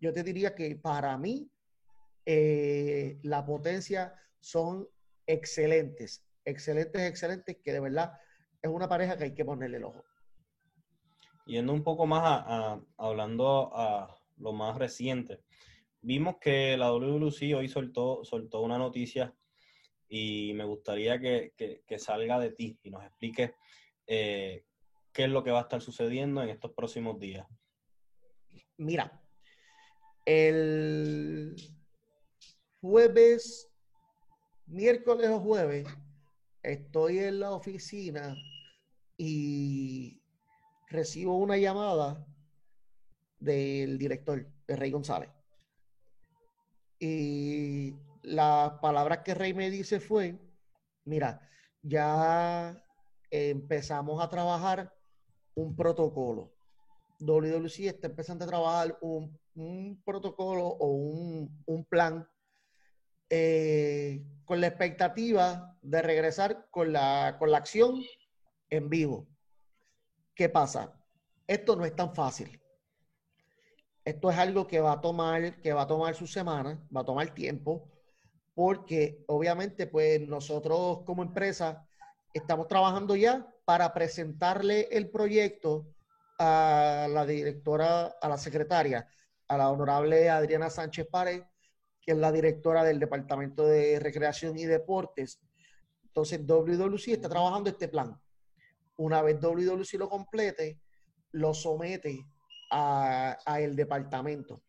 Yo 0.00 0.12
te 0.12 0.22
diría 0.22 0.54
que 0.54 0.76
para 0.76 1.18
mí 1.18 1.50
eh, 2.24 3.18
la 3.22 3.44
potencia 3.44 4.14
son 4.40 4.86
excelentes, 5.26 6.24
excelentes, 6.44 7.02
excelentes, 7.02 7.56
que 7.62 7.72
de 7.72 7.80
verdad 7.80 8.12
es 8.62 8.70
una 8.70 8.88
pareja 8.88 9.16
que 9.16 9.24
hay 9.24 9.34
que 9.34 9.44
ponerle 9.44 9.78
el 9.78 9.84
ojo. 9.84 10.04
Yendo 11.46 11.72
un 11.72 11.82
poco 11.82 12.06
más 12.06 12.22
a, 12.24 12.80
hablando 12.96 13.70
a 13.74 14.14
lo 14.36 14.52
más 14.52 14.76
reciente, 14.76 15.40
vimos 16.02 16.36
que 16.40 16.76
la 16.76 16.92
WWC 16.92 17.54
hoy 17.56 17.68
soltó, 17.68 18.22
soltó 18.24 18.60
una 18.60 18.78
noticia 18.78 19.34
y 20.08 20.52
me 20.54 20.64
gustaría 20.64 21.20
que, 21.20 21.52
salga 21.98 22.38
de 22.38 22.52
ti 22.52 22.78
y 22.82 22.90
nos 22.90 23.04
expliques 23.04 23.52
eh, 24.06 24.64
qué 25.12 25.24
es 25.24 25.30
lo 25.30 25.44
que 25.44 25.50
va 25.50 25.58
a 25.58 25.62
estar 25.62 25.82
sucediendo 25.82 26.42
en 26.42 26.48
estos 26.48 26.72
próximos 26.72 27.18
días. 27.18 27.46
Mira, 28.78 29.20
el 30.24 31.56
jueves, 32.80 33.68
miércoles 34.66 35.28
o 35.28 35.40
jueves, 35.40 35.86
estoy 36.62 37.18
en 37.18 37.40
la 37.40 37.50
oficina 37.52 38.36
y 39.16 40.22
recibo 40.88 41.36
una 41.36 41.56
llamada 41.56 42.24
del 43.38 43.98
director, 43.98 44.46
de 44.66 44.76
Rey 44.76 44.90
González. 44.90 45.30
Y 47.00 47.94
las 48.28 48.72
palabras 48.80 49.20
que 49.24 49.34
Rey 49.34 49.54
me 49.54 49.70
dice 49.70 50.00
fue, 50.00 50.38
mira, 51.04 51.40
ya 51.82 52.76
empezamos 53.30 54.22
a 54.22 54.28
trabajar 54.28 54.94
un 55.54 55.74
protocolo. 55.74 56.52
WWC 57.20 57.86
está 57.86 58.06
empezando 58.06 58.44
a 58.44 58.48
trabajar 58.48 58.98
un, 59.00 59.38
protocolo 60.04 60.66
o 60.66 60.86
un, 60.86 61.84
plan 61.88 62.28
eh, 63.28 64.24
con 64.44 64.60
la 64.60 64.68
expectativa 64.68 65.76
de 65.82 66.02
regresar 66.02 66.68
con 66.70 66.92
la, 66.92 67.36
con 67.38 67.50
la 67.50 67.58
acción 67.58 68.00
en 68.70 68.88
vivo. 68.88 69.26
¿Qué 70.34 70.48
pasa? 70.48 70.94
Esto 71.46 71.74
no 71.74 71.84
es 71.84 71.96
tan 71.96 72.14
fácil. 72.14 72.60
Esto 74.04 74.30
es 74.30 74.38
algo 74.38 74.66
que 74.66 74.80
va 74.80 74.92
a 74.92 75.00
tomar, 75.00 75.60
que 75.60 75.72
va 75.72 75.82
a 75.82 75.86
tomar 75.86 76.14
su 76.14 76.26
semana, 76.26 76.80
va 76.94 77.00
a 77.00 77.04
tomar 77.04 77.34
tiempo, 77.34 77.90
porque 78.58 79.22
obviamente, 79.28 79.86
pues 79.86 80.20
nosotros 80.26 81.04
como 81.06 81.22
empresa 81.22 81.86
estamos 82.34 82.66
trabajando 82.66 83.14
ya 83.14 83.46
para 83.64 83.94
presentarle 83.94 84.88
el 84.90 85.10
proyecto 85.10 85.86
a 86.40 87.06
la 87.08 87.24
directora, 87.24 88.16
a 88.20 88.28
la 88.28 88.36
secretaria, 88.36 89.08
a 89.46 89.56
la 89.56 89.70
honorable 89.70 90.28
Adriana 90.28 90.70
Sánchez 90.70 91.06
Párez, 91.08 91.44
que 92.02 92.10
es 92.10 92.18
la 92.18 92.32
directora 92.32 92.82
del 92.82 92.98
Departamento 92.98 93.64
de 93.64 94.00
Recreación 94.00 94.58
y 94.58 94.64
Deportes. 94.64 95.40
Entonces, 96.06 96.44
WWC 96.44 97.12
está 97.12 97.28
trabajando 97.28 97.70
este 97.70 97.86
plan. 97.86 98.20
Una 98.96 99.22
vez 99.22 99.40
WWC 99.40 100.00
lo 100.00 100.08
complete, 100.08 100.80
lo 101.30 101.54
somete 101.54 102.26
a, 102.72 103.38
el 103.60 103.76
departamento. 103.76 104.64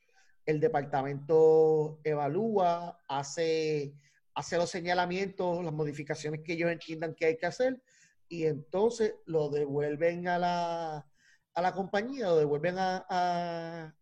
El 0.49 0.59
departamento 0.59 1.99
evalúa, 2.03 2.99
hace, 3.07 3.93
hace 4.33 4.57
los 4.57 4.69
señalamientos, 4.69 5.63
las 5.63 5.73
modificaciones 5.73 6.41
que 6.43 6.53
ellos 6.53 6.71
entiendan 6.71 7.15
que 7.15 7.25
hay 7.25 7.37
que 7.37 7.45
hacer 7.45 7.81
y 8.27 8.45
entonces 8.45 9.15
lo 9.25 9.49
devuelven 9.49 10.27
a 10.27 10.39
la, 10.39 11.07
a 11.53 11.61
la 11.61 11.73
compañía, 11.73 12.27
lo 12.27 12.37
devuelven 12.37 12.77
a, 12.77 13.05
a, 13.09 13.93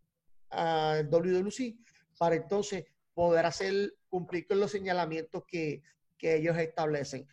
a 0.50 1.02
WWC 1.02 1.76
para 2.18 2.36
entonces 2.36 2.84
poder 3.14 3.46
hacer 3.46 3.94
cumplir 4.08 4.46
con 4.46 4.60
los 4.60 4.70
señalamientos 4.70 5.44
que, 5.46 5.82
que 6.16 6.36
ellos 6.36 6.56
establecen. 6.56 7.26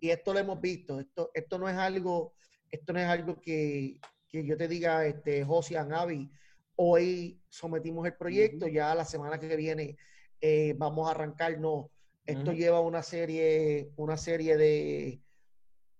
Y 0.00 0.10
esto 0.10 0.32
lo 0.32 0.40
hemos 0.40 0.60
visto, 0.60 1.00
esto, 1.00 1.30
esto 1.34 1.58
no 1.58 1.68
es 1.68 1.76
algo 1.76 2.34
esto 2.72 2.94
no 2.94 2.98
es 2.98 3.06
algo 3.06 3.40
que, 3.40 4.00
yo 4.32 4.56
te 4.56 4.66
diga, 4.66 5.04
este, 5.06 5.44
Josian, 5.44 5.92
Avi, 5.92 6.30
hoy 6.76 7.40
sometimos 7.48 8.06
el 8.06 8.14
proyecto, 8.14 8.66
ya 8.66 8.94
la 8.94 9.04
semana 9.04 9.38
que 9.38 9.56
viene 9.56 9.96
eh, 10.40 10.74
vamos 10.76 11.08
a 11.08 11.12
arrancar, 11.12 11.58
no. 11.58 11.90
Esto 12.26 12.52
lleva 12.52 12.80
una 12.80 13.02
serie, 13.02 13.90
una 13.96 14.16
serie 14.16 14.56
de, 14.56 15.20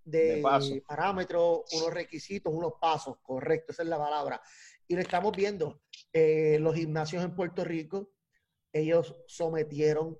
de, 0.04 0.42
parámetros, 0.86 1.62
unos 1.72 1.92
requisitos, 1.92 2.52
unos 2.52 2.74
pasos, 2.80 3.16
correcto, 3.22 3.72
esa 3.72 3.82
es 3.82 3.88
la 3.88 3.98
palabra. 3.98 4.40
Y 4.86 4.94
lo 4.94 5.00
estamos 5.00 5.34
viendo. 5.36 5.80
Eh, 6.12 6.58
los 6.60 6.74
gimnasios 6.74 7.24
en 7.24 7.34
Puerto 7.34 7.64
Rico, 7.64 8.12
ellos 8.72 9.16
sometieron 9.26 10.18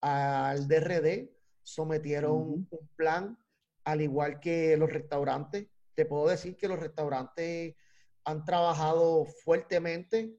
al 0.00 0.68
DRD, 0.68 1.30
sometieron 1.62 2.32
un 2.32 2.88
plan, 2.96 3.38
al 3.84 4.00
igual 4.00 4.40
que 4.40 4.76
los 4.76 4.92
restaurantes, 4.92 5.66
te 5.94 6.06
puedo 6.06 6.28
decir 6.28 6.56
que 6.56 6.68
los 6.68 6.78
restaurantes 6.78 7.74
han 8.24 8.44
trabajado 8.44 9.24
fuertemente 9.24 10.36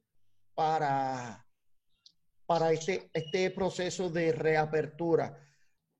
para, 0.56 1.46
para 2.46 2.72
este, 2.72 3.10
este 3.14 3.52
proceso 3.52 4.10
de 4.10 4.32
reapertura. 4.32 5.40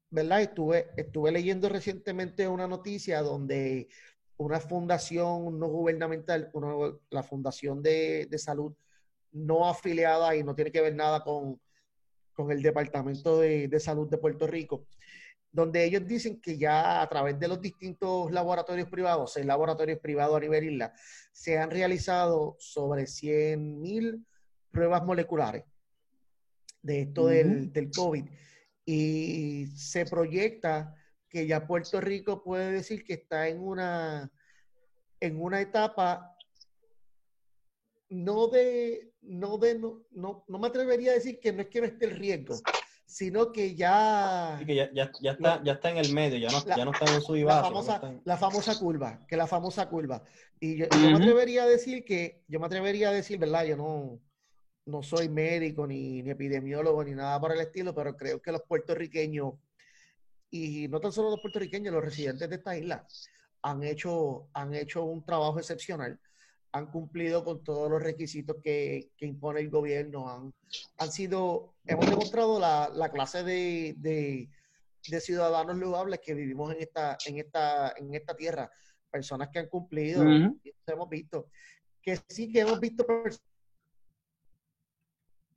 ¿Verdad? 0.10 0.42
Estuve, 0.42 0.92
estuve 0.96 1.32
leyendo 1.32 1.70
recientemente 1.70 2.48
una 2.48 2.68
noticia 2.68 3.22
donde 3.22 3.90
una 4.38 4.60
fundación 4.60 5.60
no 5.60 5.68
gubernamental, 5.68 6.52
la 7.10 7.24
Fundación 7.24 7.82
de, 7.82 8.28
Salud 8.38 8.74
no 9.32 9.68
afiliada 9.68 10.36
y 10.36 10.44
no 10.44 10.54
tiene 10.54 10.72
que 10.72 10.82
ver 10.82 10.96
nada 10.96 11.24
con, 11.24 11.60
el 12.50 12.62
Departamento 12.62 13.40
de, 13.40 13.68
de 13.68 13.80
Salud 13.80 14.10
de 14.10 14.18
Puerto 14.18 14.48
Rico, 14.48 14.86
donde 15.54 15.86
ellos 15.86 16.06
dicen 16.08 16.42
que 16.42 16.58
ya 16.58 17.02
a 17.02 17.08
través 17.08 17.40
de 17.40 17.48
los 17.48 17.62
distintos 17.62 18.32
laboratorios 18.32 18.90
privados, 18.90 19.34
seis 19.34 19.46
laboratorios 19.46 20.00
privados 20.00 20.36
a 20.36 20.40
nivel 20.40 20.72
isla, 20.72 20.94
se 21.32 21.60
han 21.60 21.70
realizado 21.70 22.58
sobre 22.60 23.04
100.000 23.04 24.26
pruebas 24.72 25.06
moleculares 25.06 25.64
de 26.82 27.02
esto 27.02 27.28
del, 27.28 27.72
del, 27.72 27.92
COVID. 27.92 28.26
Y 28.84 29.68
se 29.76 30.08
proyecta 30.08 30.96
que 31.30 31.46
ya 31.46 31.68
Puerto 31.68 32.02
Rico 32.02 32.44
puede 32.44 32.72
decir 32.72 33.04
que 33.04 33.14
está 33.14 33.48
en 33.48 33.62
una, 33.62 34.32
en 35.20 35.40
una 35.40 35.62
etapa 35.62 36.36
no 38.10 38.48
de, 38.48 39.14
no 39.22 39.60
de, 39.60 39.78
no, 39.78 40.04
no, 40.12 40.46
no 40.48 40.60
me 40.60 40.68
atrevería 40.68 41.12
a 41.12 41.16
decir 41.16 41.40
que 41.40 41.54
no 41.54 41.62
es 41.62 41.68
que 41.68 41.80
no 41.80 41.88
esté 41.88 42.06
el 42.06 42.18
riesgo, 42.18 42.56
sino 43.14 43.52
que 43.52 43.76
ya... 43.76 44.60
que 44.66 44.74
ya, 44.74 44.92
ya, 44.92 45.12
ya, 45.22 45.32
está, 45.34 45.64
ya 45.64 45.74
está 45.74 45.92
en 45.92 45.98
el 45.98 46.12
medio, 46.14 46.40
ya 46.40 46.50
no, 46.50 46.66
ya 46.66 46.84
no 46.84 46.92
está 46.92 47.14
en 47.14 47.22
su 47.22 47.36
y 47.36 47.44
La 47.44 47.62
famosa, 47.62 48.02
la 48.26 48.38
famosa 48.38 48.80
curva, 48.80 49.24
que 49.28 49.38
la 49.38 49.46
famosa 49.46 49.88
curva. 49.88 50.24
Y 50.60 50.78
yo, 50.78 50.88
me 51.00 51.14
atrevería 51.14 51.64
a 51.64 51.68
decir 51.68 52.04
que, 52.04 52.42
yo 52.48 52.60
me 52.60 52.66
atrevería 52.66 53.10
a 53.10 53.12
decir, 53.14 53.38
¿verdad? 53.38 53.66
Yo 53.66 53.78
no, 53.78 54.20
no 54.88 55.04
soy 55.04 55.30
médico 55.30 55.86
ni, 55.86 56.24
ni 56.24 56.32
epidemiólogo 56.32 57.04
ni 57.04 57.12
nada 57.12 57.40
por 57.40 57.52
el 57.52 57.62
estilo, 57.62 57.94
pero 57.94 58.18
creo 58.18 58.42
que 58.42 58.52
los 58.52 58.64
puertorriqueños, 58.64 59.54
y 60.50 60.88
no 60.88 61.00
tan 61.00 61.12
solo 61.12 61.30
los 61.30 61.40
puertorriqueños, 61.40 61.94
los 61.94 62.04
residentes 62.04 62.50
de 62.50 62.56
esta 62.56 62.76
isla, 62.76 63.06
han 63.62 63.84
hecho, 63.84 64.48
han 64.54 64.74
hecho 64.74 65.04
un 65.04 65.24
trabajo 65.24 65.60
excepcional 65.60 66.20
han 66.74 66.88
cumplido 66.88 67.44
con 67.44 67.64
todos 67.64 67.90
los 67.90 68.02
requisitos 68.02 68.58
que, 68.62 69.12
impone 69.20 69.62
el 69.62 69.70
gobierno, 69.70 70.28
han, 70.28 70.54
han 70.98 71.12
sido, 71.12 71.76
hemos 71.86 72.10
demostrado 72.10 72.60
la, 72.60 73.12
clase 73.14 73.44
de, 73.44 74.50
ciudadanos 75.02 75.78
ludables 75.78 76.20
que 76.20 76.34
vivimos 76.34 76.74
en 76.74 76.82
esta, 76.82 77.18
en 77.28 77.38
esta, 77.38 77.94
en 77.96 78.16
esta 78.16 78.36
tierra, 78.36 78.72
personas 79.12 79.50
que 79.50 79.60
han 79.60 79.68
cumplido, 79.68 80.24
hemos 80.24 81.10
visto, 81.10 81.48
que 82.02 82.20
sí 82.28 82.52
que 82.52 82.62
hemos 82.62 82.80
visto 82.80 83.06
personas 83.06 83.48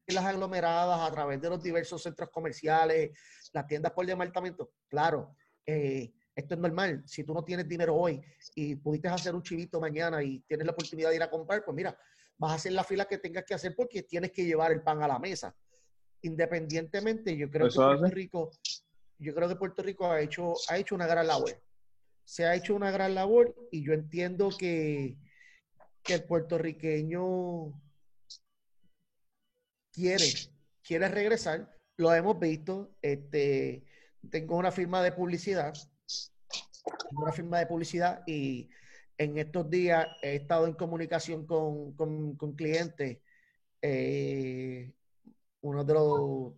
las 0.08 0.24
aglomeradas 0.24 1.00
a 1.00 1.12
través 1.12 1.40
de 1.40 1.48
los 1.48 1.62
diversos 1.62 2.02
centros 2.02 2.30
comerciales, 2.30 3.18
las 3.52 3.66
tiendas 3.66 3.92
por 3.92 4.06
departamento, 4.06 4.70
claro, 4.88 5.34
eh, 5.64 6.12
esto 6.37 6.55
es 6.55 6.61
normal. 6.61 7.03
Si 7.07 7.24
tú 7.24 7.32
no 7.32 7.43
tienes 7.43 7.66
dinero 7.66 7.97
hoy 7.97 8.22
y 8.55 8.76
pudiste 8.76 9.09
hacer 9.09 9.34
un 9.34 9.43
chivito 9.43 9.80
mañana 9.80 10.22
y 10.22 10.41
tienes 10.41 10.66
la 10.66 10.72
oportunidad 10.72 11.09
de 11.09 11.16
ir 11.16 11.22
a 11.22 11.30
comprar, 11.30 11.64
pues 11.64 11.74
mira, 11.74 11.99
vas 12.37 12.53
a 12.53 12.55
hacer 12.57 12.72
la 12.72 12.84
fila 12.84 13.07
que 13.07 13.16
tengas 13.16 13.45
que 13.45 13.55
hacer 13.55 13.74
porque 13.74 14.03
tienes 14.03 14.32
que 14.32 14.45
llevar 14.45 14.70
el 14.70 14.82
pan 14.82 15.03
a 15.03 15.09
la 15.09 15.18
mesa. 15.18 15.57
Independientemente, 16.20 17.34
yo 17.34 17.51
creo 17.51 17.68
que 17.68 17.74
Puerto 17.74 18.07
Rico, 18.09 18.51
yo 19.18 19.34
creo 19.34 19.49
que 19.49 19.57
Puerto 19.57 19.82
Rico 19.82 20.11
ha 20.11 20.20
hecho, 20.20 20.53
ha 20.68 20.76
hecho 20.76 20.95
una 20.95 21.07
gran 21.07 21.26
labor. 21.26 21.59
Se 22.24 22.45
ha 22.45 22.55
hecho 22.55 22.74
una 22.74 22.91
gran 22.91 23.14
labor 23.14 23.55
y 23.70 23.82
yo 23.82 23.95
entiendo 23.95 24.51
que, 24.59 25.16
que 26.03 26.14
el 26.14 26.24
puertorriqueño 26.24 27.72
quiere, 29.91 30.26
quiere 30.82 31.09
regresar. 31.09 31.74
Lo 31.97 32.12
hemos 32.12 32.39
visto. 32.39 32.95
Este, 33.01 33.87
tengo 34.30 34.57
una 34.57 34.70
firma 34.70 35.03
de 35.03 35.12
publicidad, 35.12 35.74
una 37.12 37.32
firma 37.32 37.59
de 37.59 37.66
publicidad 37.66 38.22
y 38.26 38.68
en 39.18 39.39
estos 39.39 39.68
días 39.70 40.07
he 40.22 40.37
estado 40.37 40.66
en 40.66 40.74
comunicación 40.74 41.47
con, 41.47 41.95
con, 41.95 42.53
clientes. 42.55 43.18
Eh, 43.82 44.93
uno 45.62 45.84
de 45.84 45.95
los 45.95 46.53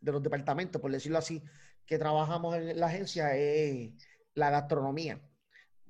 de 0.00 0.12
los 0.12 0.22
departamentos, 0.22 0.80
por 0.80 0.92
decirlo 0.92 1.18
así, 1.18 1.42
que 1.84 1.98
trabajamos 1.98 2.56
en 2.56 2.78
la 2.78 2.86
agencia 2.86 3.36
es 3.36 3.92
la 4.34 4.50
gastronomía. 4.50 5.20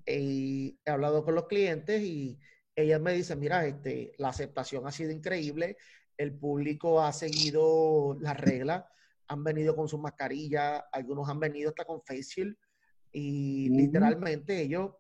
Y 0.07 0.79
he 0.85 0.91
hablado 0.91 1.25
con 1.25 1.35
los 1.35 1.47
clientes 1.47 2.03
y 2.03 2.39
ellas 2.75 3.01
me 3.01 3.13
dicen, 3.13 3.39
mira, 3.39 3.67
este, 3.67 4.13
la 4.19 4.29
aceptación 4.29 4.87
ha 4.87 4.93
sido 4.93 5.11
increíble, 5.11 5.77
el 6.17 6.33
público 6.33 7.03
ha 7.03 7.13
seguido 7.13 8.17
las 8.21 8.39
reglas, 8.39 8.85
han 9.29 9.45
venido 9.45 9.77
con 9.77 9.89
sus 9.89 10.01
mascarillas, 10.01 10.83
algunos 10.93 11.29
han 11.29 11.39
venido 11.39 11.69
hasta 11.71 11.85
con 11.85 12.03
face 12.03 12.23
shield 12.23 12.57
y 13.13 13.69
literalmente 13.71 14.61
ellos 14.61 14.93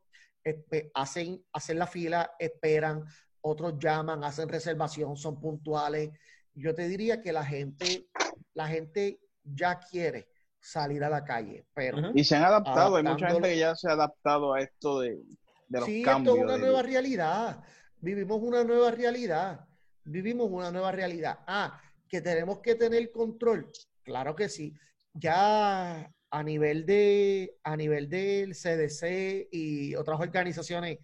hacen, 0.94 1.44
hacen 1.52 1.78
la 1.78 1.86
fila, 1.86 2.30
esperan, 2.38 3.04
otros 3.40 3.78
llaman, 3.78 4.24
hacen 4.24 4.48
reservación, 4.48 5.16
son 5.16 5.40
puntuales. 5.40 6.10
Yo 6.54 6.74
te 6.74 6.88
diría 6.88 7.20
que 7.22 7.32
la 7.32 7.44
gente, 7.44 8.08
la 8.54 8.68
gente 8.68 9.20
ya 9.42 9.78
quiere 9.78 10.28
salir 10.60 11.04
a 11.04 11.10
la 11.10 11.24
calle. 11.24 11.66
Pero 11.74 12.10
y 12.14 12.24
se 12.24 12.36
han 12.36 12.44
adaptado, 12.44 12.96
hay 12.96 13.04
mucha 13.04 13.30
gente 13.30 13.48
que 13.48 13.58
ya 13.58 13.74
se 13.74 13.88
ha 13.88 13.92
adaptado 13.92 14.54
a 14.54 14.60
esto 14.60 15.00
de, 15.00 15.22
de 15.68 15.80
los 15.80 15.86
sí, 15.86 16.02
cambios. 16.02 16.36
Esto 16.36 16.46
es 16.48 16.54
una 16.54 16.64
nueva 16.64 16.82
realidad. 16.82 17.64
Vivimos 18.00 18.40
una 18.42 18.64
nueva 18.64 18.90
realidad. 18.90 19.66
Vivimos 20.04 20.48
una 20.50 20.70
nueva 20.70 20.92
realidad. 20.92 21.38
Ah, 21.46 21.80
que 22.08 22.20
tenemos 22.20 22.60
que 22.60 22.74
tener 22.74 23.10
control. 23.12 23.70
Claro 24.08 24.34
que 24.34 24.48
sí. 24.48 24.74
Ya 25.12 26.10
a 26.30 26.42
nivel 26.42 26.86
de 26.86 27.58
a 27.62 27.76
nivel 27.76 28.08
del 28.08 28.54
CDC 28.54 29.48
y 29.52 29.94
otras 29.96 30.18
organizaciones 30.18 30.98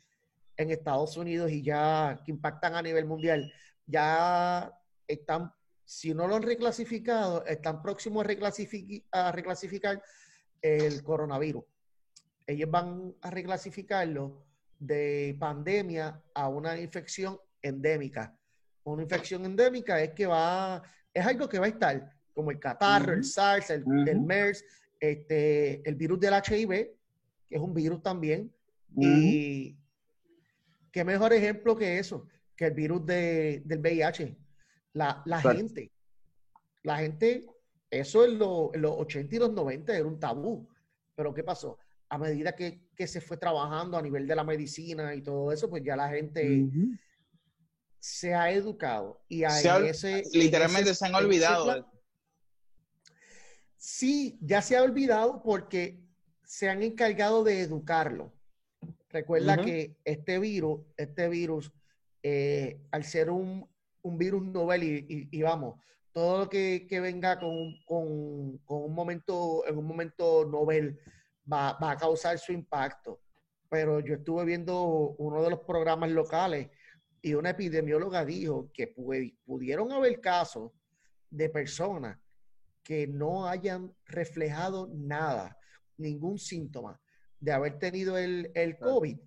en 0.57 0.71
Estados 0.71 1.19
Unidos 1.19 1.51
y 1.51 1.63
ya 1.63 2.19
que 2.25 2.33
impactan 2.33 2.75
a 2.77 2.81
nivel 2.81 3.05
mundial, 3.05 3.53
ya 3.85 4.73
están 5.07 5.53
si 5.85 6.15
no 6.15 6.27
lo 6.27 6.37
han 6.37 6.45
reclasificado, 6.45 7.45
están 7.45 7.83
próximos 7.83 8.25
a, 8.25 9.33
reclasificar 9.33 10.03
el 10.63 11.03
coronavirus. 11.03 11.63
Ellos 12.47 12.71
van 12.71 13.15
a 13.21 13.31
reclasificarlo 13.31 14.47
de 14.79 15.37
pandemia 15.39 16.23
a 16.33 16.49
una 16.49 16.81
infección 16.81 17.39
endémica. 17.61 18.35
Una 18.85 19.03
infección 19.03 19.45
endémica 19.45 20.01
es 20.01 20.13
que 20.15 20.27
va, 20.27 20.83
es 21.13 21.27
algo 21.27 21.51
que 21.51 21.59
va 21.59 21.67
a 21.67 21.69
estar, 21.69 22.14
como 22.35 22.51
el 22.51 22.59
catarro, 22.59 23.15
el 23.15 23.25
SARS, 23.25 23.71
el, 23.71 23.87
MERS, 23.87 24.65
este, 25.01 25.89
el 25.89 25.95
virus 25.95 26.21
del 26.21 26.35
HIV, 26.35 26.69
que 27.47 27.55
es 27.55 27.61
un 27.61 27.73
virus 27.73 28.03
también. 28.03 28.53
Y 28.97 29.77
qué 30.91 31.05
mejor 31.05 31.33
ejemplo 31.33 31.77
que 31.77 31.99
eso, 31.99 32.27
que 32.57 32.67
el 32.67 32.75
virus 32.75 33.07
del 33.07 33.79
VIH. 33.81 34.37
La, 34.93 35.23
la 35.27 35.41
gente, 35.41 35.91
la 36.83 36.99
gente, 36.99 37.47
eso 37.91 38.25
en, 38.25 38.39
los 38.39 38.71
80 38.75 39.35
y 39.35 39.39
los 39.39 39.53
90 39.53 39.97
era 39.97 40.07
un 40.07 40.21
tabú. 40.21 40.69
Pero 41.17 41.33
¿qué 41.33 41.43
pasó? 41.43 41.79
A 42.09 42.19
medida 42.19 42.55
que, 42.55 42.81
se 43.07 43.21
fue 43.21 43.37
trabajando 43.37 43.97
a 43.97 44.03
nivel 44.03 44.27
de 44.27 44.37
la 44.37 44.45
medicina 44.45 45.15
y 45.15 45.23
todo 45.23 45.51
eso, 45.51 45.69
pues 45.69 45.83
ya 45.85 45.97
la 45.97 46.09
gente 46.09 46.69
se 47.99 48.35
ha 48.35 48.53
educado. 48.53 49.25
Y 49.29 49.45
a 49.45 49.59
ese, 49.81 50.23
literalmente 50.33 50.95
se 50.95 51.07
han 51.07 51.15
olvidado. 51.15 51.94
Sí, 53.85 54.39
ya 54.41 54.63
se 54.63 54.79
ha 54.79 54.83
olvidado 54.83 55.43
porque 55.43 56.01
se 56.43 56.71
han 56.71 56.83
encargado 56.83 57.45
de 57.45 57.61
educarlo. 57.61 58.33
Recuerda 59.11 59.63
que 59.63 59.99
este 60.05 60.39
virus, 60.39 60.81
este 60.97 61.29
virus, 61.29 61.71
eh, 62.23 62.81
al 62.91 63.05
ser 63.05 63.31
un, 63.31 63.69
un 64.03 64.19
virus 64.19 64.43
novel 64.43 64.83
y, 65.31 65.43
vamos, 65.43 65.79
todo 66.13 66.39
lo 66.39 66.49
que, 66.49 66.87
venga 66.91 67.39
con, 67.39 67.77
un 67.87 68.95
momento, 68.95 69.67
en 69.69 69.77
un 69.77 69.87
momento 69.87 70.47
novel 70.47 70.99
va, 71.51 71.77
a 71.79 71.97
causar 71.97 72.39
su 72.39 72.53
impacto. 72.53 73.21
Pero 73.69 74.01
yo 74.01 74.15
estuve 74.15 74.47
viendo 74.47 74.83
uno 75.19 75.43
de 75.43 75.51
los 75.51 75.61
programas 75.61 76.11
locales 76.11 76.71
y 77.21 77.35
una 77.35 77.51
epidemióloga 77.51 78.25
dijo 78.25 78.71
que 78.73 78.89
pudieron 79.45 79.93
haber 79.93 80.21
casos 80.21 80.73
de 81.31 81.51
personas 81.51 82.19
que 82.85 83.07
no 83.07 83.49
hayan 83.49 83.93
reflejado 84.05 84.89
nada, 84.93 85.59
ningún 85.97 86.39
síntoma 86.39 87.01
de 87.41 87.53
haber 87.53 87.79
tenido 87.79 88.17
el, 88.19 88.53
el 88.55 88.79
COVID 88.79 89.19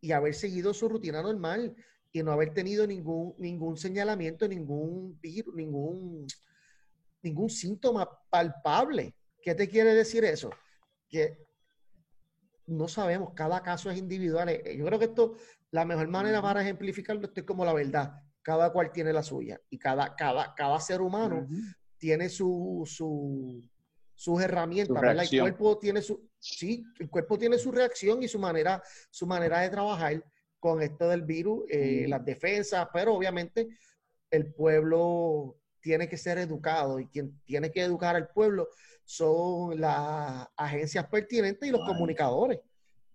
y 0.00 0.12
haber 0.12 0.34
seguido 0.34 0.74
su 0.74 0.88
rutina 0.88 1.22
normal 1.22 1.74
y 2.12 2.22
no 2.22 2.32
haber 2.32 2.52
tenido 2.52 2.86
ningún, 2.86 3.34
ningún 3.38 3.76
señalamiento, 3.76 4.48
ningún 4.48 5.18
virus, 5.20 5.54
ningún, 5.54 6.26
ningún 7.22 7.50
síntoma 7.50 8.08
palpable. 8.28 9.14
¿Qué 9.40 9.54
te 9.54 9.68
quiere 9.68 9.94
decir 9.94 10.24
eso? 10.24 10.50
Que 11.08 11.46
no 12.66 12.88
sabemos, 12.88 13.32
cada 13.34 13.62
caso 13.62 13.90
es 13.90 13.98
individual. 13.98 14.48
Eh, 14.48 14.76
yo 14.76 14.84
creo 14.84 14.98
que 14.98 15.06
esto, 15.06 15.36
la 15.70 15.84
mejor 15.84 16.08
manera 16.08 16.42
para 16.42 16.62
ejemplificarlo, 16.62 17.26
esto 17.26 17.40
es 17.40 17.46
como 17.46 17.64
la 17.64 17.72
verdad. 17.72 18.12
Cada 18.42 18.72
cual 18.72 18.90
tiene 18.92 19.12
la 19.12 19.22
suya 19.22 19.60
y 19.68 19.78
cada, 19.78 20.16
cada, 20.16 20.54
cada 20.54 20.80
ser 20.80 21.02
humano 21.02 21.46
tiene 21.98 22.28
su, 22.28 22.84
su, 22.86 23.62
sus 24.14 24.40
herramientas, 24.40 25.32
El 25.32 25.40
cuerpo 25.40 25.78
tiene 25.78 26.02
su, 26.02 26.28
sí, 26.38 26.84
el 26.98 27.10
cuerpo 27.10 27.38
tiene 27.38 27.58
su 27.58 27.70
reacción 27.70 28.22
y 28.22 28.28
su 28.28 28.38
manera, 28.38 28.82
su 29.10 29.26
manera 29.26 29.60
de 29.60 29.70
trabajar 29.70 30.24
con 30.58 30.82
esto 30.82 31.08
del 31.08 31.22
virus, 31.22 31.64
eh, 31.68 32.06
las 32.08 32.24
defensas, 32.24 32.88
pero 32.92 33.14
obviamente 33.14 33.68
el 34.30 34.52
pueblo 34.52 35.56
tiene 35.80 36.08
que 36.08 36.16
ser 36.16 36.38
educado 36.38 36.98
y 36.98 37.06
quien 37.06 37.40
tiene 37.44 37.70
que 37.70 37.82
educar 37.82 38.16
al 38.16 38.28
pueblo 38.28 38.68
son 39.04 39.80
las 39.80 40.48
agencias 40.56 41.06
pertinentes 41.06 41.68
y 41.68 41.72
los 41.72 41.86
comunicadores, 41.86 42.60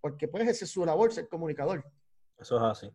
porque 0.02 0.28
pues 0.28 0.48
ese 0.48 0.66
es 0.66 0.72
su 0.72 0.86
labor, 0.86 1.14
ser 1.14 1.28
comunicador. 1.28 1.86
Eso 2.40 2.58
es 2.58 2.64
así. 2.64 2.92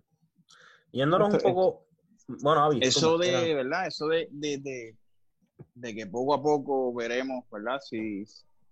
Yéndonos 0.90 1.34
un 1.34 1.40
poco, 1.40 1.86
bueno, 2.26 2.70
eso 2.80 3.18
de, 3.18 3.54
¿verdad? 3.54 3.86
Eso 3.86 4.08
de, 4.08 4.28
de, 4.30 4.58
de, 4.58 4.96
que 5.82 6.06
poco 6.06 6.34
a 6.34 6.42
poco 6.42 6.92
veremos, 6.94 7.44
¿verdad? 7.50 7.80
Si, 7.80 8.24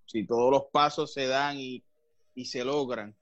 si 0.06 0.26
todos 0.26 0.50
los 0.50 0.64
pasos 0.72 1.12
se 1.12 1.26
dan 1.26 1.58
y, 1.58 1.82
y 2.34 2.44
se 2.44 2.64
logran 2.64 3.14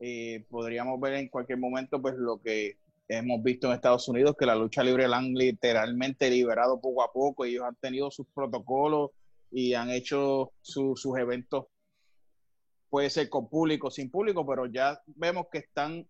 eh, 0.00 0.44
podríamos 0.50 1.00
ver 1.00 1.14
en 1.14 1.28
cualquier 1.28 1.58
momento 1.58 2.00
pues 2.02 2.14
lo 2.16 2.40
que 2.40 2.76
hemos 3.08 3.42
visto 3.42 3.68
en 3.68 3.74
Estados 3.74 4.08
Unidos, 4.08 4.36
que 4.38 4.46
la 4.46 4.54
lucha 4.54 4.82
libre 4.82 5.08
la 5.08 5.18
han 5.18 5.32
literalmente 5.34 6.28
liberado 6.30 6.80
poco 6.80 7.02
a 7.02 7.12
poco, 7.12 7.44
ellos 7.44 7.64
han 7.64 7.76
tenido 7.76 8.10
sus 8.10 8.26
protocolos 8.34 9.12
y 9.50 9.74
han 9.74 9.90
hecho 9.90 10.52
sus 10.60 11.04
eventos, 11.16 11.66
puede 12.90 13.08
ser 13.10 13.28
con 13.28 13.48
público, 13.48 13.90
sin 13.90 14.10
público, 14.10 14.46
pero 14.46 14.66
ya 14.66 15.00
vemos 15.06 15.46
que 15.50 15.58
están 15.58 16.06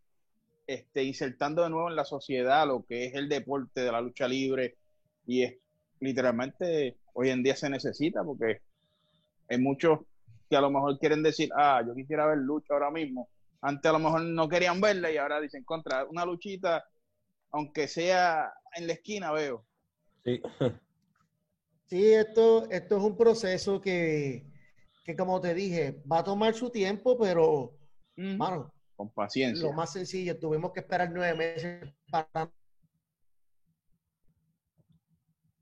este, 0.67 1.05
insertando 1.05 1.63
de 1.63 1.71
nuevo 1.71 1.91
en 1.91 1.97
la 1.97 2.05
sociedad 2.05 2.67
lo 2.67 2.85
que 2.85 3.05
es 3.05 3.15
el 3.15 3.29
deporte 3.29 3.83
de 3.83 3.93
la 3.93 4.01
lucha 4.01 4.27
libre 4.27 4.77
y 5.27 5.43
es 5.43 5.59
literalmente 6.05 6.99
hoy 7.15 7.31
en 7.31 7.43
día 7.43 7.57
se 7.57 7.71
necesita 7.71 8.23
porque 8.23 8.61
hay 9.49 9.59
muchos 9.59 10.01
que 10.49 10.57
a 10.57 10.61
lo 10.61 10.71
mejor 10.71 10.99
quieren 10.99 11.23
decir, 11.23 11.51
ah, 11.57 11.83
yo 11.87 11.95
quisiera 11.95 12.27
ver 12.27 12.39
lucha 12.39 12.75
ahora 12.75 12.91
mismo, 12.91 13.29
antes 13.61 13.89
a 13.89 13.93
lo 13.93 13.99
mejor 13.99 14.23
no 14.23 14.49
querían 14.49 14.81
verla 14.81 15.11
y 15.11 15.17
ahora 15.17 15.41
dicen 15.41 15.65
contra 15.65 16.05
una 16.05 16.25
luchita, 16.25 16.85
aunque 17.51 17.89
sea 17.89 18.53
en 18.77 18.87
la 18.87 18.93
esquina, 18.93 19.33
veo. 19.33 19.65
Sí. 20.25 20.41
Sí, 21.87 22.13
esto, 22.13 22.69
esto 22.71 22.97
es 22.97 23.03
un 23.03 23.17
proceso 23.17 23.81
que, 23.81 24.47
como 25.19 25.41
te 25.41 25.55
dije, 25.55 26.03
va 26.11 26.21
a 26.21 26.25
tomar 26.25 26.55
su 26.55 26.71
tiempo, 26.71 27.19
pero, 27.19 27.77
con 28.97 29.11
paciencia. 29.11 29.69
Lo 29.69 29.75
más 29.75 29.93
sencillo, 29.93 30.39
tuvimos 30.39 30.73
que 30.73 30.81
esperar 30.81 31.11
nueve 31.13 31.35
meses 31.37 31.95
para 32.11 32.51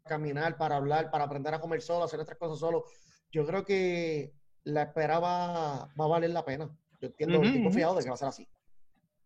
caminar, 0.03 0.57
para 0.57 0.77
hablar, 0.77 1.11
para 1.11 1.25
aprender 1.25 1.55
a 1.55 1.61
comer 1.61 1.81
solo, 1.81 2.05
hacer 2.05 2.21
otras 2.21 2.39
cosas 2.39 2.59
solo. 2.59 2.85
Yo 3.31 3.47
creo 3.47 3.65
que 3.65 4.33
la 4.65 4.83
espera 4.83 5.19
va, 5.19 5.93
va 5.99 6.05
a 6.05 6.09
valer 6.09 6.31
la 6.31 6.45
pena. 6.45 6.71
Yo 7.01 7.09
entiendo, 7.09 7.43
estoy 7.43 7.63
confiado 7.63 7.95
de 7.95 8.03
que 8.03 8.09
va 8.09 8.15
a 8.15 8.19
ser 8.19 8.29
así. 8.29 8.49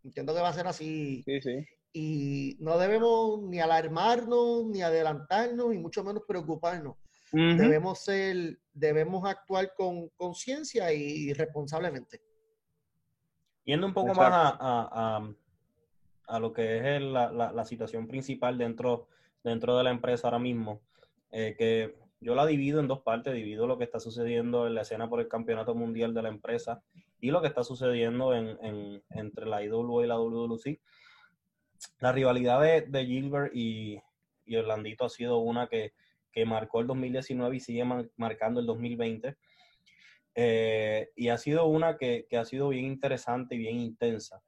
Entiendo 0.05 0.35
que 0.35 0.41
va 0.41 0.49
a 0.49 0.55
ser 0.55 0.67
así. 0.67 1.23
Sí, 1.25 1.41
sí. 1.41 1.67
Y 1.93 2.57
no 2.61 2.79
debemos 2.79 3.43
ni 3.43 3.61
alarmarnos, 3.61 4.67
ni 4.67 4.83
adelantarnos, 4.83 5.75
y 5.75 5.79
mucho 5.79 6.05
menos 6.05 6.23
preocuparnos. 6.27 6.97
Debemos 7.33 7.99
ser, 8.05 8.59
debemos 8.73 9.29
actuar 9.29 9.75
con 9.75 10.09
conciencia 10.11 10.93
y 10.93 11.33
responsablemente. 11.33 12.21
Yendo 13.65 13.87
un 13.87 13.93
poco 13.93 14.15
más 14.15 14.57
a, 14.61 15.29
a 16.27 16.39
lo 16.39 16.53
que 16.53 16.97
es 16.97 17.03
la, 17.03 17.31
la, 17.31 17.65
situación 17.65 18.07
principal 18.07 18.59
dentro, 18.59 19.09
dentro 19.47 19.79
de 19.79 19.85
la 19.85 19.91
empresa 19.91 20.27
ahora 20.27 20.41
mismo, 20.41 20.83
eh, 21.31 21.55
que 21.57 21.95
yo 22.21 22.35
la 22.35 22.45
divido 22.47 22.81
en 22.81 22.89
dos 22.89 23.01
partes, 23.01 23.33
divido 23.33 23.67
lo 23.67 23.79
que 23.79 23.85
está 23.85 24.01
sucediendo 24.01 24.67
en 24.67 24.75
la 24.75 24.83
escena 24.83 25.09
por 25.09 25.21
el 25.21 25.29
campeonato 25.29 25.75
mundial 25.75 26.15
de 26.15 26.23
la 26.23 26.29
empresa 26.29 26.83
y 27.21 27.31
lo 27.31 27.41
que 27.41 27.49
está 27.49 27.63
sucediendo 27.63 28.35
en, 28.35 28.59
en, 28.61 29.03
entre 29.11 29.47
la 29.47 29.63
IW 29.63 30.03
y 30.03 30.07
la 30.07 30.19
WWC. 30.19 30.81
La 32.01 32.11
rivalidad 32.11 32.61
de, 32.61 32.83
de 32.83 33.07
Gilbert 33.07 33.55
y, 33.55 34.01
y, 34.45 34.57
Orlandito 34.57 35.05
ha 35.05 35.09
sido 35.09 35.39
una 35.39 35.69
que, 35.69 35.93
que, 36.33 36.45
marcó 36.45 36.81
el 36.81 36.89
2019 36.89 37.57
y 37.57 37.61
sigue 37.61 37.85
marcando 38.17 38.61
el 38.61 38.67
2020. 38.67 39.37
Eh, 40.35 41.11
y 41.15 41.29
ha 41.29 41.39
sido 41.39 41.67
una 41.67 41.97
que, 41.97 42.27
que, 42.29 42.37
ha 42.37 42.45
sido 42.45 42.71
bien 42.71 42.87
interesante 42.87 43.55
y 43.55 43.59
bien 43.59 43.77
intensa. 43.77 44.43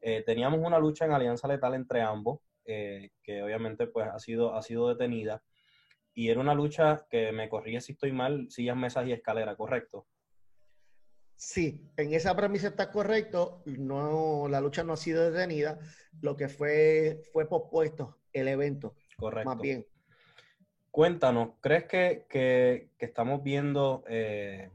Eh, 0.00 0.22
teníamos 0.24 0.60
una 0.60 0.78
lucha 0.78 1.04
en 1.04 1.12
alianza 1.12 1.46
letal 1.46 1.74
entre 1.74 2.00
ambos, 2.00 2.40
eh, 2.64 3.10
que 3.22 3.42
obviamente 3.42 3.86
pues 3.86 4.08
ha 4.08 4.18
sido, 4.18 4.54
ha 4.54 4.62
sido 4.62 4.88
detenida. 4.88 5.42
Y 6.14 6.28
era 6.28 6.40
una 6.40 6.54
lucha 6.54 7.06
que 7.08 7.32
me 7.32 7.48
corría 7.48 7.80
si 7.80 7.92
estoy 7.92 8.12
mal, 8.12 8.50
sillas, 8.50 8.76
mesas 8.76 9.06
y 9.06 9.12
escalera, 9.12 9.56
¿correcto? 9.56 10.06
Sí, 11.36 11.90
en 11.96 12.12
esa 12.12 12.36
premisa 12.36 12.68
está 12.68 12.90
correcto. 12.90 13.62
No, 13.64 14.46
la 14.48 14.60
lucha 14.60 14.84
no 14.84 14.92
ha 14.92 14.96
sido 14.96 15.30
detenida. 15.30 15.78
Lo 16.20 16.36
que 16.36 16.48
fue 16.48 17.22
fue 17.32 17.48
pospuesto 17.48 18.18
el 18.32 18.48
evento. 18.48 18.94
Correcto. 19.16 19.48
Más 19.48 19.60
bien. 19.60 19.86
Cuéntanos, 20.90 21.52
¿crees 21.60 21.84
que, 21.84 22.26
que, 22.28 22.90
estamos 22.98 23.42
viendo 23.42 24.04
eh, 24.08 24.70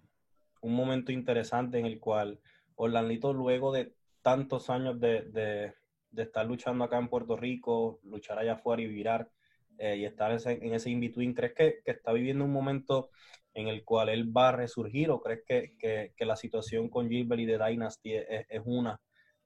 un 0.62 0.74
momento 0.74 1.12
interesante 1.12 1.78
en 1.78 1.86
el 1.86 2.00
cual 2.00 2.40
Orlandito, 2.76 3.34
luego 3.34 3.72
de 3.72 3.94
tantos 4.22 4.70
años 4.70 5.00
de, 5.00 5.22
de, 5.24 5.74
de, 6.16 6.24
estar 6.24 6.46
luchando 6.46 6.84
acá 6.84 6.98
en 6.98 7.10
Puerto 7.10 7.36
Rico, 7.36 8.00
luchar 8.04 8.40
allá 8.40 8.54
afuera 8.54 8.82
y 8.82 8.88
virar 8.88 9.30
eh, 9.78 9.98
y 9.98 10.06
estar 10.06 10.32
en 10.32 10.38
ese, 10.38 10.52
en 10.54 10.74
ese 10.74 10.90
in-between, 10.90 11.34
¿crees 11.34 11.54
que, 11.54 11.82
que, 11.84 11.92
está 11.92 12.14
viviendo 12.14 12.46
un 12.46 12.52
momento 12.52 13.10
en 13.54 13.68
el 13.68 13.84
cual 13.84 14.10
él 14.10 14.36
va 14.36 14.50
a 14.50 14.52
resurgir 14.54 15.10
o 15.12 15.22
crees 15.22 15.44
que, 15.46 15.76
que, 15.78 16.14
que 16.16 16.26
la 16.26 16.36
situación 16.36 16.90
con 16.90 17.10
Gilbert 17.10 17.42
y 17.42 17.46
de 17.46 17.58
Dynasty 17.58 18.14
es, 18.14 18.46
es 18.50 18.62
una 18.66 19.00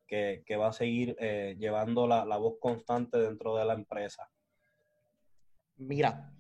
que, 0.10 0.58
va 0.58 0.70
a 0.70 0.74
seguir 0.74 1.16
eh, 1.20 1.56
llevando 1.60 2.08
la, 2.08 2.26
la 2.26 2.38
voz 2.38 2.56
constante 2.60 3.18
dentro 3.18 3.56
de 3.56 3.66
la 3.66 3.74
empresa? 3.74 4.30
Mira, 5.78 6.34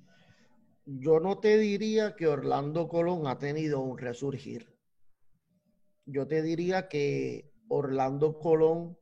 yo 0.85 1.19
no 1.19 1.39
te 1.39 1.57
diría 1.57 2.15
que 2.15 2.27
Orlando 2.27 2.87
Colón 2.87 3.27
ha 3.27 3.37
tenido 3.37 3.79
un 3.79 3.97
resurgir. 3.97 4.75
Yo 6.05 6.27
te 6.27 6.41
diría 6.41 6.89
que 6.89 7.53
Orlando 7.67 8.39
Colón 8.39 8.97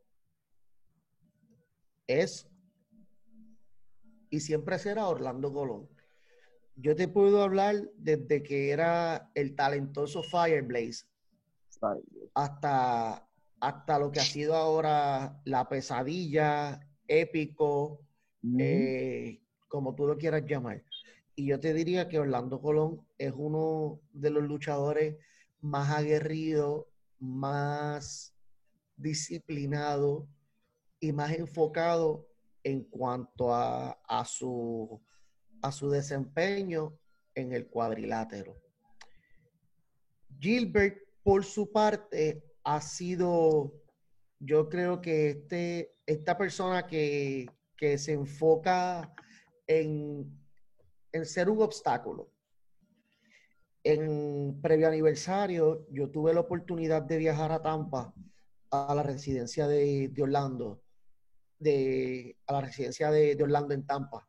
es 2.08 2.48
y 4.30 4.40
siempre 4.40 4.80
será 4.80 5.08
Orlando 5.08 5.54
Colón. 5.54 5.88
Yo 6.76 6.96
te 6.96 7.08
puedo 7.08 7.42
hablar 7.42 7.76
desde 7.98 8.44
que 8.44 8.72
era 8.72 9.32
el 9.36 9.56
talentoso 9.56 10.22
Fireblaze 10.24 11.06
hasta, 12.34 13.28
hasta 13.60 14.00
lo 14.00 14.12
que 14.12 14.20
ha 14.20 14.24
sido 14.24 14.56
ahora 14.56 15.42
la 15.46 15.68
pesadilla, 15.68 16.80
épico, 17.08 18.02
eh, 18.60 19.42
como 19.68 19.96
tú 19.96 20.08
lo 20.08 20.18
quieras 20.18 20.44
llamar. 20.46 20.84
Y 21.36 21.48
yo 21.48 21.60
te 21.60 21.74
diría 21.74 22.08
que 22.08 22.20
Orlando 22.20 22.62
Colón 22.62 23.06
es 23.18 23.34
uno 23.36 24.00
de 24.12 24.30
los 24.30 24.44
luchadores 24.44 25.18
más 25.62 25.92
aguerridos, 25.92 26.86
más 27.20 28.36
disciplinado 28.98 30.28
y 31.00 31.12
más 31.12 31.32
enfocado 31.34 32.28
en 32.64 32.84
cuanto 32.84 33.54
a, 33.54 33.92
a, 34.08 34.26
su, 34.26 35.02
a 35.62 35.72
su 35.72 35.90
desempeño 35.90 36.98
en 37.36 37.54
el 37.54 37.68
cuadrilátero. 37.68 38.56
Gilbert, 40.40 40.98
por 41.24 41.44
su 41.44 41.72
parte, 41.72 42.44
ha 42.64 42.82
sido, 42.82 43.74
yo 44.40 44.70
creo 44.70 45.02
que 45.02 45.30
este, 45.30 45.96
esta 46.06 46.38
persona 46.38 46.86
que, 46.86 47.48
que 47.78 47.98
se 47.98 48.14
enfoca 48.14 49.14
en, 49.66 50.38
en 51.12 51.26
ser 51.26 51.50
un 51.50 51.62
obstáculo. 51.62 52.32
En 53.84 54.60
previo 54.62 54.88
aniversario, 54.88 55.88
yo 55.92 56.10
tuve 56.10 56.34
la 56.34 56.42
oportunidad 56.42 57.04
de 57.04 57.18
viajar 57.18 57.52
a 57.52 57.62
Tampa 57.62 58.14
a 58.72 58.94
la 58.94 59.04
residencia 59.04 59.68
de, 59.68 60.12
Orlando, 60.22 60.82
de, 61.60 62.38
a 62.48 62.54
la 62.54 62.62
residencia 62.62 63.12
de, 63.12 63.38
Orlando 63.42 63.74
en 63.74 63.86
Tampa. 63.86 64.28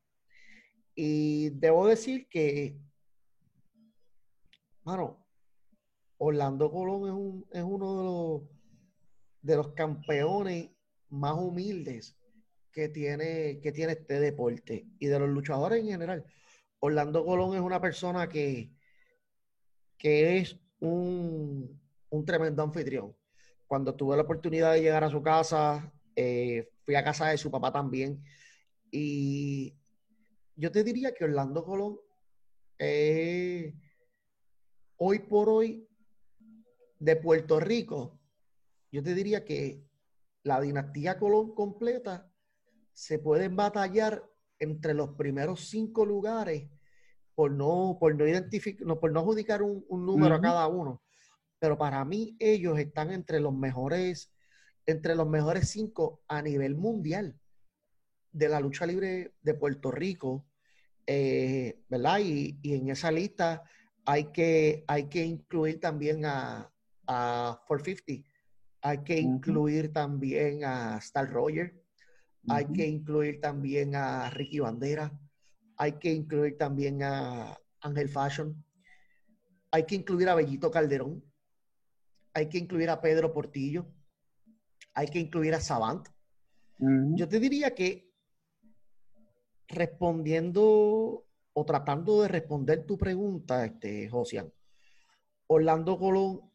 Y 0.95 1.51
debo 1.51 1.87
decir 1.87 2.29
que, 2.29 2.77
bueno, 4.83 5.25
Orlando 6.19 6.71
Colón 6.71 7.47
es, 7.53 7.63
uno 7.63 7.97
de 7.97 8.05
los, 8.05 8.43
de 9.43 9.57
los 9.57 9.75
campeones 9.75 10.71
más 11.11 11.35
humildes 11.35 12.17
que 12.73 12.89
tiene, 12.89 13.61
que 13.61 13.73
tiene 13.73 13.93
este 13.93 14.21
deporte 14.21 14.87
y 14.99 15.07
de 15.07 15.19
los 15.19 15.29
luchadores 15.29 15.81
en 15.81 15.89
general. 15.89 16.25
Orlando 16.81 17.25
Colón 17.25 17.55
es 17.55 17.61
una 17.61 17.81
persona 17.81 18.29
que, 18.29 18.73
que 19.97 20.39
es 20.39 20.59
un, 20.81 21.81
un 22.11 22.25
tremendo 22.25 22.63
anfitrión 22.63 23.15
cuando 23.69 23.95
tuve 23.95 24.17
la 24.17 24.23
oportunidad 24.23 24.73
de 24.73 24.81
llegar 24.81 25.05
a 25.05 25.11
su 25.11 25.23
casa, 25.23 25.93
eh, 26.21 26.69
fui 26.85 26.97
a 26.97 27.05
casa 27.05 27.29
de 27.29 27.39
su 27.39 27.49
papá 27.49 27.71
también. 27.73 28.25
Y 28.91 29.77
yo 30.57 30.73
te 30.73 30.83
diría 30.83 31.15
que 31.15 31.25
Orlando 31.25 31.65
Colón, 31.65 32.01
hoy 34.97 35.19
por 35.21 35.49
hoy, 35.49 35.89
de 36.99 37.15
Puerto 37.15 37.61
Rico, 37.61 38.19
yo 38.91 39.01
te 39.01 39.15
diría 39.15 39.45
que 39.45 39.87
la 40.43 40.61
dinastía 40.61 41.21
Colón 41.21 41.55
completa 41.55 42.29
se 42.93 43.21
puede 43.21 43.49
batallar 43.49 44.29
entre 44.59 44.95
los 44.95 45.11
primeros 45.11 45.69
cinco 45.69 46.05
lugares 46.05 46.69
por 47.37 47.53
no, 47.53 47.97
por 48.01 48.17
no 48.17 48.27
identificar, 48.27 48.99
por 48.99 49.13
no 49.13 49.21
adjudicar 49.21 49.63
un, 49.63 49.85
número 49.89 50.35
a 50.35 50.41
cada 50.41 50.67
uno 50.67 51.01
pero 51.61 51.77
para 51.77 52.05
mí 52.05 52.37
ellos 52.39 52.79
están 52.79 53.11
entre 53.11 53.41
los 53.41 53.53
mejores, 53.53 54.33
entre 54.89 55.15
los 55.15 55.29
mejores 55.29 55.69
cinco 55.69 56.23
a 56.29 56.41
nivel 56.41 56.75
mundial 56.75 57.39
de 58.33 58.49
la 58.49 58.59
lucha 58.59 58.87
libre 58.87 59.35
de 59.43 59.53
Puerto 59.53 59.91
Rico, 59.91 60.47
eh, 61.07 61.83
¿verdad? 61.91 62.21
Y, 62.21 62.59
en 62.63 62.89
esa 62.89 63.13
lista 63.13 63.63
hay 64.07 64.33
que, 64.33 64.85
hay 64.89 65.05
que 65.11 65.27
incluir 65.27 65.79
también 65.79 66.25
a, 66.25 66.73
a 67.07 67.61
450, 67.67 68.31
hay 68.81 69.05
que 69.05 69.21
incluir 69.21 69.93
también 69.93 70.65
a 70.65 70.97
Star 70.97 71.31
Roger, 71.31 71.79
hay 72.49 72.65
que 72.73 72.87
incluir 72.87 73.43
también 73.43 73.95
a 73.95 74.31
Ricky 74.31 74.61
Bandera, 74.61 75.13
hay 75.77 75.99
que 75.99 76.15
incluir 76.15 76.57
también 76.57 77.03
a 77.03 77.59
Ángel 77.83 78.09
Fashion, 78.09 78.65
hay 79.71 79.85
que 79.85 79.97
incluir 79.97 80.31
a 80.31 80.35
Bellito 80.35 80.71
Calderón, 80.71 81.23
hay 82.33 82.49
que 82.49 82.57
incluir 82.57 82.89
a 82.89 83.03
Pedro 83.03 83.35
Portillo, 83.35 83.87
hay 84.99 85.07
que 85.07 85.21
incluir 85.21 85.55
a 85.55 85.61
Savant. 85.61 86.09
Yo 86.81 87.29
te 87.29 87.39
diría 87.39 87.73
que 87.73 88.13
respondiendo 89.69 91.25
o 91.53 91.65
tratando 91.65 92.23
de 92.23 92.29
responder 92.29 92.85
tu 92.85 92.99
pregunta, 92.99 93.65
este, 93.65 94.09
Josian, 94.09 94.53
Orlando 95.47 95.97
Colón, 96.01 96.51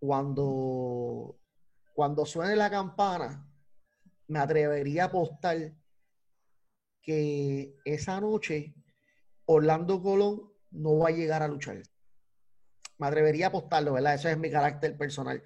cuando, 0.00 1.38
cuando 1.94 2.26
suene 2.26 2.56
la 2.56 2.68
campana, 2.68 3.48
me 4.26 4.40
atrevería 4.40 5.04
a 5.04 5.06
apostar 5.06 5.72
que 7.00 7.76
esa 7.84 8.20
noche 8.20 8.74
Orlando 9.46 10.02
Colón 10.02 10.52
no 10.72 10.98
va 10.98 11.10
a 11.10 11.12
llegar 11.12 11.44
a 11.44 11.48
luchar 11.48 11.80
me 12.98 13.06
atrevería 13.06 13.46
a 13.46 13.48
apostarlo, 13.48 13.92
¿verdad? 13.92 14.14
Eso 14.14 14.28
es 14.28 14.38
mi 14.38 14.50
carácter 14.50 14.96
personal. 14.96 15.42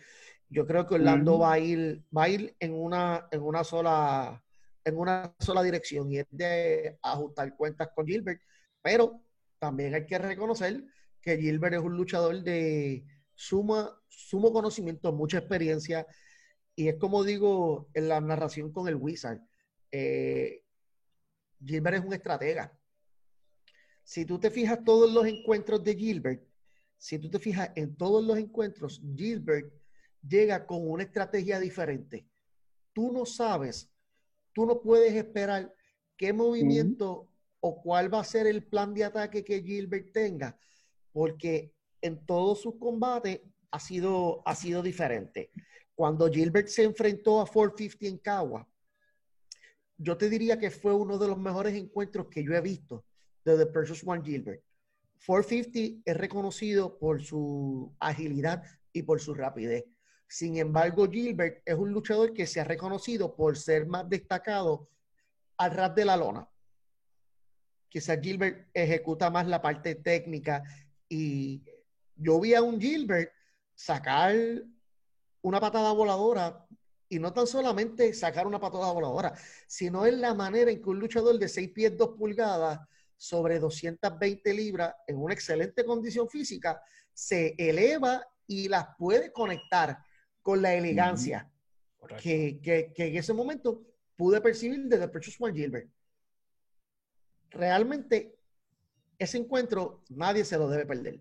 Yo 0.51 0.67
creo 0.67 0.87
que 0.87 0.95
Orlando 0.95 1.39
va 1.39 1.53
a 1.53 1.59
ir, 1.59 2.05
va 2.17 2.25
a 2.25 2.29
ir 2.29 2.57
en 2.59 2.75
una, 2.75 3.29
en 3.31 3.43
una 3.43 3.65
sola, 3.65 4.43
en 4.85 4.97
una 4.97 5.35
sola 5.39 5.63
dirección 5.63 6.11
y 6.11 6.19
es 6.19 6.27
de 6.31 6.99
ajustar 7.03 7.55
cuentas 7.57 7.91
con 7.95 8.07
Gilbert, 8.07 8.41
pero 8.81 9.23
también 9.59 9.95
hay 9.95 10.07
que 10.07 10.19
reconocer 10.19 10.85
que 11.21 11.37
Gilbert 11.37 11.75
es 11.75 11.81
un 11.81 11.97
luchador 11.97 12.43
de 12.43 13.05
suma, 13.35 14.01
sumo 14.09 14.53
conocimiento, 14.53 15.13
mucha 15.13 15.39
experiencia, 15.39 16.07
y 16.75 16.89
es 16.89 16.97
como 16.97 17.25
digo 17.25 17.89
en 17.93 18.09
la 18.09 18.21
narración 18.21 18.73
con 18.73 18.89
el 18.89 18.97
Wizard, 18.97 19.41
eh, 19.91 20.63
Gilbert 21.63 21.99
es 21.99 22.05
un 22.05 22.15
estratega. 22.15 22.73
Si 24.03 24.25
tú 24.25 24.39
te 24.39 24.51
fijas 24.51 24.83
todos 24.85 25.13
los 25.13 25.27
encuentros 25.27 25.85
de 25.85 25.95
Gilbert, 25.95 26.43
si 26.97 27.19
tú 27.19 27.29
te 27.29 27.39
fijas 27.39 27.71
en 27.75 27.97
todos 27.97 28.25
los 28.25 28.39
encuentros, 28.39 29.03
Gilbert 29.15 29.73
llega 30.23 30.67
con 30.67 30.89
una 30.89 31.03
estrategia 31.03 31.59
diferente. 31.61 32.27
Tú 32.93 33.13
no 33.13 33.27
sabes 33.27 33.91
tú 34.59 34.67
no 34.67 34.81
puedes 34.81 35.15
esperar 35.15 35.73
qué 36.17 36.33
movimiento 36.33 37.29
o 37.61 37.81
cuál 37.81 38.13
va 38.13 38.19
a 38.19 38.25
ser 38.25 38.49
el 38.49 38.65
plan 38.65 38.93
de 38.93 39.05
ataque 39.05 39.45
que 39.45 39.63
Gilbert 39.63 40.11
tenga, 40.11 40.59
porque 41.13 41.73
en 42.03 42.27
todos 42.27 42.63
sus 42.63 42.75
combates 42.75 43.41
ha 43.71 43.79
sido, 43.79 44.43
ha 44.45 44.57
sido 44.57 44.83
diferente. 44.83 45.53
Cuando 45.95 46.29
Gilbert 46.29 46.67
se 46.67 46.83
enfrentó 46.83 47.41
a 47.41 47.47
450 47.47 48.07
en 48.09 48.19
Cagua, 48.19 48.69
yo 49.97 50.17
te 50.17 50.29
diría 50.29 50.59
que 50.59 50.73
fue 50.73 50.93
uno 50.93 51.19
de 51.19 51.29
los 51.29 51.39
mejores 51.39 51.77
encuentros 51.77 52.27
que 52.27 52.43
yo 52.43 52.53
he 52.53 52.61
visto 52.61 53.05
de 53.45 53.59
The 53.59 53.67
Precious 53.67 54.03
One 54.05 54.25
Gilbert. 54.25 54.65
450 55.25 56.03
es 56.05 56.17
reconocido 56.17 56.99
por 56.99 57.23
su 57.23 57.95
agilidad 58.01 58.65
y 58.93 59.05
por 59.05 59.21
su 59.21 59.35
rapidez. 59.35 59.85
Sin 60.29 60.59
embargo, 60.59 61.09
Gilbert 61.11 61.63
es 61.65 61.75
un 61.75 61.91
luchador 61.91 62.35
que 62.35 62.47
se 62.47 62.61
ha 62.61 62.65
reconocido 62.65 63.35
por 63.35 63.57
ser 63.57 63.87
más 63.87 64.09
destacado 64.09 64.91
al 65.57 65.71
ras 65.71 65.95
de 65.95 66.05
la 66.05 66.19
lona. 66.19 66.47
Quizás 67.89 68.21
Gilbert 68.21 68.69
ejecuta 68.75 69.31
más 69.31 69.47
la 69.47 69.63
parte 69.63 69.95
técnica 69.95 70.63
y 71.09 71.65
yo 72.15 72.39
vi 72.39 72.55
a 72.55 72.61
un 72.61 72.79
Gilbert 72.79 73.33
sacar 73.75 74.35
una 75.41 75.61
patada 75.61 75.93
voladora 75.93 76.67
y 77.09 77.19
no 77.19 77.33
tan 77.33 77.47
solamente 77.47 78.13
sacar 78.13 78.47
una 78.47 78.61
patada 78.61 78.93
voladora, 78.93 79.33
sino 79.67 80.05
en 80.05 80.21
la 80.21 80.35
manera 80.35 80.71
en 80.71 80.83
que 80.83 80.91
un 80.91 80.99
luchador 80.99 81.39
de 81.39 81.49
6 81.49 81.71
pies 81.71 81.97
2 81.97 82.17
pulgadas 82.19 82.81
sobre 83.17 83.59
220 83.59 84.53
libras 84.53 84.95
en 85.07 85.17
una 85.17 85.33
excelente 85.33 85.87
condición 85.87 86.29
física 86.29 86.83
se 87.15 87.55
eleva 87.57 88.23
y 88.47 88.69
las 88.69 88.89
puede 88.99 89.33
conectar 89.33 89.99
con 90.49 90.63
la 90.63 90.73
elegancia 90.73 91.53
que, 92.23 92.59
que, 92.63 92.91
que, 92.95 93.09
en 93.09 93.17
ese 93.19 93.35
momento 93.35 93.83
pude 94.17 94.41
percibir 94.41 94.83
desde 94.85 95.07
Precious 95.07 95.39
One 95.39 95.53
Gilbert. 95.53 95.91
Realmente, 97.51 98.35
ese 99.19 99.37
encuentro 99.37 100.05
nadie 100.09 100.47
se 100.47 100.57
lo 100.57 100.71
debe 100.71 100.87
perder. 100.87 101.21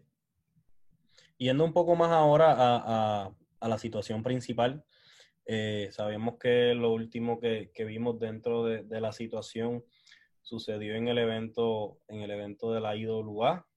Yendo 1.38 1.66
un 1.66 1.74
poco 1.74 1.94
más 1.98 2.10
ahora 2.10 2.54
a, 2.54 3.26
a, 3.26 3.36
a 3.60 3.68
la 3.68 3.78
situación 3.78 4.24
principal, 4.24 4.86
eh, 5.46 5.90
sabemos 5.92 6.38
que 6.40 6.74
lo 6.74 6.94
último 6.94 7.38
que, 7.42 7.70
que 7.74 7.84
vimos 7.84 8.18
dentro 8.20 8.64
de, 8.64 8.84
de, 8.84 9.02
la 9.02 9.12
situación 9.12 9.84
sucedió 10.42 10.96
en 10.96 11.10
el 11.10 11.18
evento, 11.18 12.00
en 12.08 12.22
el 12.22 12.32
evento 12.32 12.72
de 12.72 12.80
la 12.80 12.96
IWA. 12.96 13.68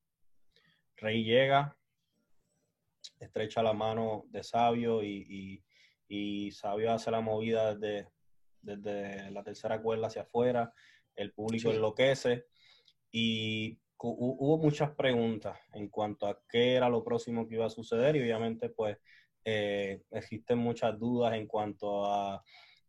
Rey 0.96 1.24
llega, 1.24 1.76
estrecha 3.18 3.62
la 3.62 3.72
mano 3.72 4.24
de 4.28 4.42
Sabio 4.42 5.02
y, 5.02 5.62
y, 6.08 6.46
y 6.46 6.50
Sabio 6.52 6.92
hace 6.92 7.10
la 7.10 7.20
movida 7.20 7.74
desde, 7.74 8.08
desde, 8.62 9.30
la 9.30 9.42
tercera 9.42 9.80
cuerda 9.80 10.08
hacia 10.08 10.22
afuera, 10.22 10.72
el 11.16 11.32
público 11.32 11.70
sí. 11.70 11.76
enloquece 11.76 12.46
y 13.10 13.78
hubo 14.02 14.58
muchas 14.58 14.92
preguntas 14.92 15.58
en 15.74 15.88
cuanto 15.88 16.26
a 16.26 16.40
qué 16.48 16.74
era 16.74 16.88
lo 16.88 17.04
próximo 17.04 17.46
que 17.46 17.56
iba 17.56 17.66
a 17.66 17.70
suceder 17.70 18.16
y 18.16 18.20
obviamente 18.20 18.70
pues 18.70 18.96
eh, 19.44 20.02
existen 20.10 20.58
muchas 20.58 20.98
dudas 20.98 21.34
en 21.34 21.46
cuanto 21.46 22.06
a 22.06 22.42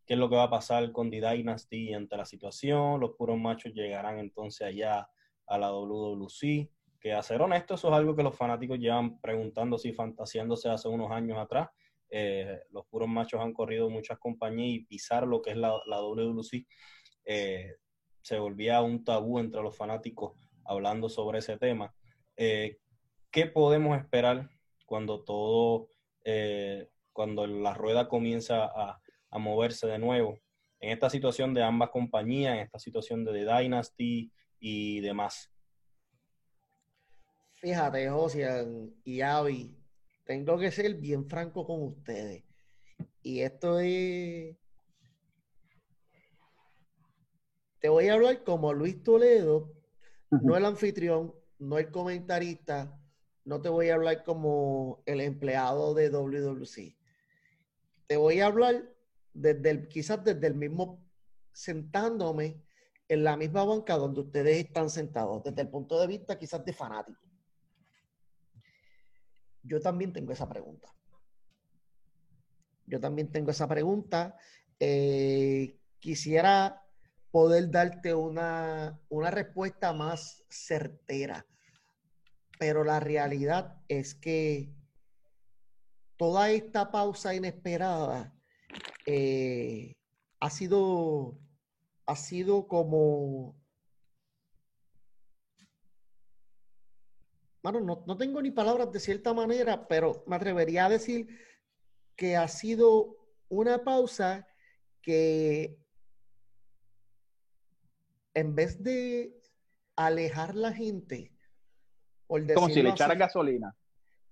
qué 0.06 0.14
es 0.14 0.18
lo 0.18 0.28
que 0.28 0.36
va 0.36 0.44
a 0.44 0.50
pasar 0.50 0.90
con 0.92 1.10
The 1.10 1.20
Dynasty 1.20 1.92
ante 1.92 2.16
la 2.16 2.24
situación, 2.24 3.00
los 3.00 3.12
puros 3.16 3.38
machos 3.38 3.72
llegarán 3.74 4.18
entonces 4.18 4.66
allá 4.66 5.08
a 5.46 5.58
la 5.58 5.70
WWC, 5.70 6.70
que 7.02 7.12
a 7.12 7.22
ser 7.22 7.42
honesto 7.42 7.74
eso 7.74 7.88
es 7.88 7.94
algo 7.94 8.14
que 8.14 8.22
los 8.22 8.36
fanáticos 8.36 8.78
llevan 8.78 9.20
preguntándose 9.20 9.88
y 9.88 9.92
fantaseándose 9.92 10.68
hace 10.68 10.88
unos 10.88 11.10
años 11.10 11.36
atrás. 11.36 11.68
Eh, 12.08 12.60
los 12.70 12.86
puros 12.86 13.08
machos 13.08 13.40
han 13.40 13.52
corrido 13.52 13.90
muchas 13.90 14.18
compañías 14.18 14.82
y 14.82 14.84
pisar 14.84 15.26
lo 15.26 15.42
que 15.42 15.50
es 15.50 15.56
la, 15.56 15.80
la 15.86 16.00
WWC 16.00 16.66
eh, 17.24 17.74
se 18.20 18.38
volvía 18.38 18.82
un 18.82 19.02
tabú 19.02 19.40
entre 19.40 19.62
los 19.62 19.76
fanáticos 19.76 20.38
hablando 20.64 21.08
sobre 21.08 21.40
ese 21.40 21.58
tema. 21.58 21.92
Eh, 22.36 22.78
¿Qué 23.32 23.46
podemos 23.46 23.98
esperar 23.98 24.48
cuando 24.86 25.24
todo, 25.24 25.88
cuando 27.12 27.46
la 27.46 27.74
rueda 27.74 28.08
comienza 28.08 28.64
a, 28.66 29.00
a, 29.30 29.38
moverse 29.38 29.88
de 29.88 29.98
nuevo? 29.98 30.38
En 30.78 30.90
esta 30.90 31.10
situación 31.10 31.54
de 31.54 31.62
ambas 31.62 31.90
compañías, 31.90 32.54
en 32.54 32.60
esta 32.60 32.78
situación 32.78 33.24
de 33.24 33.32
The 33.32 33.56
Dynasty 33.58 34.30
y 34.60 35.00
demás. 35.00 35.51
Fíjate, 37.62 38.10
Josian 38.10 38.92
y 39.04 39.20
Avi, 39.20 39.72
tengo 40.24 40.58
que 40.58 40.72
ser 40.72 40.94
bien 40.94 41.28
franco 41.28 41.64
con 41.64 41.80
ustedes. 41.84 42.42
Y 43.22 43.38
esto 43.38 43.78
es 43.78 44.56
te 47.78 47.88
voy 47.88 48.08
a 48.08 48.14
hablar 48.14 48.42
como 48.42 48.72
Luis 48.72 49.00
Toledo, 49.04 49.72
no 50.30 50.56
el 50.56 50.64
anfitrión, 50.64 51.34
no 51.60 51.78
el 51.78 51.92
comentarista, 51.92 53.00
no 53.44 53.60
te 53.60 53.68
voy 53.68 53.90
a 53.90 53.94
hablar 53.94 54.24
como 54.24 55.04
el 55.06 55.20
empleado 55.20 55.94
de 55.94 56.10
WWC. 56.10 56.96
Te 58.08 58.16
voy 58.16 58.40
a 58.40 58.46
hablar 58.46 58.92
desde 59.34 59.70
el, 59.70 59.88
quizás 59.88 60.24
desde 60.24 60.48
el 60.48 60.56
mismo 60.56 61.00
sentándome 61.52 62.60
en 63.06 63.22
la 63.22 63.36
misma 63.36 63.64
banca 63.64 63.96
donde 63.96 64.20
ustedes 64.20 64.64
están 64.64 64.90
sentados, 64.90 65.44
desde 65.44 65.62
el 65.62 65.68
punto 65.68 66.00
de 66.00 66.08
vista 66.08 66.36
quizás 66.36 66.64
de 66.64 66.72
fanático. 66.72 67.31
Yo 69.62 69.80
también 69.80 70.12
tengo 70.12 70.32
esa 70.32 70.48
pregunta. 70.48 70.92
Yo 72.86 73.00
también 73.00 73.30
tengo 73.30 73.50
esa 73.50 73.68
pregunta. 73.68 74.36
Eh, 74.78 75.78
quisiera 75.98 76.82
poder 77.30 77.70
darte 77.70 78.14
una, 78.14 79.00
una 79.08 79.30
respuesta 79.30 79.92
más 79.92 80.44
certera. 80.48 81.46
Pero 82.58 82.84
la 82.84 83.00
realidad 83.00 83.80
es 83.88 84.14
que 84.14 84.72
toda 86.16 86.50
esta 86.50 86.90
pausa 86.90 87.34
inesperada 87.34 88.34
eh, 89.06 89.96
ha 90.40 90.50
sido 90.50 91.38
ha 92.06 92.16
sido 92.16 92.66
como 92.66 93.56
bueno, 97.62 97.80
no, 97.80 98.04
no, 98.06 98.16
tengo 98.16 98.42
ni 98.42 98.50
palabras 98.50 98.90
de 98.90 99.00
cierta 99.00 99.32
manera, 99.32 99.86
pero 99.86 100.24
me 100.26 100.36
atrevería 100.36 100.86
a 100.86 100.90
decir 100.90 101.28
que 102.16 102.36
ha 102.36 102.48
sido 102.48 103.16
una 103.48 103.84
pausa 103.84 104.46
que 105.00 105.78
en 108.34 108.54
vez 108.54 108.82
de 108.82 109.38
alejar 109.96 110.54
la 110.54 110.72
gente, 110.72 111.32
por 112.26 112.52
como 112.52 112.68
si 112.68 112.82
le 112.82 112.90
echara 112.90 113.14
gasolina. 113.14 113.76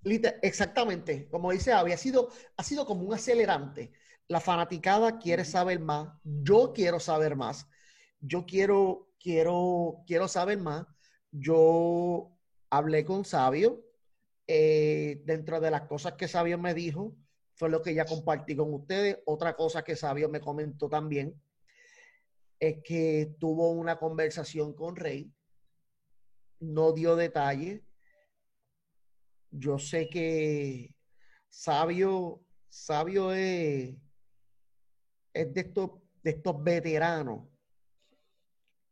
Exactamente, 0.02 1.28
como 1.28 1.52
dice 1.52 1.72
había 1.72 1.98
sido, 1.98 2.30
ha 2.56 2.62
sido 2.62 2.86
como 2.86 3.02
un 3.02 3.14
acelerante. 3.14 3.92
La 4.28 4.40
fanaticada 4.40 5.18
quiere 5.18 5.44
saber 5.44 5.80
más, 5.80 6.08
yo 6.24 6.72
quiero 6.72 7.00
saber 7.00 7.36
más, 7.36 7.68
yo 8.20 8.46
quiero, 8.46 9.10
quiero, 9.18 10.02
quiero 10.06 10.28
saber 10.28 10.58
más. 10.58 10.86
Yo 11.32 12.32
hablé 12.70 13.04
con 13.04 13.24
Sabio, 13.24 13.84
eh, 14.46 15.20
dentro 15.24 15.60
de 15.60 15.70
las 15.70 15.82
cosas 15.82 16.14
que 16.14 16.28
Sabio 16.28 16.58
me 16.58 16.74
dijo, 16.74 17.14
fue 17.54 17.68
lo 17.68 17.82
que 17.82 17.94
ya 17.94 18.04
compartí 18.04 18.56
con 18.56 18.72
ustedes. 18.72 19.18
Otra 19.26 19.54
cosa 19.54 19.82
que 19.84 19.96
Sabio 19.96 20.28
me 20.28 20.40
comentó 20.40 20.88
también 20.88 21.40
es 22.58 22.82
que 22.82 23.34
tuvo 23.38 23.70
una 23.70 23.98
conversación 23.98 24.74
con 24.74 24.96
Rey, 24.96 25.32
no 26.60 26.92
dio 26.92 27.16
detalles. 27.16 27.82
Yo 29.50 29.78
sé 29.78 30.08
que 30.08 30.94
Sabio, 31.48 32.42
Sabio 32.68 33.32
es, 33.32 33.94
es 35.32 35.54
de, 35.54 35.60
estos, 35.60 35.90
de 36.22 36.30
estos 36.30 36.62
veteranos, 36.62 37.48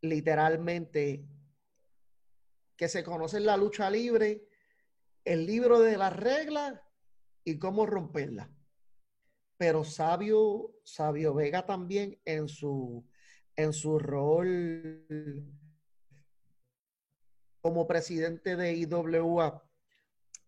literalmente, 0.00 1.24
que 2.78 2.88
se 2.88 3.04
conocen 3.04 3.44
la 3.44 3.58
lucha 3.58 3.90
libre, 3.90 4.48
el 5.24 5.44
libro 5.44 5.80
de 5.80 5.98
las 5.98 6.16
reglas 6.16 6.80
y 7.44 7.58
cómo 7.58 7.84
romperla. 7.84 8.50
Pero 9.58 9.84
Sabio, 9.84 10.76
Sabio 10.84 11.34
Vega 11.34 11.66
también 11.66 12.18
en 12.24 12.48
su 12.48 13.04
en 13.56 13.72
su 13.72 13.98
rol 13.98 15.04
como 17.60 17.88
presidente 17.88 18.54
de 18.54 18.72
IWA, 18.74 19.68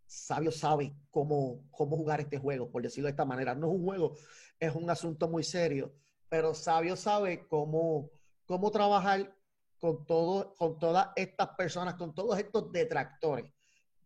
Sabio 0.06 0.52
sabe 0.52 0.94
cómo, 1.10 1.68
cómo 1.72 1.96
jugar 1.96 2.20
este 2.20 2.38
juego, 2.38 2.70
por 2.70 2.82
decirlo 2.82 3.08
de 3.08 3.10
esta 3.10 3.24
manera. 3.24 3.56
No 3.56 3.66
es 3.66 3.74
un 3.74 3.84
juego, 3.84 4.16
es 4.60 4.74
un 4.76 4.88
asunto 4.88 5.28
muy 5.28 5.42
serio, 5.42 5.92
pero 6.28 6.54
Sabio 6.54 6.94
sabe 6.94 7.48
cómo, 7.48 8.10
cómo 8.46 8.70
trabajar 8.70 9.36
con, 9.80 10.04
todo, 10.06 10.54
con 10.54 10.78
todas 10.78 11.08
estas 11.16 11.48
personas, 11.56 11.94
con 11.94 12.14
todos 12.14 12.38
estos 12.38 12.70
detractores, 12.70 13.50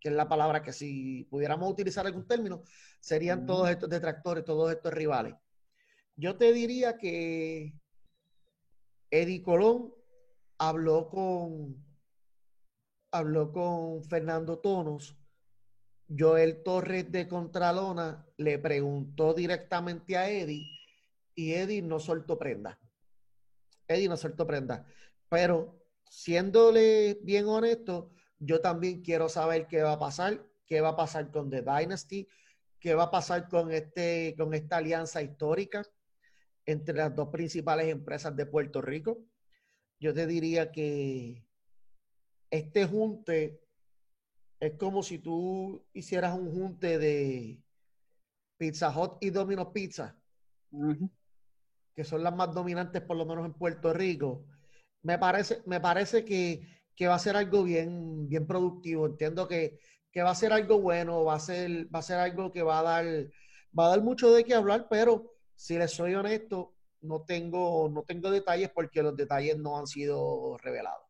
que 0.00 0.08
es 0.08 0.14
la 0.14 0.28
palabra 0.28 0.62
que 0.62 0.72
si 0.72 1.24
pudiéramos 1.24 1.70
utilizar 1.70 2.06
algún 2.06 2.26
término, 2.26 2.62
serían 3.00 3.44
todos 3.44 3.68
estos 3.68 3.90
detractores, 3.90 4.44
todos 4.44 4.72
estos 4.72 4.92
rivales. 4.92 5.34
Yo 6.16 6.36
te 6.36 6.52
diría 6.52 6.96
que 6.96 7.74
Eddie 9.10 9.42
Colón 9.42 9.92
habló 10.58 11.08
con, 11.08 11.84
habló 13.10 13.52
con 13.52 14.04
Fernando 14.04 14.58
Tonos. 14.58 15.16
Joel 16.16 16.62
Torres 16.62 17.10
de 17.10 17.26
Contralona 17.26 18.26
le 18.36 18.58
preguntó 18.58 19.34
directamente 19.34 20.16
a 20.16 20.30
Eddie 20.30 20.68
y 21.34 21.54
Eddie 21.54 21.82
no 21.82 21.98
soltó 21.98 22.38
prenda. 22.38 22.78
Eddie 23.88 24.08
no 24.08 24.16
soltó 24.16 24.46
prenda. 24.46 24.86
Pero 25.34 25.80
siéndole 26.08 27.18
bien 27.24 27.48
honesto, 27.48 28.12
yo 28.38 28.60
también 28.60 29.02
quiero 29.02 29.28
saber 29.28 29.66
qué 29.66 29.82
va 29.82 29.94
a 29.94 29.98
pasar, 29.98 30.46
qué 30.64 30.80
va 30.80 30.90
a 30.90 30.96
pasar 30.96 31.32
con 31.32 31.50
The 31.50 31.62
Dynasty, 31.62 32.28
qué 32.78 32.94
va 32.94 33.04
a 33.04 33.10
pasar 33.10 33.48
con, 33.48 33.72
este, 33.72 34.36
con 34.38 34.54
esta 34.54 34.76
alianza 34.76 35.22
histórica 35.22 35.82
entre 36.66 36.94
las 36.94 37.16
dos 37.16 37.30
principales 37.30 37.88
empresas 37.88 38.36
de 38.36 38.46
Puerto 38.46 38.80
Rico. 38.80 39.24
Yo 39.98 40.14
te 40.14 40.28
diría 40.28 40.70
que 40.70 41.44
este 42.48 42.86
junte 42.86 43.60
es 44.60 44.74
como 44.78 45.02
si 45.02 45.18
tú 45.18 45.84
hicieras 45.94 46.38
un 46.38 46.48
junte 46.52 46.96
de 46.96 47.60
Pizza 48.56 48.96
Hut 48.96 49.16
y 49.20 49.30
Domino 49.30 49.72
Pizza, 49.72 50.16
que 51.92 52.04
son 52.04 52.22
las 52.22 52.36
más 52.36 52.54
dominantes 52.54 53.02
por 53.02 53.16
lo 53.16 53.26
menos 53.26 53.44
en 53.46 53.54
Puerto 53.54 53.92
Rico. 53.92 54.46
Me 55.04 55.18
parece, 55.18 55.62
me 55.66 55.80
parece 55.80 56.24
que, 56.24 56.66
que 56.96 57.06
va 57.06 57.14
a 57.14 57.18
ser 57.18 57.36
algo 57.36 57.62
bien, 57.62 58.28
bien 58.28 58.46
productivo. 58.46 59.06
Entiendo 59.06 59.46
que, 59.46 59.78
que, 60.10 60.22
va 60.22 60.30
a 60.30 60.34
ser 60.34 60.52
algo 60.52 60.80
bueno, 60.80 61.24
va 61.24 61.34
a 61.34 61.40
ser, 61.40 61.94
va 61.94 61.98
a 62.00 62.02
ser 62.02 62.16
algo 62.18 62.50
que 62.50 62.62
va 62.62 62.80
a 62.80 62.82
dar, 62.82 63.04
va 63.78 63.86
a 63.86 63.90
dar 63.90 64.02
mucho 64.02 64.32
de 64.32 64.44
qué 64.44 64.54
hablar, 64.54 64.86
pero 64.88 65.34
si 65.54 65.78
les 65.78 65.92
soy 65.92 66.14
honesto, 66.14 66.74
no 67.02 67.22
tengo, 67.22 67.88
no 67.90 68.02
tengo 68.02 68.30
detalles 68.30 68.70
porque 68.70 69.02
los 69.02 69.14
detalles 69.14 69.58
no 69.58 69.78
han 69.78 69.86
sido 69.86 70.56
revelados. 70.58 71.04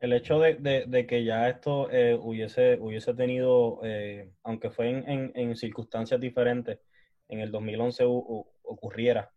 El 0.00 0.12
hecho 0.14 0.40
de, 0.40 0.86
de, 0.86 1.06
que 1.06 1.24
ya 1.24 1.48
esto 1.48 1.88
eh, 1.90 2.18
hubiese, 2.20 2.78
hubiese 2.80 3.14
tenido, 3.14 3.80
eh, 3.84 4.32
aunque 4.42 4.70
fue 4.70 4.88
en, 4.88 5.30
en, 5.34 5.56
circunstancias 5.56 6.18
diferentes, 6.18 6.80
en 7.28 7.40
el 7.40 7.52
2011 7.52 8.04
ocurriera 8.06 9.30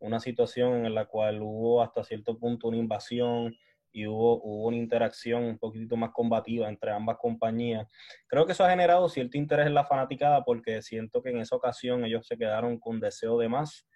una 0.00 0.20
situación 0.20 0.86
en 0.86 0.94
la 0.94 1.06
cual 1.06 1.40
hubo 1.42 1.82
hasta 1.82 2.04
cierto 2.04 2.38
punto 2.38 2.68
una 2.68 2.76
invasión 2.76 3.54
y 3.90 4.06
hubo, 4.06 4.40
hubo 4.42 4.66
una 4.68 4.76
interacción 4.76 5.44
un 5.44 5.58
poquito 5.58 5.96
más 5.96 6.10
combativa 6.12 6.68
entre 6.68 6.92
ambas 6.92 7.16
compañías. 7.18 7.86
Creo 8.26 8.46
que 8.46 8.52
eso 8.52 8.64
ha 8.64 8.70
generado 8.70 9.08
cierto 9.08 9.38
interés 9.38 9.66
en 9.66 9.74
la 9.74 9.84
fanaticada 9.84 10.44
porque 10.44 10.82
siento 10.82 11.22
que 11.22 11.30
en 11.30 11.38
esa 11.38 11.56
ocasión 11.56 12.04
ellos 12.04 12.26
se 12.26 12.36
quedaron 12.36 12.78
con 12.78 13.00
deseo 13.00 13.38
de 13.38 13.48
más 13.48 13.88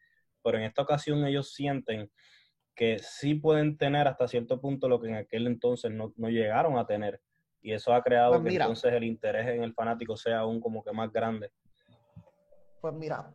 pero 0.42 0.58
en 0.58 0.64
esta 0.64 0.82
ocasión 0.82 1.24
ellos 1.24 1.54
sienten 1.54 2.10
que 2.74 2.98
sí 2.98 3.34
pueden 3.34 3.76
tener 3.76 4.08
hasta 4.08 4.28
cierto 4.28 4.60
punto 4.60 4.88
lo 4.88 5.00
que 5.00 5.08
en 5.08 5.14
aquel 5.16 5.46
entonces 5.46 5.90
no, 5.90 6.12
llegaron 6.28 6.78
a 6.78 6.86
tener. 6.86 7.20
Y 7.60 7.72
eso 7.72 7.94
ha 7.94 8.02
creado 8.02 8.40
pues 8.40 8.44
que 8.44 8.60
entonces 8.60 8.92
el 8.92 9.04
interés 9.04 9.46
en 9.48 9.62
el 9.62 9.72
fanático 9.72 10.16
sea 10.16 10.40
aún 10.40 10.60
como 10.60 10.82
que 10.82 10.92
más 10.92 11.12
grande. 11.12 11.50
Pues 12.80 12.94
mira, 12.94 13.32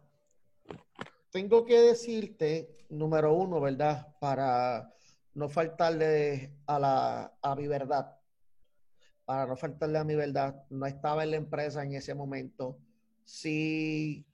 tengo 1.32 1.65
que 1.65 1.80
decirte, 1.80 2.86
número 2.89 3.34
uno, 3.34 3.59
¿verdad? 3.59 4.15
Para 4.19 4.93
no 5.34 5.49
faltarle 5.49 6.57
a, 6.65 6.80
la, 6.80 7.38
a 7.41 7.55
mi 7.55 7.67
verdad. 7.67 8.15
Para 9.25 9.45
no 9.45 9.55
faltarle 9.55 9.97
a 9.97 10.03
mi 10.03 10.15
verdad, 10.15 10.65
no 10.69 10.86
estaba 10.86 11.23
en 11.23 11.32
la 11.32 11.38
empresa 11.38 11.84
en 11.84 11.93
ese 11.93 12.13
momento. 12.15 12.80
Sí 13.25 14.25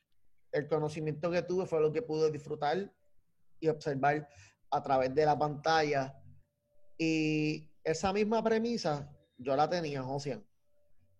el 0.53 0.67
conocimiento 0.67 1.31
que 1.31 1.41
tuve 1.41 1.65
fue 1.65 1.81
lo 1.81 1.91
que 1.91 2.03
pude 2.03 2.31
disfrutar 2.31 2.89
y 3.59 3.67
observar 3.67 4.29
a 4.69 4.83
través 4.83 5.13
de 5.13 5.25
la 5.25 5.37
pantalla. 5.37 6.15
Y 6.97 7.69
esa 7.83 8.13
misma 8.13 8.43
premisa 8.43 9.11
yo 9.37 9.55
la 9.55 9.67
tenía, 9.67 10.03
José. 10.03 10.41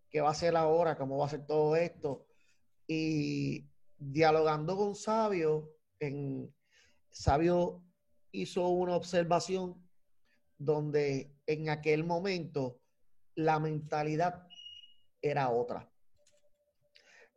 ¿Qué 0.09 0.21
va 0.21 0.30
a 0.30 0.36
ser 0.36 0.55
ahora? 0.55 0.95
¿Cómo 0.95 1.17
va 1.17 1.26
a 1.26 1.30
ser 1.30 1.45
todo 1.45 1.76
esto? 1.76 2.28
Y 2.88 3.67
dialogando 4.12 4.76
con 4.76 4.95
Sabio, 4.95 5.72
en, 5.99 6.54
Sabio 7.12 7.84
hizo 8.32 8.68
una 8.70 8.95
observación 8.95 9.88
donde 10.58 11.36
en 11.45 11.70
aquel 11.70 12.04
momento 12.04 12.80
la 13.36 13.60
mentalidad 13.60 14.47
era 15.22 15.49
otra 15.49 15.93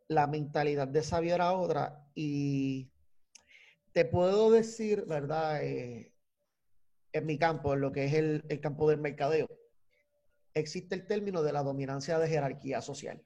la 0.07 0.27
mentalidad 0.27 0.87
de 0.87 1.03
Sabio 1.03 1.35
era 1.35 1.53
otra 1.53 2.07
y 2.15 2.89
te 3.91 4.05
puedo 4.05 4.51
decir, 4.51 5.05
¿verdad? 5.05 5.63
Eh, 5.63 6.13
en 7.13 7.25
mi 7.25 7.37
campo, 7.37 7.73
en 7.73 7.81
lo 7.81 7.91
que 7.91 8.05
es 8.05 8.13
el, 8.13 8.43
campo 8.61 8.89
del 8.89 8.99
mercadeo, 8.99 9.47
existe 10.53 10.95
el 10.95 11.07
término 11.07 11.41
de 11.43 11.53
la 11.53 11.63
dominancia 11.63 12.19
de 12.19 12.27
jerarquía 12.27 12.81
social. 12.81 13.23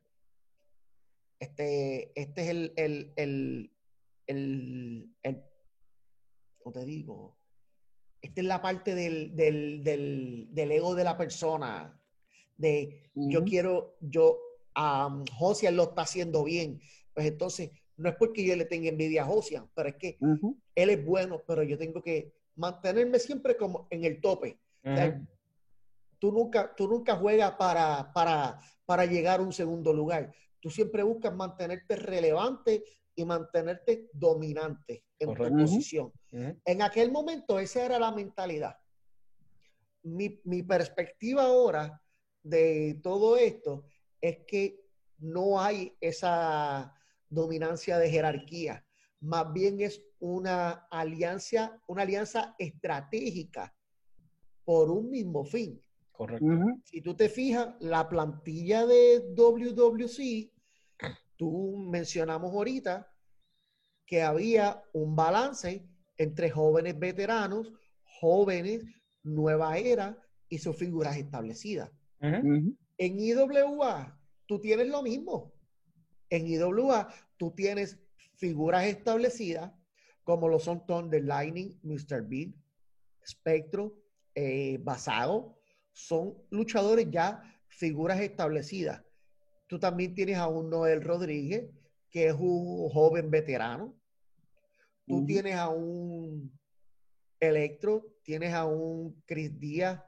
Este, 1.42 2.12
este 2.14 2.42
es 2.44 2.50
el, 2.50 2.74
el, 2.76 3.14
el, 3.16 3.72
el, 4.28 5.16
el 5.24 5.44
¿cómo 6.60 6.72
te 6.72 6.86
digo? 6.86 7.36
Esta 8.22 8.42
es 8.42 8.48
la 8.48 8.62
parte 8.62 8.94
del, 8.94 9.36
del, 9.36 9.84
del, 9.84 10.50
del 10.52 10.72
ego 10.72 10.94
de 10.94 11.04
la 11.04 11.18
persona, 11.18 12.00
de 12.58 13.10
yo 13.16 13.44
quiero, 13.44 13.98
yo, 14.02 14.38
a 14.76 15.24
Josian 15.34 15.76
lo 15.76 15.84
está 15.86 16.04
haciendo 16.04 16.44
bien. 16.44 16.80
Pues 17.16 17.26
entonces, 17.26 17.72
no 17.98 18.10
es 18.10 18.16
porque 18.18 18.46
yo 18.46 18.56
le 18.56 18.66
tenga 18.66 18.90
envidia 18.90 19.24
a 19.24 19.26
Josian, 19.26 19.68
pero 19.74 19.90
es 19.90 19.96
que 19.96 20.20
él 20.76 20.90
es 20.92 21.04
bueno, 21.04 21.42
pero 21.48 21.64
yo 21.64 21.76
tengo 21.76 22.04
que 22.04 22.36
mantenerme 22.56 23.18
siempre 23.18 23.58
como 23.58 23.88
en 23.90 24.06
el 24.06 24.22
tope. 24.22 24.60
tú, 26.20 26.32
nunca, 26.32 26.76
tú 26.76 26.88
nunca 26.88 27.16
juegas 27.16 27.54
para, 27.54 28.14
para, 28.14 28.60
para 28.86 29.06
llegar 29.08 29.40
a 29.40 29.44
un 29.44 29.52
segundo 29.52 29.92
lugar. 29.92 30.32
Tú 30.62 30.70
siempre 30.70 31.04
buscas 31.04 31.34
mantenerte 31.34 31.96
relevante 31.96 32.84
y 33.16 33.26
mantenerte 33.26 34.10
dominante 34.14 35.04
en 35.20 35.34
tu 35.34 35.50
posición. 35.50 36.12
En 36.32 36.82
aquel 36.82 37.12
momento 37.12 37.60
esa 37.60 37.86
era 37.86 38.00
la 38.00 38.12
mentalidad. 38.12 38.78
Mi, 40.04 40.40
mi 40.46 40.64
perspectiva 40.64 41.44
ahora 41.44 42.02
de 42.44 43.00
todo 43.04 43.38
esto 43.38 43.86
es 44.20 44.40
que 44.48 44.86
no 45.20 45.60
hay 45.60 45.96
esa 46.00 46.94
dominancia 47.30 47.98
de 47.98 48.10
jerarquía, 48.10 48.86
más 49.22 49.54
bien 49.54 49.80
es 49.82 50.04
una 50.20 50.88
alianza, 50.90 51.80
una 51.88 52.02
alianza 52.02 52.56
estratégica 52.58 53.74
por 54.66 54.90
un 54.90 55.10
mismo 55.10 55.46
fin. 55.46 55.82
Correcto. 56.22 56.46
Si 56.84 57.02
tú 57.02 57.16
te 57.16 57.30
fijas, 57.30 57.74
la 57.80 58.08
plantilla 58.08 58.86
de 58.86 59.34
WWC, 59.36 60.52
tú 61.36 61.78
mencionamos 61.78 62.54
ahorita 62.54 63.12
que 64.06 64.22
había 64.22 64.84
un 64.94 65.16
balance 65.16 65.84
entre 66.18 66.52
jóvenes 66.52 67.00
veteranos, 67.00 67.74
jóvenes, 68.04 68.84
nueva 69.24 69.80
era 69.80 70.16
y 70.48 70.60
sus 70.60 70.76
figuras 70.76 71.18
establecidas. 71.18 71.90
En 72.20 72.76
IWA, 73.00 74.22
tú 74.46 74.60
tienes 74.60 74.90
lo 74.90 75.02
mismo. 75.02 75.52
En 76.30 76.46
IWA, 76.46 77.12
tú 77.38 77.50
tienes 77.50 77.98
figuras 78.36 78.86
establecidas, 78.86 79.74
como 80.24 80.48
lo 80.48 80.60
son 80.60 80.86
Thunder 80.86 81.24
Lightning, 81.24 81.80
Mr. 81.82 82.22
Beat, 82.22 82.54
Spectro, 83.26 83.98
eh, 84.36 84.78
Basado. 84.84 85.61
Son 85.92 86.36
luchadores 86.50 87.08
ya, 87.10 87.42
figuras 87.68 88.20
establecidas. 88.20 89.04
Tú 89.68 89.80
también 89.80 90.14
tienes 90.14 90.38
a 90.38 90.48
un 90.48 90.70
Noel 90.70 91.02
Rodríguez, 91.02 91.70
que 92.10 92.28
es 92.28 92.36
un 92.38 92.90
joven 92.90 93.32
veterano. 93.32 93.96
Tú 95.08 95.26
tienes 95.26 95.56
a 95.56 95.70
un 95.70 96.52
Electro, 97.40 98.06
tienes 98.24 98.54
a 98.54 98.66
un 98.66 99.24
Chris 99.26 99.60
Díaz, 99.60 100.00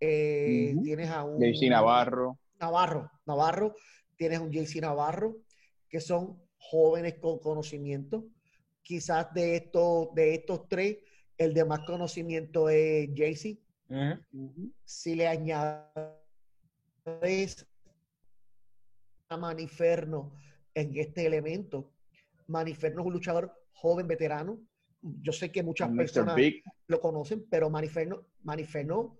eh, 0.00 0.74
tienes 0.82 1.08
a 1.08 1.24
un... 1.24 1.40
JC 1.40 1.68
Navarro. 1.68 2.38
Navarro, 2.58 3.10
Navarro, 3.26 3.74
tienes 4.16 4.40
un 4.40 4.50
JC 4.50 4.80
Navarro, 4.80 5.36
que 5.88 6.00
son 6.00 6.42
jóvenes 6.58 7.14
con 7.20 7.38
conocimiento. 7.38 8.26
Quizás 8.82 9.32
de 9.32 9.56
estos, 9.56 10.14
de 10.14 10.34
estos 10.34 10.66
tres, 10.68 10.98
el 11.38 11.54
de 11.54 11.64
más 11.64 11.80
conocimiento 11.86 12.68
es 12.68 13.08
JC. 13.14 13.58
Si 14.84 15.14
le 15.14 15.26
añades 15.26 16.26
a 19.28 19.36
Maniferno 19.36 20.32
en 20.74 20.96
este 20.96 21.26
elemento, 21.26 21.92
Maniferno 22.46 23.02
es 23.02 23.06
un 23.06 23.12
luchador 23.12 23.52
joven 23.72 24.06
veterano. 24.06 24.60
Yo 25.02 25.32
sé 25.32 25.50
que 25.50 25.62
muchas 25.62 25.90
personas 25.90 26.36
lo 26.86 27.00
conocen, 27.00 27.46
pero 27.48 27.70
Maniferno, 27.70 28.26
Maniferno 28.42 29.18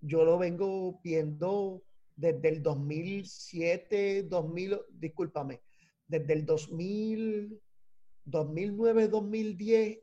yo 0.00 0.24
lo 0.24 0.38
vengo 0.38 1.00
viendo 1.02 1.82
desde 2.16 2.48
el 2.48 2.62
2007, 2.62 4.24
2000, 4.24 4.78
discúlpame, 4.90 5.60
desde 6.06 6.32
el 6.32 6.46
2000, 6.46 7.60
2009, 8.24 9.08
2010, 9.08 9.98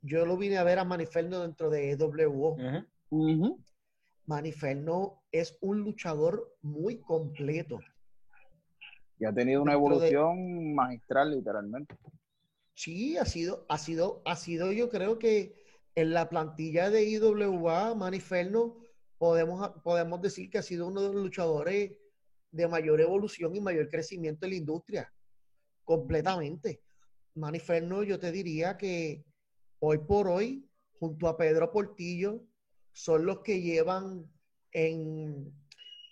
yo 0.00 0.24
lo 0.24 0.36
vine 0.36 0.58
a 0.58 0.64
ver 0.64 0.78
a 0.78 0.84
Maniferno 0.84 1.40
dentro 1.40 1.70
de 1.70 1.90
EWO. 1.90 2.56
Maniferno 4.26 5.22
es 5.32 5.56
un 5.60 5.80
luchador 5.80 6.56
muy 6.62 7.00
completo. 7.00 7.80
Y 9.18 9.24
ha 9.24 9.32
tenido 9.32 9.62
una 9.62 9.72
evolución 9.72 10.74
magistral, 10.74 11.30
literalmente. 11.30 11.96
Sí, 12.74 13.16
ha 13.16 13.24
sido, 13.24 13.66
ha 13.68 13.78
sido, 13.78 14.22
ha 14.24 14.36
sido, 14.36 14.70
yo 14.70 14.88
creo 14.88 15.18
que 15.18 15.56
en 15.94 16.12
la 16.12 16.28
plantilla 16.28 16.90
de 16.90 17.04
IWA, 17.04 17.94
Maniferno, 17.96 18.76
podemos, 19.18 19.70
podemos 19.82 20.22
decir 20.22 20.48
que 20.48 20.58
ha 20.58 20.62
sido 20.62 20.86
uno 20.86 21.02
de 21.02 21.08
los 21.08 21.22
luchadores 21.22 21.92
de 22.52 22.68
mayor 22.68 23.00
evolución 23.00 23.56
y 23.56 23.60
mayor 23.60 23.88
crecimiento 23.88 24.46
en 24.46 24.52
la 24.52 24.58
industria. 24.58 25.12
Completamente. 25.84 26.82
Maniferno, 27.34 28.04
yo 28.04 28.18
te 28.20 28.30
diría 28.30 28.76
que 28.76 29.24
hoy 29.80 29.98
por 29.98 30.28
hoy, 30.28 30.68
junto 31.00 31.26
a 31.28 31.36
Pedro 31.36 31.72
Portillo, 31.72 32.44
son 32.98 33.24
los 33.24 33.42
que 33.42 33.60
llevan 33.60 34.28
en, 34.72 35.54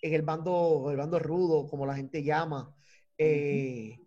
el 0.03 0.23
bando, 0.23 0.87
el 0.93 0.97
bando 0.97 1.19
rudo, 1.19 1.67
como 1.67 1.85
la 1.85 1.97
gente 1.97 2.23
llama, 2.23 2.73
eh, 3.19 3.99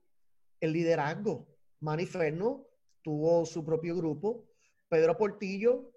el 0.61 0.71
liderazgo. 0.71 1.45
Maniferno 1.82 2.67
tuvo 3.01 3.45
su 3.45 3.65
propio 3.65 3.97
grupo. 3.97 4.45
Pedro 4.88 5.17
Portillo 5.17 5.91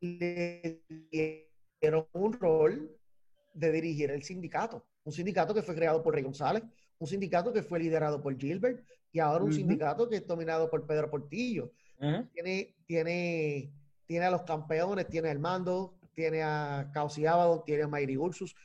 le 0.00 0.82
dieron 1.12 2.08
un 2.12 2.32
rol 2.32 2.98
de 3.54 3.70
dirigir 3.70 4.10
el 4.10 4.24
sindicato. 4.24 4.84
Un 5.04 5.12
sindicato 5.12 5.54
que 5.54 5.62
fue 5.62 5.76
creado 5.76 6.02
por 6.02 6.12
Rey 6.12 6.24
González, 6.24 6.64
un 6.98 7.06
sindicato 7.06 7.52
que 7.52 7.62
fue 7.62 7.78
liderado 7.78 8.20
por 8.20 8.36
Gilbert 8.36 8.84
y 9.12 9.20
ahora 9.20 9.44
un 9.44 9.52
sindicato 9.52 10.08
que 10.08 10.16
es 10.16 10.26
dominado 10.26 10.68
por 10.68 10.84
Pedro 10.88 11.08
Portillo. 11.08 11.72
tiene, 12.32 12.74
tiene, 12.84 13.72
tiene 14.10 14.26
a 14.26 14.30
los 14.32 14.42
campeones, 14.42 15.06
tiene 15.06 15.28
a 15.28 15.30
Armando, 15.30 15.94
tiene 16.12 16.42
a 16.42 16.90
Causi 16.92 17.26
Abaddon, 17.26 17.62
tiene 17.64 17.84
a 17.84 17.86
Mayri 17.86 18.16
Ursus. 18.16 18.56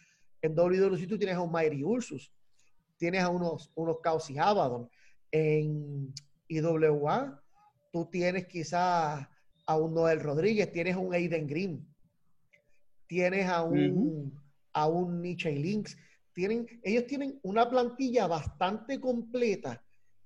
En 0.42 0.58
WWE 0.58 1.06
tú 1.06 1.20
tienes 1.20 1.36
a 1.36 1.42
un 1.42 1.52
Mayri 1.52 1.84
Ursus, 1.84 2.34
tienes 2.98 3.22
a 3.22 3.30
unos, 3.30 3.72
unos 3.76 4.00
Causi 4.02 4.40
Abaddon. 4.40 4.90
En 5.32 6.12
IWA 6.48 7.44
tú 7.94 8.10
tienes 8.10 8.48
quizás 8.48 9.28
a 9.68 9.78
un 9.78 9.94
Noel 9.94 10.20
Rodríguez, 10.20 10.72
tienes 10.72 10.96
a 10.96 10.98
un 10.98 11.14
Aiden 11.14 11.46
Green, 11.46 11.88
tienes 13.06 13.48
a 13.48 13.62
un, 13.62 14.42
a 14.74 14.88
un 14.88 15.22
Nietzsche 15.22 15.52
Links. 15.52 15.96
Tienen, 16.34 16.66
ellos 16.82 17.06
tienen 17.06 17.40
una 17.44 17.70
plantilla 17.70 18.26
bastante 18.26 19.00
completa 19.00 19.80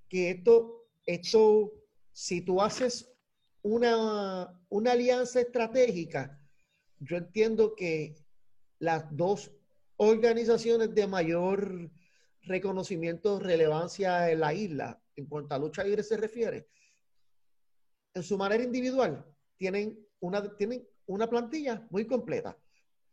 que 0.08 0.30
esto, 0.30 0.86
esto 1.06 1.74
si 2.14 2.40
tú 2.40 2.62
haces 2.62 3.14
una, 3.62 4.60
una 4.70 4.92
alianza 4.92 5.42
estratégica, 5.42 6.40
yo 7.00 7.18
entiendo 7.18 7.76
que 7.76 8.16
las 8.80 9.06
dos 9.16 9.52
organizaciones 9.98 10.94
de 10.96 11.08
mayor 11.08 11.92
reconocimiento, 12.44 13.40
relevancia 13.40 14.32
en 14.32 14.40
la 14.40 14.54
isla, 14.54 15.02
en 15.16 15.26
cuanto 15.26 15.56
a 15.56 15.60
lucha 15.60 15.84
libre 15.84 16.04
se 16.04 16.18
refiere, 16.18 16.68
en 18.14 18.24
su 18.24 18.38
manera 18.38 18.64
individual, 18.64 19.26
tienen 19.58 20.00
una, 20.20 20.56
tienen 20.56 20.88
una 21.06 21.30
plantilla 21.30 21.86
muy 21.90 22.06
completa. 22.06 22.58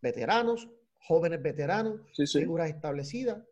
Veteranos, 0.00 0.68
jóvenes 1.00 1.42
veteranos, 1.42 2.00
figuras 2.32 2.70
establecidas, 2.70 3.42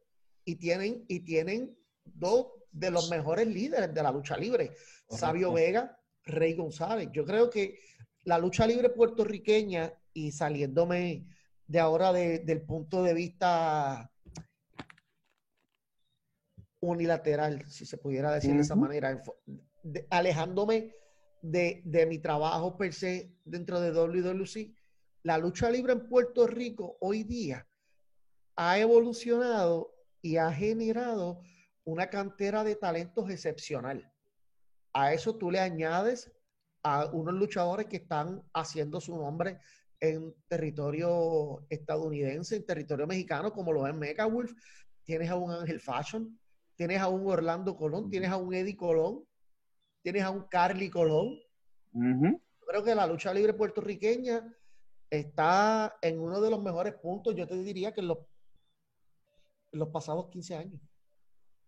y 0.45 0.57
tienen, 0.57 1.05
y 1.09 1.21
tienen 1.21 1.77
dos 2.05 2.49
de 2.71 2.91
los 2.91 3.11
mejores 3.11 3.47
líderes 3.47 3.93
de 3.95 4.03
la 4.03 4.13
lucha 4.13 4.37
libre, 4.37 4.73
Sabio 5.09 5.53
Vega, 5.53 5.99
Rey 6.25 6.55
González. 6.55 7.09
Yo 7.12 7.25
creo 7.25 7.51
que 7.51 7.79
la 8.25 8.39
lucha 8.39 8.66
libre 8.66 8.91
puertorriqueña, 8.91 9.93
y 10.14 10.33
saliéndome 10.33 11.27
de 11.66 11.81
ahora 11.81 12.12
del 12.12 12.62
punto 12.62 13.03
de 13.03 13.14
vista 13.14 14.11
unilateral, 16.81 17.68
si 17.68 17.85
se 17.85 17.99
pudiera 17.99 18.33
decir 18.33 18.55
de 18.55 18.61
esa 18.61 18.77
manera, 18.77 19.20
alejándome 20.11 20.95
de, 21.43 21.83
de, 21.85 22.07
mi 22.07 22.18
trabajo 22.18 22.77
per 22.77 22.93
se 22.93 23.35
dentro 23.45 23.81
de 23.81 23.91
WWC, 23.91 24.75
la 25.22 25.39
lucha 25.39 25.70
libre 25.70 25.95
en 25.95 26.09
Puerto 26.09 26.47
Rico 26.47 26.97
hoy 27.01 27.25
día 27.25 27.66
ha 28.57 28.79
evolucionado 28.79 29.95
y 30.22 30.37
ha 30.37 30.53
generado 30.53 31.41
una 31.85 32.09
cantera 32.09 32.62
de 32.64 32.77
talentos 32.77 33.29
excepcional. 33.31 34.14
A 34.95 35.13
eso 35.13 35.37
tú 35.37 35.51
le 35.51 35.59
añades 35.59 36.33
a 36.85 37.07
unos 37.07 37.35
luchadores 37.35 37.87
que 37.87 37.97
están 37.97 38.43
haciendo 38.53 39.01
su 39.01 39.17
nombre 39.17 39.59
en 39.99 40.35
territorio 40.47 41.65
estadounidense, 41.69 42.57
en 42.57 42.67
territorio 42.67 43.07
mexicano, 43.07 43.53
como 43.53 43.73
lo 43.73 43.87
es 43.87 43.95
Mega 43.95 44.27
Wolf. 44.27 44.53
Tienes 45.03 45.31
a 45.31 45.37
un 45.37 45.51
Ángel 45.51 45.81
Fashion, 45.81 46.39
tienes 46.77 47.01
a 47.01 47.09
un 47.09 47.27
Orlando 47.27 47.77
Colón, 47.77 48.09
tienes 48.09 48.31
a 48.31 48.37
un 48.37 48.55
Eddie 48.55 48.77
Colón, 48.77 49.25
tienes 50.03 50.23
a 50.23 50.31
un 50.31 50.47
Carly 50.47 50.91
Colón. 50.91 51.39
Creo 52.67 52.85
que 52.85 52.95
la 52.95 53.07
lucha 53.07 53.35
libre 53.35 53.55
puertorriqueña 53.55 54.55
está 55.11 55.97
en 56.03 56.21
uno 56.21 56.41
de 56.41 56.51
los 56.51 56.63
mejores 56.63 56.95
puntos, 56.95 57.35
yo 57.35 57.47
te 57.47 57.57
diría 57.57 57.93
que 57.93 58.01
en 58.01 58.09
los, 58.09 58.19
los 59.73 59.89
pasados 59.89 60.29
15 60.31 60.57
años. 60.57 60.81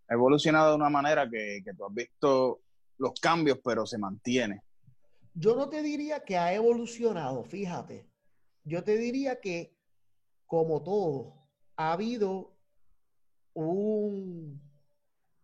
Ha 0.09 0.15
evolucionado 0.15 0.71
de 0.71 0.77
una 0.77 0.91
manera 0.91 1.29
que, 1.29 1.63
que 1.65 1.75
tú 1.75 1.85
has 1.85 1.95
visto 1.95 2.61
los 2.99 3.19
cambios, 3.21 3.59
pero 3.63 3.87
se 3.87 3.99
mantiene. 3.99 4.63
Yo 5.35 5.55
no 5.55 5.69
te 5.69 5.83
diría 5.83 6.25
que 6.25 6.37
ha 6.37 6.53
evolucionado, 6.55 7.45
fíjate. 7.45 8.07
Yo 8.65 8.83
te 8.83 8.97
diría 8.97 9.41
que, 9.41 9.77
como 10.47 10.83
todo, 10.83 11.35
ha 11.77 11.93
habido 11.93 12.57
un, 13.53 14.61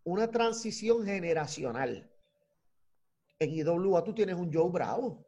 una 0.03 0.29
transición 0.31 1.05
generacional. 1.05 2.09
En 3.39 3.51
IWA 3.51 4.03
tú 4.03 4.13
tienes 4.13 4.35
un 4.35 4.51
Joe 4.51 4.69
Bravo 4.69 5.25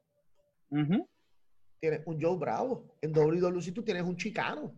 tienes 1.79 2.01
un 2.05 2.21
Joe 2.21 2.37
Bravo. 2.37 2.95
En 3.01 3.15
WWE 3.15 3.71
tú 3.71 3.83
tienes 3.83 4.03
un 4.03 4.17
Chicano. 4.17 4.73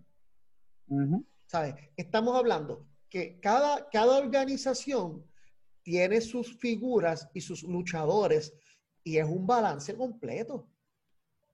¿Sabes? 1.45 1.76
Estamos 1.95 2.36
hablando 2.36 2.86
que 3.10 3.39
cada, 3.39 3.89
cada 3.89 4.18
organización 4.18 5.26
tiene 5.88 6.20
sus 6.20 6.58
figuras 6.58 7.30
y 7.34 7.40
sus 7.40 7.64
luchadores 7.64 8.54
y 9.06 9.20
es 9.20 9.26
un 9.26 9.48
balance 9.48 9.96
completo. 9.96 10.68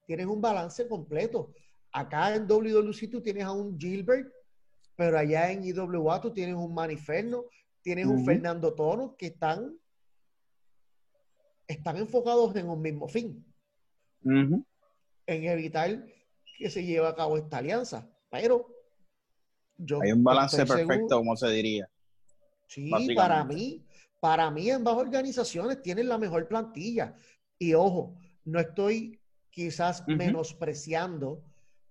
Tienes 0.08 0.26
un 0.26 0.42
balance 0.42 0.88
completo. 0.88 1.54
Acá 1.92 2.34
en 2.34 2.48
WWC 2.48 3.12
tú 3.12 3.22
tienes 3.22 3.44
a 3.44 3.52
un 3.52 3.80
Gilbert, 3.80 4.34
pero 4.96 5.20
allá 5.20 5.52
en 5.52 5.64
IWA 5.64 6.20
tú 6.20 6.34
tienes 6.34 6.56
un 6.56 6.74
Maniferno, 6.74 7.46
tienes 7.84 8.08
un 8.08 8.26
Fernando 8.26 8.74
Tono 8.74 9.16
que 9.16 9.28
están, 9.28 9.78
están 11.68 11.98
enfocados 11.98 12.56
en 12.56 12.70
un 12.70 12.82
mismo 12.82 13.08
fin 13.08 13.46
en 14.24 15.44
evitar 15.44 16.08
que 16.58 16.72
se 16.72 16.84
lleve 16.84 17.06
a 17.06 17.14
cabo 17.14 17.38
esta 17.38 17.60
alianza. 17.60 18.10
Pero 18.32 18.66
yo 19.78 20.02
hay 20.02 20.12
un 20.12 20.24
balance 20.24 20.66
perfecto, 20.66 21.20
como 21.20 21.36
se 21.36 21.52
diría. 21.52 21.88
Sí, 22.66 22.90
para 23.16 23.44
mí, 23.44 23.86
para 24.24 24.50
mí 24.50 24.72
ambas 24.72 24.96
organizaciones 24.96 25.82
tienen 25.82 26.08
la 26.08 26.18
mejor 26.18 26.48
plantilla. 26.48 27.14
Y 27.60 27.74
ojo, 27.74 28.16
no 28.46 28.58
estoy 28.62 29.20
quizás 29.50 30.08
menospreciando 30.08 31.44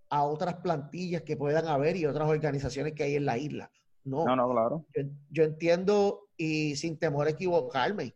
a 0.09 0.25
otras 0.25 0.55
plantillas 0.55 1.21
que 1.25 1.37
puedan 1.37 1.67
haber 1.67 1.95
y 1.95 2.07
otras 2.07 2.27
organizaciones 2.27 2.95
que 2.95 3.03
hay 3.03 3.17
en 3.17 3.27
la 3.27 3.37
isla. 3.37 3.71
No, 4.05 4.25
no, 4.25 4.35
no 4.35 4.51
claro. 4.51 4.87
yo 5.29 5.45
entiendo 5.45 6.31
y 6.35 6.75
sin 6.77 6.99
temor 6.99 7.27
a 7.27 7.33
equivocarme 7.33 8.15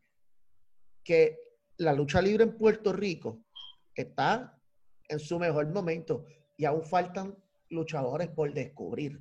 que 1.05 1.37
la 1.77 1.93
lucha 1.93 2.23
libre 2.23 2.45
en 2.45 2.57
Puerto 2.57 2.95
Rico 2.95 3.45
está 3.95 4.59
en 5.11 5.19
su 5.19 5.39
mejor 5.39 5.69
momento 5.75 6.25
y 6.57 6.65
aún 6.65 6.83
faltan 6.83 7.37
luchadores 7.69 8.29
por 8.29 8.51
descubrir. 8.55 9.21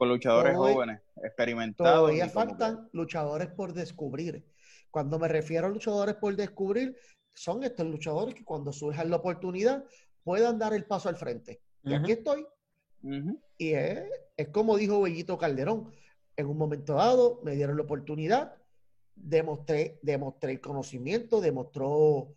Con 0.00 0.08
luchadores 0.08 0.56
jóvenes, 0.56 1.02
experimentados. 1.22 1.94
Todavía 1.94 2.26
faltan 2.30 2.88
luchadores 2.92 3.48
por 3.48 3.74
descubrir. 3.74 4.46
Cuando 4.90 5.18
me 5.18 5.28
refiero 5.28 5.66
a 5.66 5.68
luchadores 5.68 6.14
por 6.14 6.34
descubrir, 6.36 6.96
son 7.34 7.64
estos 7.64 7.86
luchadores 7.86 8.34
que 8.34 8.42
cuando 8.42 8.72
surja 8.72 9.04
la 9.04 9.16
oportunidad 9.16 9.84
puedan 10.24 10.58
dar 10.58 10.72
el 10.72 10.86
paso 10.86 11.10
al 11.10 11.16
frente. 11.16 11.60
Y 11.82 11.92
aquí 11.92 12.12
estoy. 12.12 12.46
Y 13.58 13.74
es, 13.74 14.04
es, 14.38 14.48
como 14.48 14.78
dijo 14.78 15.02
Bellito 15.02 15.36
Calderón. 15.36 15.92
En 16.34 16.46
un 16.46 16.56
momento 16.56 16.94
dado 16.94 17.42
me 17.44 17.54
dieron 17.54 17.76
la 17.76 17.82
oportunidad, 17.82 18.54
demostré, 19.14 19.98
demostré 20.00 20.52
el 20.52 20.62
conocimiento, 20.62 21.42
demostró, 21.42 22.34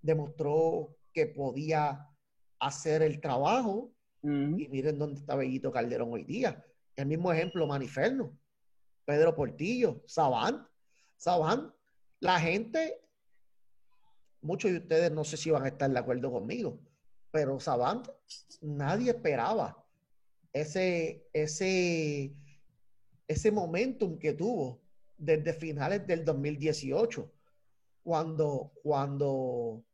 demostró 0.00 0.96
que 1.12 1.26
podía 1.26 2.08
hacer 2.58 3.02
el 3.02 3.20
trabajo. 3.20 3.92
Y 4.22 4.68
miren 4.68 4.98
dónde 4.98 5.20
está 5.20 5.36
Bellito 5.36 5.70
Calderón 5.70 6.10
hoy 6.10 6.24
día. 6.24 6.64
El 6.96 7.06
mismo 7.06 7.32
ejemplo, 7.32 7.66
Maniferno, 7.66 8.38
Pedro 9.04 9.34
Portillo, 9.34 10.02
Sabán. 10.06 10.66
Sabán, 11.16 11.72
la 12.20 12.38
gente, 12.40 13.00
muchos 14.40 14.70
de 14.70 14.78
ustedes 14.78 15.12
no 15.12 15.24
sé 15.24 15.36
si 15.36 15.50
van 15.50 15.64
a 15.64 15.68
estar 15.68 15.90
de 15.90 15.98
acuerdo 15.98 16.30
conmigo, 16.30 16.80
pero 17.30 17.58
Savant 17.60 18.08
nadie 18.60 19.10
esperaba 19.10 19.84
ese, 20.52 21.28
ese, 21.32 22.34
ese 23.26 23.50
momentum 23.50 24.18
que 24.18 24.34
tuvo 24.34 24.82
desde 25.16 25.52
finales 25.52 26.06
del 26.06 26.24
2018, 26.24 27.32
cuando, 28.02 28.72
cuando 28.82 29.84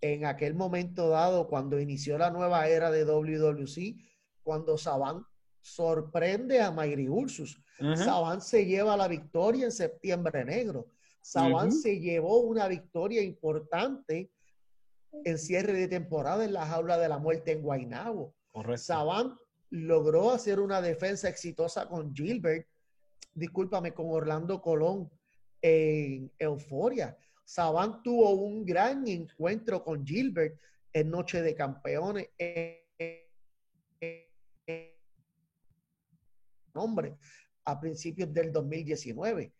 en 0.00 0.26
aquel 0.26 0.54
momento 0.54 1.08
dado, 1.08 1.48
cuando 1.48 1.80
inició 1.80 2.18
la 2.18 2.30
nueva 2.30 2.68
era 2.68 2.90
de 2.90 3.04
WWC, 3.04 3.96
cuando 4.42 4.76
Savant 4.76 5.26
sorprende 5.64 6.60
a 6.60 6.70
Mayri 6.70 7.08
Ursus. 7.08 7.58
Savant 7.96 8.42
se 8.42 8.66
lleva 8.66 8.96
la 8.98 9.08
victoria 9.08 9.64
en 9.64 9.72
septiembre 9.72 10.44
negro. 10.44 10.88
Savant 11.22 11.72
se 11.72 11.98
llevó 11.98 12.40
una 12.40 12.68
victoria 12.68 13.22
importante 13.22 14.30
en 15.24 15.38
cierre 15.38 15.72
de 15.72 15.88
temporada 15.88 16.44
en 16.44 16.52
la 16.52 16.66
jaula 16.66 16.98
de 16.98 17.08
la 17.08 17.18
muerte 17.18 17.52
en 17.52 17.62
Guaynabo. 17.62 18.34
Savant 18.76 19.38
logró 19.70 20.32
hacer 20.32 20.60
una 20.60 20.82
defensa 20.82 21.30
exitosa 21.30 21.88
con 21.88 22.14
Gilbert, 22.14 22.68
discúlpame, 23.32 23.94
con 23.94 24.06
Orlando 24.10 24.60
Colón 24.60 25.10
en 25.62 26.30
Euforia. 26.38 27.16
Savant 27.42 28.02
tuvo 28.02 28.32
un 28.32 28.66
gran 28.66 29.08
encuentro 29.08 29.82
con 29.82 30.06
Gilbert 30.06 30.60
en 30.92 31.10
Noche 31.10 31.40
de 31.40 31.54
Campeones. 31.54 32.28
Nombre 36.74 37.16
a 37.64 37.80
principios 37.80 38.32
del 38.32 38.52
2019. 38.52 39.52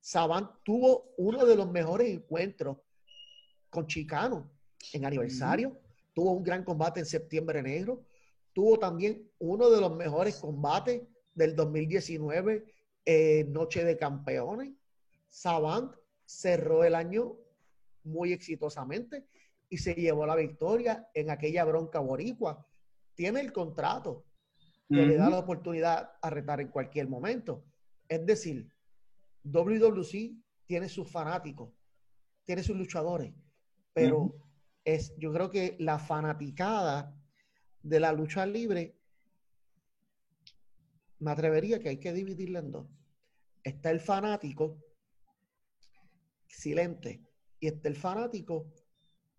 Savant 0.00 0.50
tuvo 0.62 1.14
uno 1.16 1.44
de 1.44 1.56
los 1.56 1.68
mejores 1.70 2.08
encuentros 2.08 2.76
con 3.70 3.86
Chicano 3.86 4.50
en 4.92 5.04
aniversario. 5.04 5.80
Tuvo 6.14 6.32
un 6.32 6.42
gran 6.42 6.64
combate 6.64 7.00
en 7.00 7.06
septiembre 7.06 7.62
negro. 7.62 8.04
Tuvo 8.52 8.78
también 8.78 9.28
uno 9.38 9.70
de 9.70 9.80
los 9.80 9.94
mejores 9.96 10.36
combates 10.36 11.02
del 11.34 11.56
2019, 11.56 12.64
Noche 13.48 13.84
de 13.84 13.96
Campeones. 13.96 14.72
Savant 15.28 15.94
cerró 16.24 16.84
el 16.84 16.94
año 16.94 17.36
muy 18.04 18.32
exitosamente 18.32 19.26
y 19.68 19.78
se 19.78 19.94
llevó 19.94 20.26
la 20.26 20.36
victoria 20.36 21.08
en 21.12 21.30
aquella 21.30 21.64
bronca 21.64 22.00
boricua. 22.00 22.66
Tiene 23.14 23.40
el 23.40 23.52
contrato 23.52 24.24
que 24.88 25.06
le 25.06 25.16
da 25.16 25.28
la 25.28 25.38
oportunidad 25.38 26.12
a 26.22 26.30
retar 26.30 26.60
en 26.60 26.68
cualquier 26.68 27.08
momento. 27.08 27.64
Es 28.08 28.24
decir, 28.24 28.70
WWC 29.44 30.32
tiene 30.64 30.88
sus 30.88 31.10
fanáticos, 31.10 31.70
tiene 32.44 32.62
sus 32.62 32.76
luchadores, 32.76 33.34
pero 33.92 34.34
es, 34.84 35.14
yo 35.18 35.32
creo 35.32 35.50
que 35.50 35.76
la 35.78 35.98
fanaticada 35.98 37.14
de 37.82 38.00
la 38.00 38.12
lucha 38.12 38.46
libre, 38.46 38.96
me 41.18 41.30
atrevería 41.30 41.78
que 41.80 41.88
hay 41.88 41.98
que 41.98 42.12
dividirla 42.12 42.60
en 42.60 42.70
dos. 42.70 42.86
Está 43.62 43.90
el 43.90 44.00
fanático 44.00 44.78
silente 46.46 47.20
y 47.60 47.66
está 47.68 47.88
el 47.88 47.96
fanático 47.96 48.72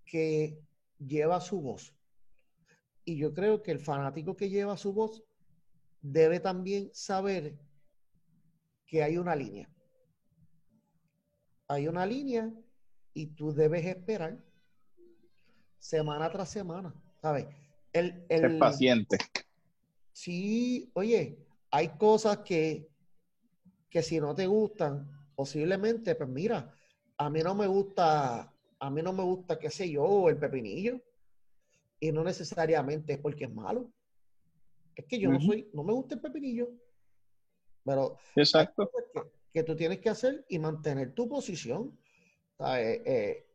que 0.05 0.59
lleva 0.99 1.39
su 1.39 1.61
voz. 1.61 1.95
Y 3.05 3.17
yo 3.17 3.33
creo 3.33 3.63
que 3.63 3.71
el 3.71 3.79
fanático 3.79 4.35
que 4.35 4.49
lleva 4.49 4.77
su 4.77 4.93
voz 4.93 5.23
debe 6.01 6.39
también 6.39 6.89
saber 6.93 7.57
que 8.85 9.03
hay 9.03 9.17
una 9.17 9.35
línea. 9.35 9.69
Hay 11.67 11.87
una 11.87 12.05
línea 12.05 12.51
y 13.13 13.27
tú 13.27 13.53
debes 13.53 13.85
esperar 13.85 14.43
semana 15.77 16.29
tras 16.31 16.49
semana, 16.49 16.93
¿sabes? 17.21 17.47
El, 17.93 18.25
el, 18.29 18.57
paciente. 18.57 19.17
Sí, 20.11 20.91
oye, 20.93 21.45
hay 21.71 21.89
cosas 21.89 22.39
que, 22.39 22.89
que 23.89 24.01
si 24.01 24.19
no 24.19 24.35
te 24.35 24.47
gustan, 24.47 25.09
posiblemente, 25.35 26.15
pues 26.15 26.29
mira, 26.29 26.75
a 27.17 27.29
mí 27.29 27.41
no 27.41 27.55
me 27.55 27.67
gusta, 27.67 28.53
a 28.79 28.89
mí 28.89 29.01
no 29.01 29.13
me 29.13 29.23
gusta, 29.23 29.57
qué 29.57 29.69
sé 29.69 29.89
yo, 29.89 30.29
el 30.29 30.37
pepinillo. 30.37 31.01
Y 31.99 32.11
no 32.11 32.23
necesariamente 32.23 33.13
es 33.13 33.19
porque 33.19 33.45
es 33.45 33.53
malo. 33.53 33.91
Es 34.99 35.05
que 35.05 35.17
yo 35.17 35.31
no 35.31 35.39
soy, 35.39 35.69
no 35.71 35.81
me 35.81 35.93
gusta 35.93 36.15
el 36.15 36.21
pepinillo. 36.21 36.71
Pero 37.85 38.17
Exacto. 38.35 38.91
Que, 39.53 39.63
tú 39.63 39.73
tienes 39.73 39.99
que 39.99 40.09
hacer 40.09 40.45
y 40.49 40.59
mantener 40.59 41.13
tu 41.13 41.29
posición. 41.29 41.97
Eh, 42.59 43.01
eh, 43.05 43.47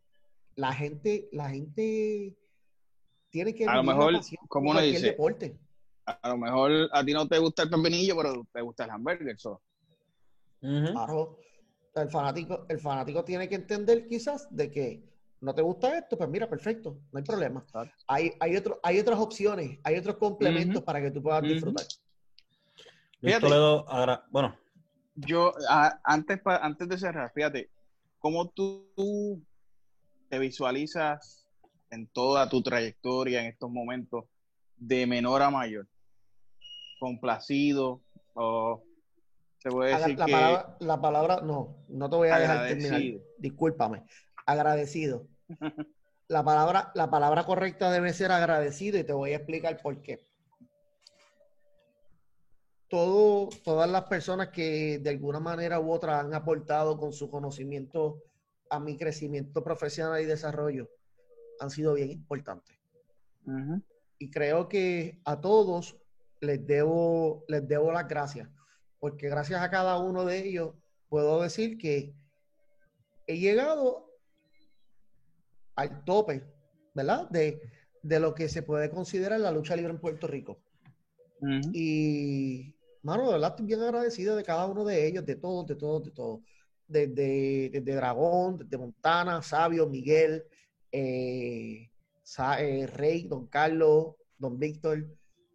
la 0.56 0.72
gente, 0.72 1.28
la 1.32 1.50
gente 1.50 2.34
tiene 3.28 3.54
que 3.54 3.66
a 3.66 3.76
lo 3.76 3.82
mejor, 3.82 4.14
como 4.48 4.70
uno 4.70 4.80
dice, 4.80 5.08
deporte. 5.08 5.58
A, 6.06 6.30
lo 6.30 6.38
mejor 6.38 6.88
a 6.90 7.04
ti 7.04 7.12
no 7.12 7.28
te 7.28 7.38
gusta 7.38 7.64
el 7.64 7.70
pepinillo, 7.70 8.16
pero 8.16 8.46
te 8.50 8.62
gusta 8.62 8.84
el 8.84 8.90
hamburger. 8.90 9.36
Claro. 10.60 11.38
El 11.94 12.08
fanático, 12.08 12.64
el 12.70 12.78
fanático 12.78 13.22
tiene 13.22 13.50
que 13.50 13.56
entender 13.56 14.06
quizás 14.06 14.48
de 14.50 14.70
que 14.70 15.13
no 15.44 15.54
te 15.54 15.62
gusta 15.62 15.98
esto, 15.98 16.16
pues 16.16 16.28
mira, 16.30 16.48
perfecto, 16.48 16.96
no 17.12 17.18
hay 17.18 17.24
problema. 17.24 17.64
Hay, 18.06 18.32
hay, 18.40 18.56
otro, 18.56 18.80
hay 18.82 18.98
otras 18.98 19.18
opciones, 19.18 19.78
hay 19.84 19.96
otros 19.96 20.16
complementos 20.16 20.82
para 20.82 21.02
que 21.02 21.10
tú 21.10 21.22
puedas 21.22 21.42
disfrutar. 21.42 21.86
bueno. 24.30 24.56
Yo, 25.16 25.52
antes, 26.02 26.40
antes 26.44 26.88
de 26.88 26.98
cerrar, 26.98 27.30
fíjate, 27.32 27.70
¿cómo 28.18 28.48
tú 28.48 29.40
te 30.28 30.38
visualizas 30.38 31.46
en 31.90 32.08
toda 32.08 32.48
tu 32.48 32.62
trayectoria 32.62 33.40
en 33.40 33.46
estos 33.46 33.70
momentos 33.70 34.24
de 34.76 35.06
menor 35.06 35.42
a 35.42 35.50
mayor? 35.50 35.86
¿Complacido? 36.98 38.00
¿O 38.32 38.82
se 39.58 39.68
puede 39.68 39.96
decir 39.96 40.18
la, 40.18 40.26
que... 40.26 40.32
Palabra, 40.32 40.76
la 40.80 41.00
palabra, 41.00 41.40
no, 41.42 41.76
no 41.88 42.10
te 42.10 42.16
voy 42.16 42.28
a 42.28 42.38
dejar 42.38 42.66
terminar. 42.66 43.00
Discúlpame. 43.38 44.04
Agradecido. 44.46 45.26
La 46.28 46.42
palabra, 46.42 46.90
la 46.94 47.10
palabra 47.10 47.44
correcta 47.44 47.90
debe 47.90 48.14
ser 48.14 48.32
agradecido 48.32 48.98
y 48.98 49.04
te 49.04 49.12
voy 49.12 49.32
a 49.32 49.36
explicar 49.36 49.80
por 49.82 50.00
qué. 50.00 50.26
Todo, 52.88 53.50
todas 53.62 53.90
las 53.90 54.04
personas 54.04 54.48
que 54.48 54.98
de 55.00 55.10
alguna 55.10 55.40
manera 55.40 55.80
u 55.80 55.92
otra 55.92 56.20
han 56.20 56.32
aportado 56.32 56.96
con 56.96 57.12
su 57.12 57.30
conocimiento 57.30 58.22
a 58.70 58.80
mi 58.80 58.96
crecimiento 58.96 59.62
profesional 59.62 60.20
y 60.22 60.24
desarrollo 60.24 60.88
han 61.60 61.70
sido 61.70 61.94
bien 61.94 62.10
importantes. 62.10 62.76
Y 64.18 64.30
creo 64.30 64.68
que 64.68 65.20
a 65.24 65.40
todos 65.40 65.96
les 66.40 66.66
debo, 66.66 67.44
les 67.48 67.66
debo 67.68 67.92
las 67.92 68.08
gracias, 68.08 68.48
porque 68.98 69.28
gracias 69.28 69.60
a 69.60 69.70
cada 69.70 69.98
uno 69.98 70.24
de 70.24 70.46
ellos 70.46 70.74
puedo 71.08 71.42
decir 71.42 71.76
que 71.76 72.14
he 73.26 73.38
llegado 73.38 74.13
al 75.76 76.04
tope, 76.04 76.44
¿verdad? 76.94 77.28
De, 77.30 77.60
lo 78.02 78.34
que 78.34 78.48
se 78.48 78.62
puede 78.62 78.90
considerar 78.90 79.40
la 79.40 79.50
lucha 79.50 79.76
libre 79.76 79.92
en 79.92 79.98
Puerto 79.98 80.26
Rico. 80.26 80.58
Y, 81.72 82.74
mano, 83.02 83.26
de 83.26 83.32
verdad 83.32 83.50
estoy 83.50 83.66
bien 83.66 83.82
agradecido 83.82 84.34
de 84.36 84.44
cada 84.44 84.66
uno 84.66 84.84
de 84.84 85.06
ellos, 85.06 85.26
de 85.26 85.36
todos, 85.36 85.66
de 85.66 85.76
todos, 85.76 86.04
de 86.04 86.10
todos. 86.10 86.40
Desde, 86.86 87.70
desde 87.70 87.94
Dragón, 87.94 88.58
desde 88.58 88.78
Montana, 88.78 89.42
Sabio, 89.42 89.86
Miguel, 89.86 90.44
eh, 90.92 91.90
eh, 92.58 92.86
Rey, 92.86 93.26
Don 93.26 93.46
Carlos, 93.46 94.14
Don 94.38 94.58
Víctor. 94.58 95.06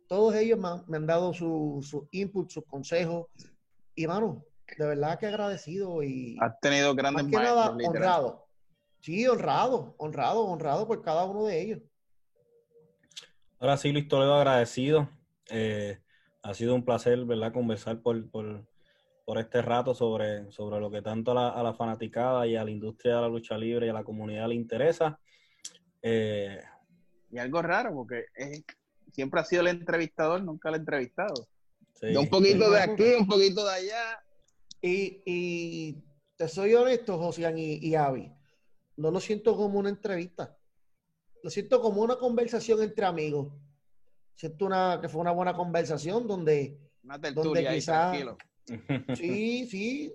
Todos 0.07 0.35
ellos 0.35 0.59
me 0.59 0.97
han, 0.97 1.05
dado 1.05 1.33
su, 1.33 1.79
su 1.83 2.07
input, 2.11 2.49
sus 2.49 2.65
consejos. 2.65 3.27
Y, 3.95 4.05
mano, 4.07 4.43
de 4.77 4.85
verdad 4.85 5.19
que 5.19 5.27
agradecido 5.27 6.03
y... 6.03 6.37
Has 6.39 6.59
tenido 6.59 6.93
grandes 6.95 7.23
más 7.23 7.31
que 7.31 7.37
nada, 7.37 7.69
honrado 7.71 8.48
Sí, 9.01 9.25
honrado, 9.27 9.95
honrado, 9.97 10.45
honrado 10.45 10.87
por 10.87 11.01
cada 11.01 11.23
uno 11.25 11.45
de 11.45 11.61
ellos. 11.61 11.79
Ahora 13.59 13.77
sí, 13.77 13.91
Luis 13.91 14.07
Toledo, 14.07 14.35
agradecido. 14.35 15.09
Eh, 15.49 15.99
ha 16.43 16.53
sido 16.53 16.75
un 16.75 16.83
placer, 16.83 17.23
¿verdad?, 17.25 17.53
conversar 17.53 18.01
por, 18.01 18.29
por, 18.29 18.67
este 19.37 19.61
rato 19.61 19.93
sobre, 19.93 20.51
sobre 20.51 20.79
lo 20.79 20.89
que 20.89 21.03
tanto 21.03 21.37
a 21.37 21.61
la, 21.61 21.73
fanaticada 21.75 22.47
y 22.47 22.55
a 22.55 22.63
la 22.63 22.71
industria 22.71 23.15
de 23.15 23.21
la 23.21 23.27
lucha 23.27 23.57
libre 23.57 23.85
y 23.85 23.89
a 23.89 23.93
la 23.93 24.03
comunidad 24.03 24.47
le 24.47 24.55
interesa. 24.55 25.19
Eh, 26.01 26.59
y 27.31 27.37
algo 27.37 27.61
raro, 27.61 27.93
porque 27.93 28.25
siempre 29.11 29.39
ha 29.39 29.45
sido 29.45 29.61
el 29.61 29.67
entrevistador, 29.67 30.41
nunca 30.43 30.69
el 30.69 30.75
entrevistado. 30.75 31.47
un 32.01 32.27
poquito 32.27 32.71
de 32.71 32.81
aquí, 32.81 33.13
un 33.19 33.27
poquito 33.27 33.63
de 33.65 33.71
allá. 33.71 34.23
Y, 34.81 35.21
y 35.25 36.03
te 36.35 36.47
soy 36.47 36.73
honesto, 36.73 37.19
Josian 37.19 37.57
y, 37.57 37.75
y 37.75 37.93
Avi 37.93 38.33
no 38.99 39.11
lo 39.11 39.19
siento 39.19 39.55
como 39.55 39.79
una 39.79 39.89
entrevista. 39.89 40.57
Lo 41.41 41.49
siento 41.49 41.81
como 41.81 42.01
una 42.01 42.17
conversación 42.17 42.83
entre 42.83 43.05
amigos. 43.05 43.53
Siento 44.35 44.65
una, 44.65 44.99
que 45.01 45.07
fue 45.07 45.21
una 45.21 45.31
buena 45.31 45.53
conversación 45.53 46.27
donde, 46.27 46.77
donde 47.33 47.67
quizás, 47.67 48.17
Sí, 49.15 49.65
sí. 49.65 50.13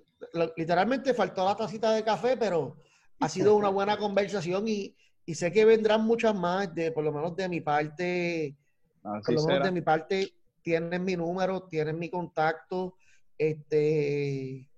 Literalmente 0.55 1.13
faltó 1.13 1.43
la 1.43 1.57
tacita 1.57 1.91
de 1.91 2.03
café, 2.03 2.37
pero 2.37 2.77
ha 3.19 3.27
sido 3.27 3.55
una 3.55 3.69
buena 3.69 3.97
conversación 3.97 4.67
y, 4.67 4.95
y 5.25 5.35
sé 5.35 5.51
que 5.51 5.65
vendrán 5.65 6.05
muchas 6.05 6.35
más, 6.35 6.73
de, 6.73 6.91
por 6.91 7.03
lo 7.03 7.11
menos 7.11 7.35
de 7.35 7.49
mi 7.49 7.61
parte, 7.61 8.55
por 9.01 9.33
lo 9.33 9.45
menos 9.45 9.63
de 9.63 9.71
mi 9.71 9.81
parte, 9.81 10.33
tienen 10.61 11.03
mi 11.03 11.15
número, 11.15 11.63
tienen 11.63 11.97
mi 11.97 12.09
contacto. 12.09 12.95
Este, 13.37 14.69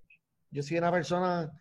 yo 0.50 0.62
soy 0.62 0.78
una 0.78 0.90
persona, 0.90 1.52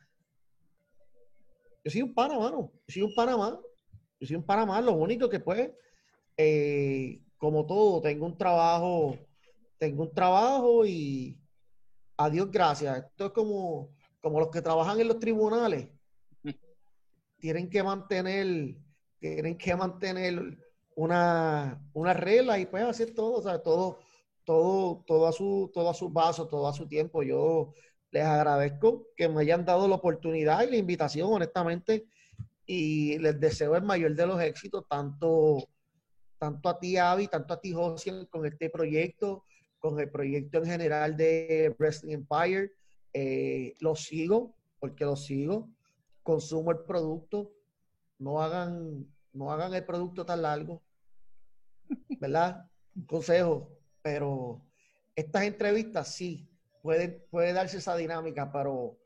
yo 1.87 1.91
soy 1.91 2.01
un 2.01 2.13
pana, 2.13 2.37
mano. 2.37 2.69
Yo 2.85 2.93
soy 2.93 3.01
un 3.03 3.15
pana 3.15 3.37
más. 3.37 3.53
Yo 4.19 4.27
soy 4.27 4.35
un 4.35 4.45
pana 4.45 4.65
más. 4.65 4.83
Lo 4.83 4.91
único 4.91 5.29
que 5.29 5.39
pues, 5.39 5.71
eh, 6.35 7.21
como 7.37 7.65
todo, 7.65 8.01
tengo 8.01 8.25
un 8.25 8.37
trabajo, 8.37 9.17
tengo 9.77 10.03
un 10.03 10.13
trabajo 10.13 10.85
y 10.85 11.39
a 12.17 12.29
Dios 12.29 12.51
gracias. 12.51 13.05
Esto 13.05 13.27
es 13.27 13.31
como, 13.31 13.95
como 14.21 14.41
los 14.41 14.49
que 14.49 14.61
trabajan 14.61 14.99
en 14.99 15.07
los 15.07 15.17
tribunales. 15.17 15.87
Tienen 17.39 17.69
que 17.69 17.81
mantener, 17.81 18.75
tienen 19.19 19.57
que 19.57 19.73
mantener 19.73 20.57
una, 20.93 21.81
una 21.93 22.13
regla 22.13 22.59
y 22.59 22.65
pues 22.65 22.83
hacer 22.83 23.13
todo, 23.13 23.35
o 23.35 23.41
sea, 23.41 23.63
todo, 23.63 23.99
todo, 24.43 25.05
todo 25.07 25.25
a 25.25 25.31
su, 25.31 25.71
todo 25.73 25.89
a 25.89 25.93
su 25.93 26.09
vaso, 26.09 26.49
todo 26.49 26.67
a 26.67 26.73
su 26.73 26.85
tiempo. 26.85 27.23
Yo 27.23 27.71
les 28.11 28.23
agradezco 28.23 29.07
que 29.15 29.27
me 29.27 29.41
hayan 29.41 29.65
dado 29.65 29.87
la 29.87 29.95
oportunidad 29.95 30.63
y 30.63 30.71
la 30.71 30.77
invitación, 30.77 31.31
honestamente, 31.31 32.07
y 32.65 33.17
les 33.19 33.39
deseo 33.39 33.75
el 33.75 33.83
mayor 33.83 34.15
de 34.15 34.27
los 34.27 34.41
éxitos, 34.41 34.85
tanto, 34.87 35.67
tanto 36.37 36.69
a 36.69 36.79
ti, 36.79 36.97
Avi, 36.97 37.27
tanto 37.27 37.53
a 37.53 37.59
ti, 37.59 37.73
José, 37.73 38.27
con 38.29 38.45
este 38.45 38.69
proyecto, 38.69 39.45
con 39.79 39.99
el 39.99 40.09
proyecto 40.09 40.59
en 40.59 40.65
general 40.65 41.15
de 41.15 41.75
Wrestling 41.77 42.13
Empire. 42.13 42.71
Eh, 43.13 43.75
lo 43.79 43.95
sigo, 43.95 44.53
porque 44.79 45.05
lo 45.05 45.15
sigo, 45.15 45.69
consumo 46.23 46.71
el 46.71 46.79
producto, 46.79 47.53
no 48.19 48.41
hagan, 48.41 49.07
no 49.33 49.51
hagan 49.51 49.73
el 49.73 49.85
producto 49.85 50.25
tan 50.25 50.41
largo, 50.41 50.81
¿verdad? 52.19 52.69
Un 52.95 53.05
consejo, 53.05 53.71
pero 54.01 54.61
estas 55.15 55.43
entrevistas 55.43 56.13
sí, 56.13 56.47
puede, 56.81 57.09
puede 57.09 57.53
darse 57.53 57.77
esa 57.77 57.95
dinámica, 57.95 58.51
pero 58.51 58.97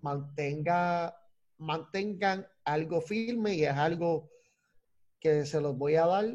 mantenga, 0.00 1.16
mantengan 1.58 2.46
algo 2.64 3.00
firme 3.00 3.54
y 3.54 3.64
es 3.64 3.72
algo 3.72 4.30
que 5.20 5.44
se 5.44 5.60
los 5.60 5.76
voy 5.76 5.96
a 5.96 6.06
dar 6.06 6.26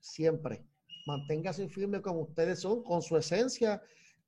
siempre. 0.00 0.64
Manténgase 1.06 1.68
firme 1.68 2.00
como 2.00 2.22
ustedes 2.22 2.60
son, 2.60 2.82
con 2.82 3.02
su 3.02 3.16
esencia 3.16 3.82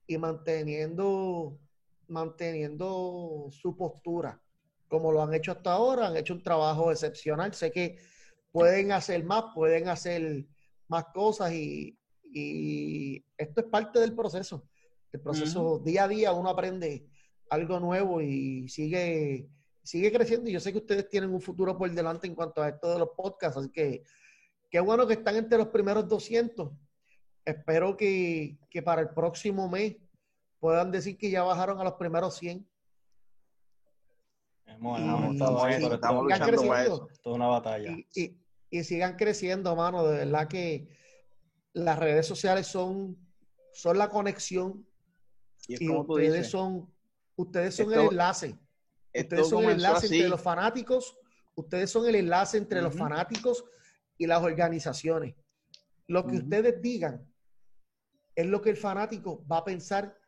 y 0.07 0.19
manteniendo, 0.19 1.59
manteniendo 2.09 3.49
su 3.51 3.77
postura. 3.77 4.41
Como 4.89 5.13
lo 5.13 5.23
han 5.23 5.35
hecho 5.35 5.53
hasta 5.53 5.73
ahora, 5.73 6.09
han 6.09 6.17
hecho 6.17 6.35
un 6.35 6.43
trabajo 6.43 6.91
excepcional. 6.91 7.55
Sé 7.55 7.71
que 7.71 7.99
pueden 8.53 8.93
hacer 8.93 9.25
más, 9.25 9.45
pueden 9.55 9.89
hacer 9.89 10.47
más 10.89 11.07
cosas 11.13 11.53
y, 11.53 11.99
y 12.33 13.25
esto 13.37 13.61
es 13.61 13.67
parte 13.67 14.01
del 14.01 14.15
proceso. 14.15 14.69
El 15.15 15.20
proceso 15.20 15.78
día 15.78 16.05
a 16.05 16.09
día 16.09 16.32
uno 16.32 16.51
aprende 16.51 17.07
algo 17.49 17.78
nuevo 17.78 18.20
y 18.20 18.69
sigue, 18.69 19.49
sigue 19.81 20.11
creciendo. 20.11 20.51
Y 20.51 20.53
yo 20.55 20.59
sé 20.59 20.73
que 20.73 20.78
ustedes 20.78 21.09
tienen 21.09 21.32
un 21.32 21.41
futuro 21.41 21.78
por 21.78 21.89
delante 21.89 22.27
en 22.27 22.35
cuanto 22.35 22.61
a 22.61 22.70
esto 22.70 22.93
de 22.93 22.99
los 22.99 23.11
podcasts, 23.16 23.57
así 23.57 23.70
que 23.70 24.03
qué 24.69 24.81
bueno 24.81 25.07
que 25.07 25.12
están 25.12 25.36
entre 25.36 25.57
los 25.57 25.69
primeros 25.69 26.09
200. 26.09 26.69
Espero 27.45 27.97
que, 27.97 28.59
para 28.85 29.03
el 29.03 29.11
próximo 29.11 29.69
mes 29.69 29.99
puedan 30.59 30.91
decir 30.91 31.16
que 31.16 31.31
ya 31.31 31.45
bajaron 31.45 31.81
a 31.81 31.85
los 31.85 31.93
primeros 31.93 32.35
100. 32.35 32.69
estamos, 34.66 36.24
luchando 36.24 36.66
para 36.66 36.82
eso. 36.82 37.09
Toda 37.23 37.36
una 37.36 37.47
batalla. 37.47 37.97
Y, 38.16 38.36
y, 38.69 38.82
sigan 38.82 39.15
creciendo, 39.15 39.77
mano. 39.77 40.05
De 40.09 40.24
verdad 40.24 40.49
que 40.49 40.89
las 41.73 42.01
redes 42.01 42.27
sociales 42.27 42.66
son, 42.66 43.16
son 43.73 43.97
la 43.97 44.11
conexión 44.11 44.85
y, 45.69 45.89
ustedes 45.89 46.51
son, 46.51 46.93
ustedes 47.36 47.74
son 47.74 47.93
el 47.93 48.01
enlace. 48.01 48.59
Ustedes 49.15 49.49
son 49.49 49.65
el 49.65 49.70
enlace 49.70 50.07
entre 50.07 50.28
los 50.28 50.41
fanáticos. 50.41 51.16
Ustedes 51.55 51.91
son 51.91 52.07
el 52.09 52.16
enlace 52.16 52.59
entre 52.59 52.82
los 52.82 52.95
fanáticos 52.95 53.65
y 54.19 54.27
las 54.27 54.43
organizaciones. 54.43 55.35
Lo 56.07 56.27
que 56.27 56.36
ustedes 56.36 56.82
digan 56.82 57.27
es 58.35 58.47
lo 58.47 58.61
que 58.61 58.70
el 58.70 58.77
fanático 58.77 59.47
va 59.47 59.59
a 59.59 59.65
pensar 59.65 60.19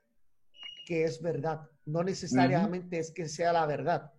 que 0.86 1.04
es 1.04 1.20
verdad. 1.20 1.68
No 1.84 2.02
necesariamente 2.02 2.98
es 2.98 3.10
que 3.10 3.28
sea 3.28 3.52
la 3.52 3.66
verdad, 3.66 4.12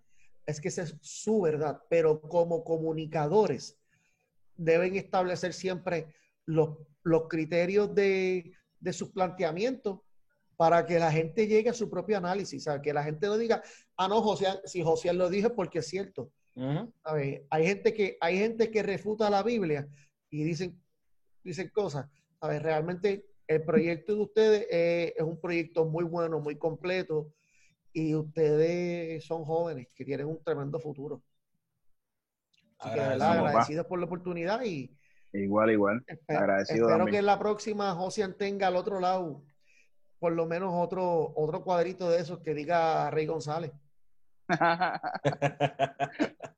es 0.45 0.60
que 0.60 0.68
esa 0.68 0.84
es 0.84 0.95
su 1.02 1.41
verdad. 1.41 1.81
Pero 1.89 2.22
como 2.22 2.64
comunicadores 2.64 3.80
deben 4.56 4.95
establecer 4.95 5.53
siempre 5.53 6.14
los, 6.45 6.77
los 7.03 7.27
criterios 7.30 7.94
de, 7.95 8.53
de 8.80 8.94
sus 8.94 9.10
planteamientos 9.11 10.02
para 10.57 10.85
que 10.85 10.99
la 10.99 11.11
gente 11.11 11.47
llegue 11.47 11.69
a 11.69 11.73
su 11.73 11.89
propio 11.89 12.17
análisis, 12.17 12.63
¿sabes? 12.63 12.81
que 12.81 12.91
la 12.91 13.03
gente 13.03 13.27
no 13.27 13.38
diga, 13.38 13.61
ah, 13.95 14.07
no, 14.07 14.21
José, 14.23 14.47
si 14.65 14.84
José 14.84 15.13
lo 15.13 15.29
dijo 15.29 15.53
porque 15.55 15.79
es 15.79 15.88
cierto. 15.88 16.31
Hay, 17.03 17.65
gente 17.65 17.93
que, 17.93 18.17
hay 18.19 18.39
gente 18.39 18.71
que 18.71 18.81
refuta 18.81 19.29
la 19.29 19.43
Biblia 19.43 19.88
y 20.31 20.43
dicen, 20.43 20.81
dicen 21.43 21.69
cosas. 21.69 22.09
ver, 22.41 22.63
Realmente 22.63 23.27
el 23.45 23.63
proyecto 23.63 24.15
de 24.15 24.21
ustedes 24.21 24.67
es, 24.71 25.21
un 25.21 25.39
proyecto 25.39 25.85
muy 25.85 26.03
bueno, 26.03 26.39
muy 26.39 26.57
completo 26.57 27.31
y 27.93 28.15
ustedes 28.15 29.23
son 29.23 29.43
jóvenes 29.45 29.88
que 29.93 30.03
tienen 30.03 30.25
un 30.25 30.43
tremendo 30.43 30.79
futuro. 30.79 31.21
Así 32.79 32.95
que, 32.95 33.01
agradecidos 33.01 33.85
por 33.85 33.99
la 33.99 34.05
oportunidad 34.05 34.63
y... 34.63 34.91
Igual, 35.34 35.69
igual. 35.69 36.03
Agradecido 36.27 36.89
espero 36.89 37.05
que 37.05 37.17
en 37.17 37.25
la 37.27 37.38
próxima 37.38 37.93
José 37.93 38.27
tenga 38.34 38.67
al 38.67 38.75
otro 38.75 38.99
lado 38.99 39.43
por 40.19 40.34
lo 40.34 40.45
menos 40.45 40.72
otro, 40.73 41.34
otro 41.35 41.64
cuadrito 41.64 42.10
de 42.10 42.19
esos 42.19 42.39
que 42.39 42.53
diga 42.53 43.10
Rey 43.11 43.26
González. 43.26 43.72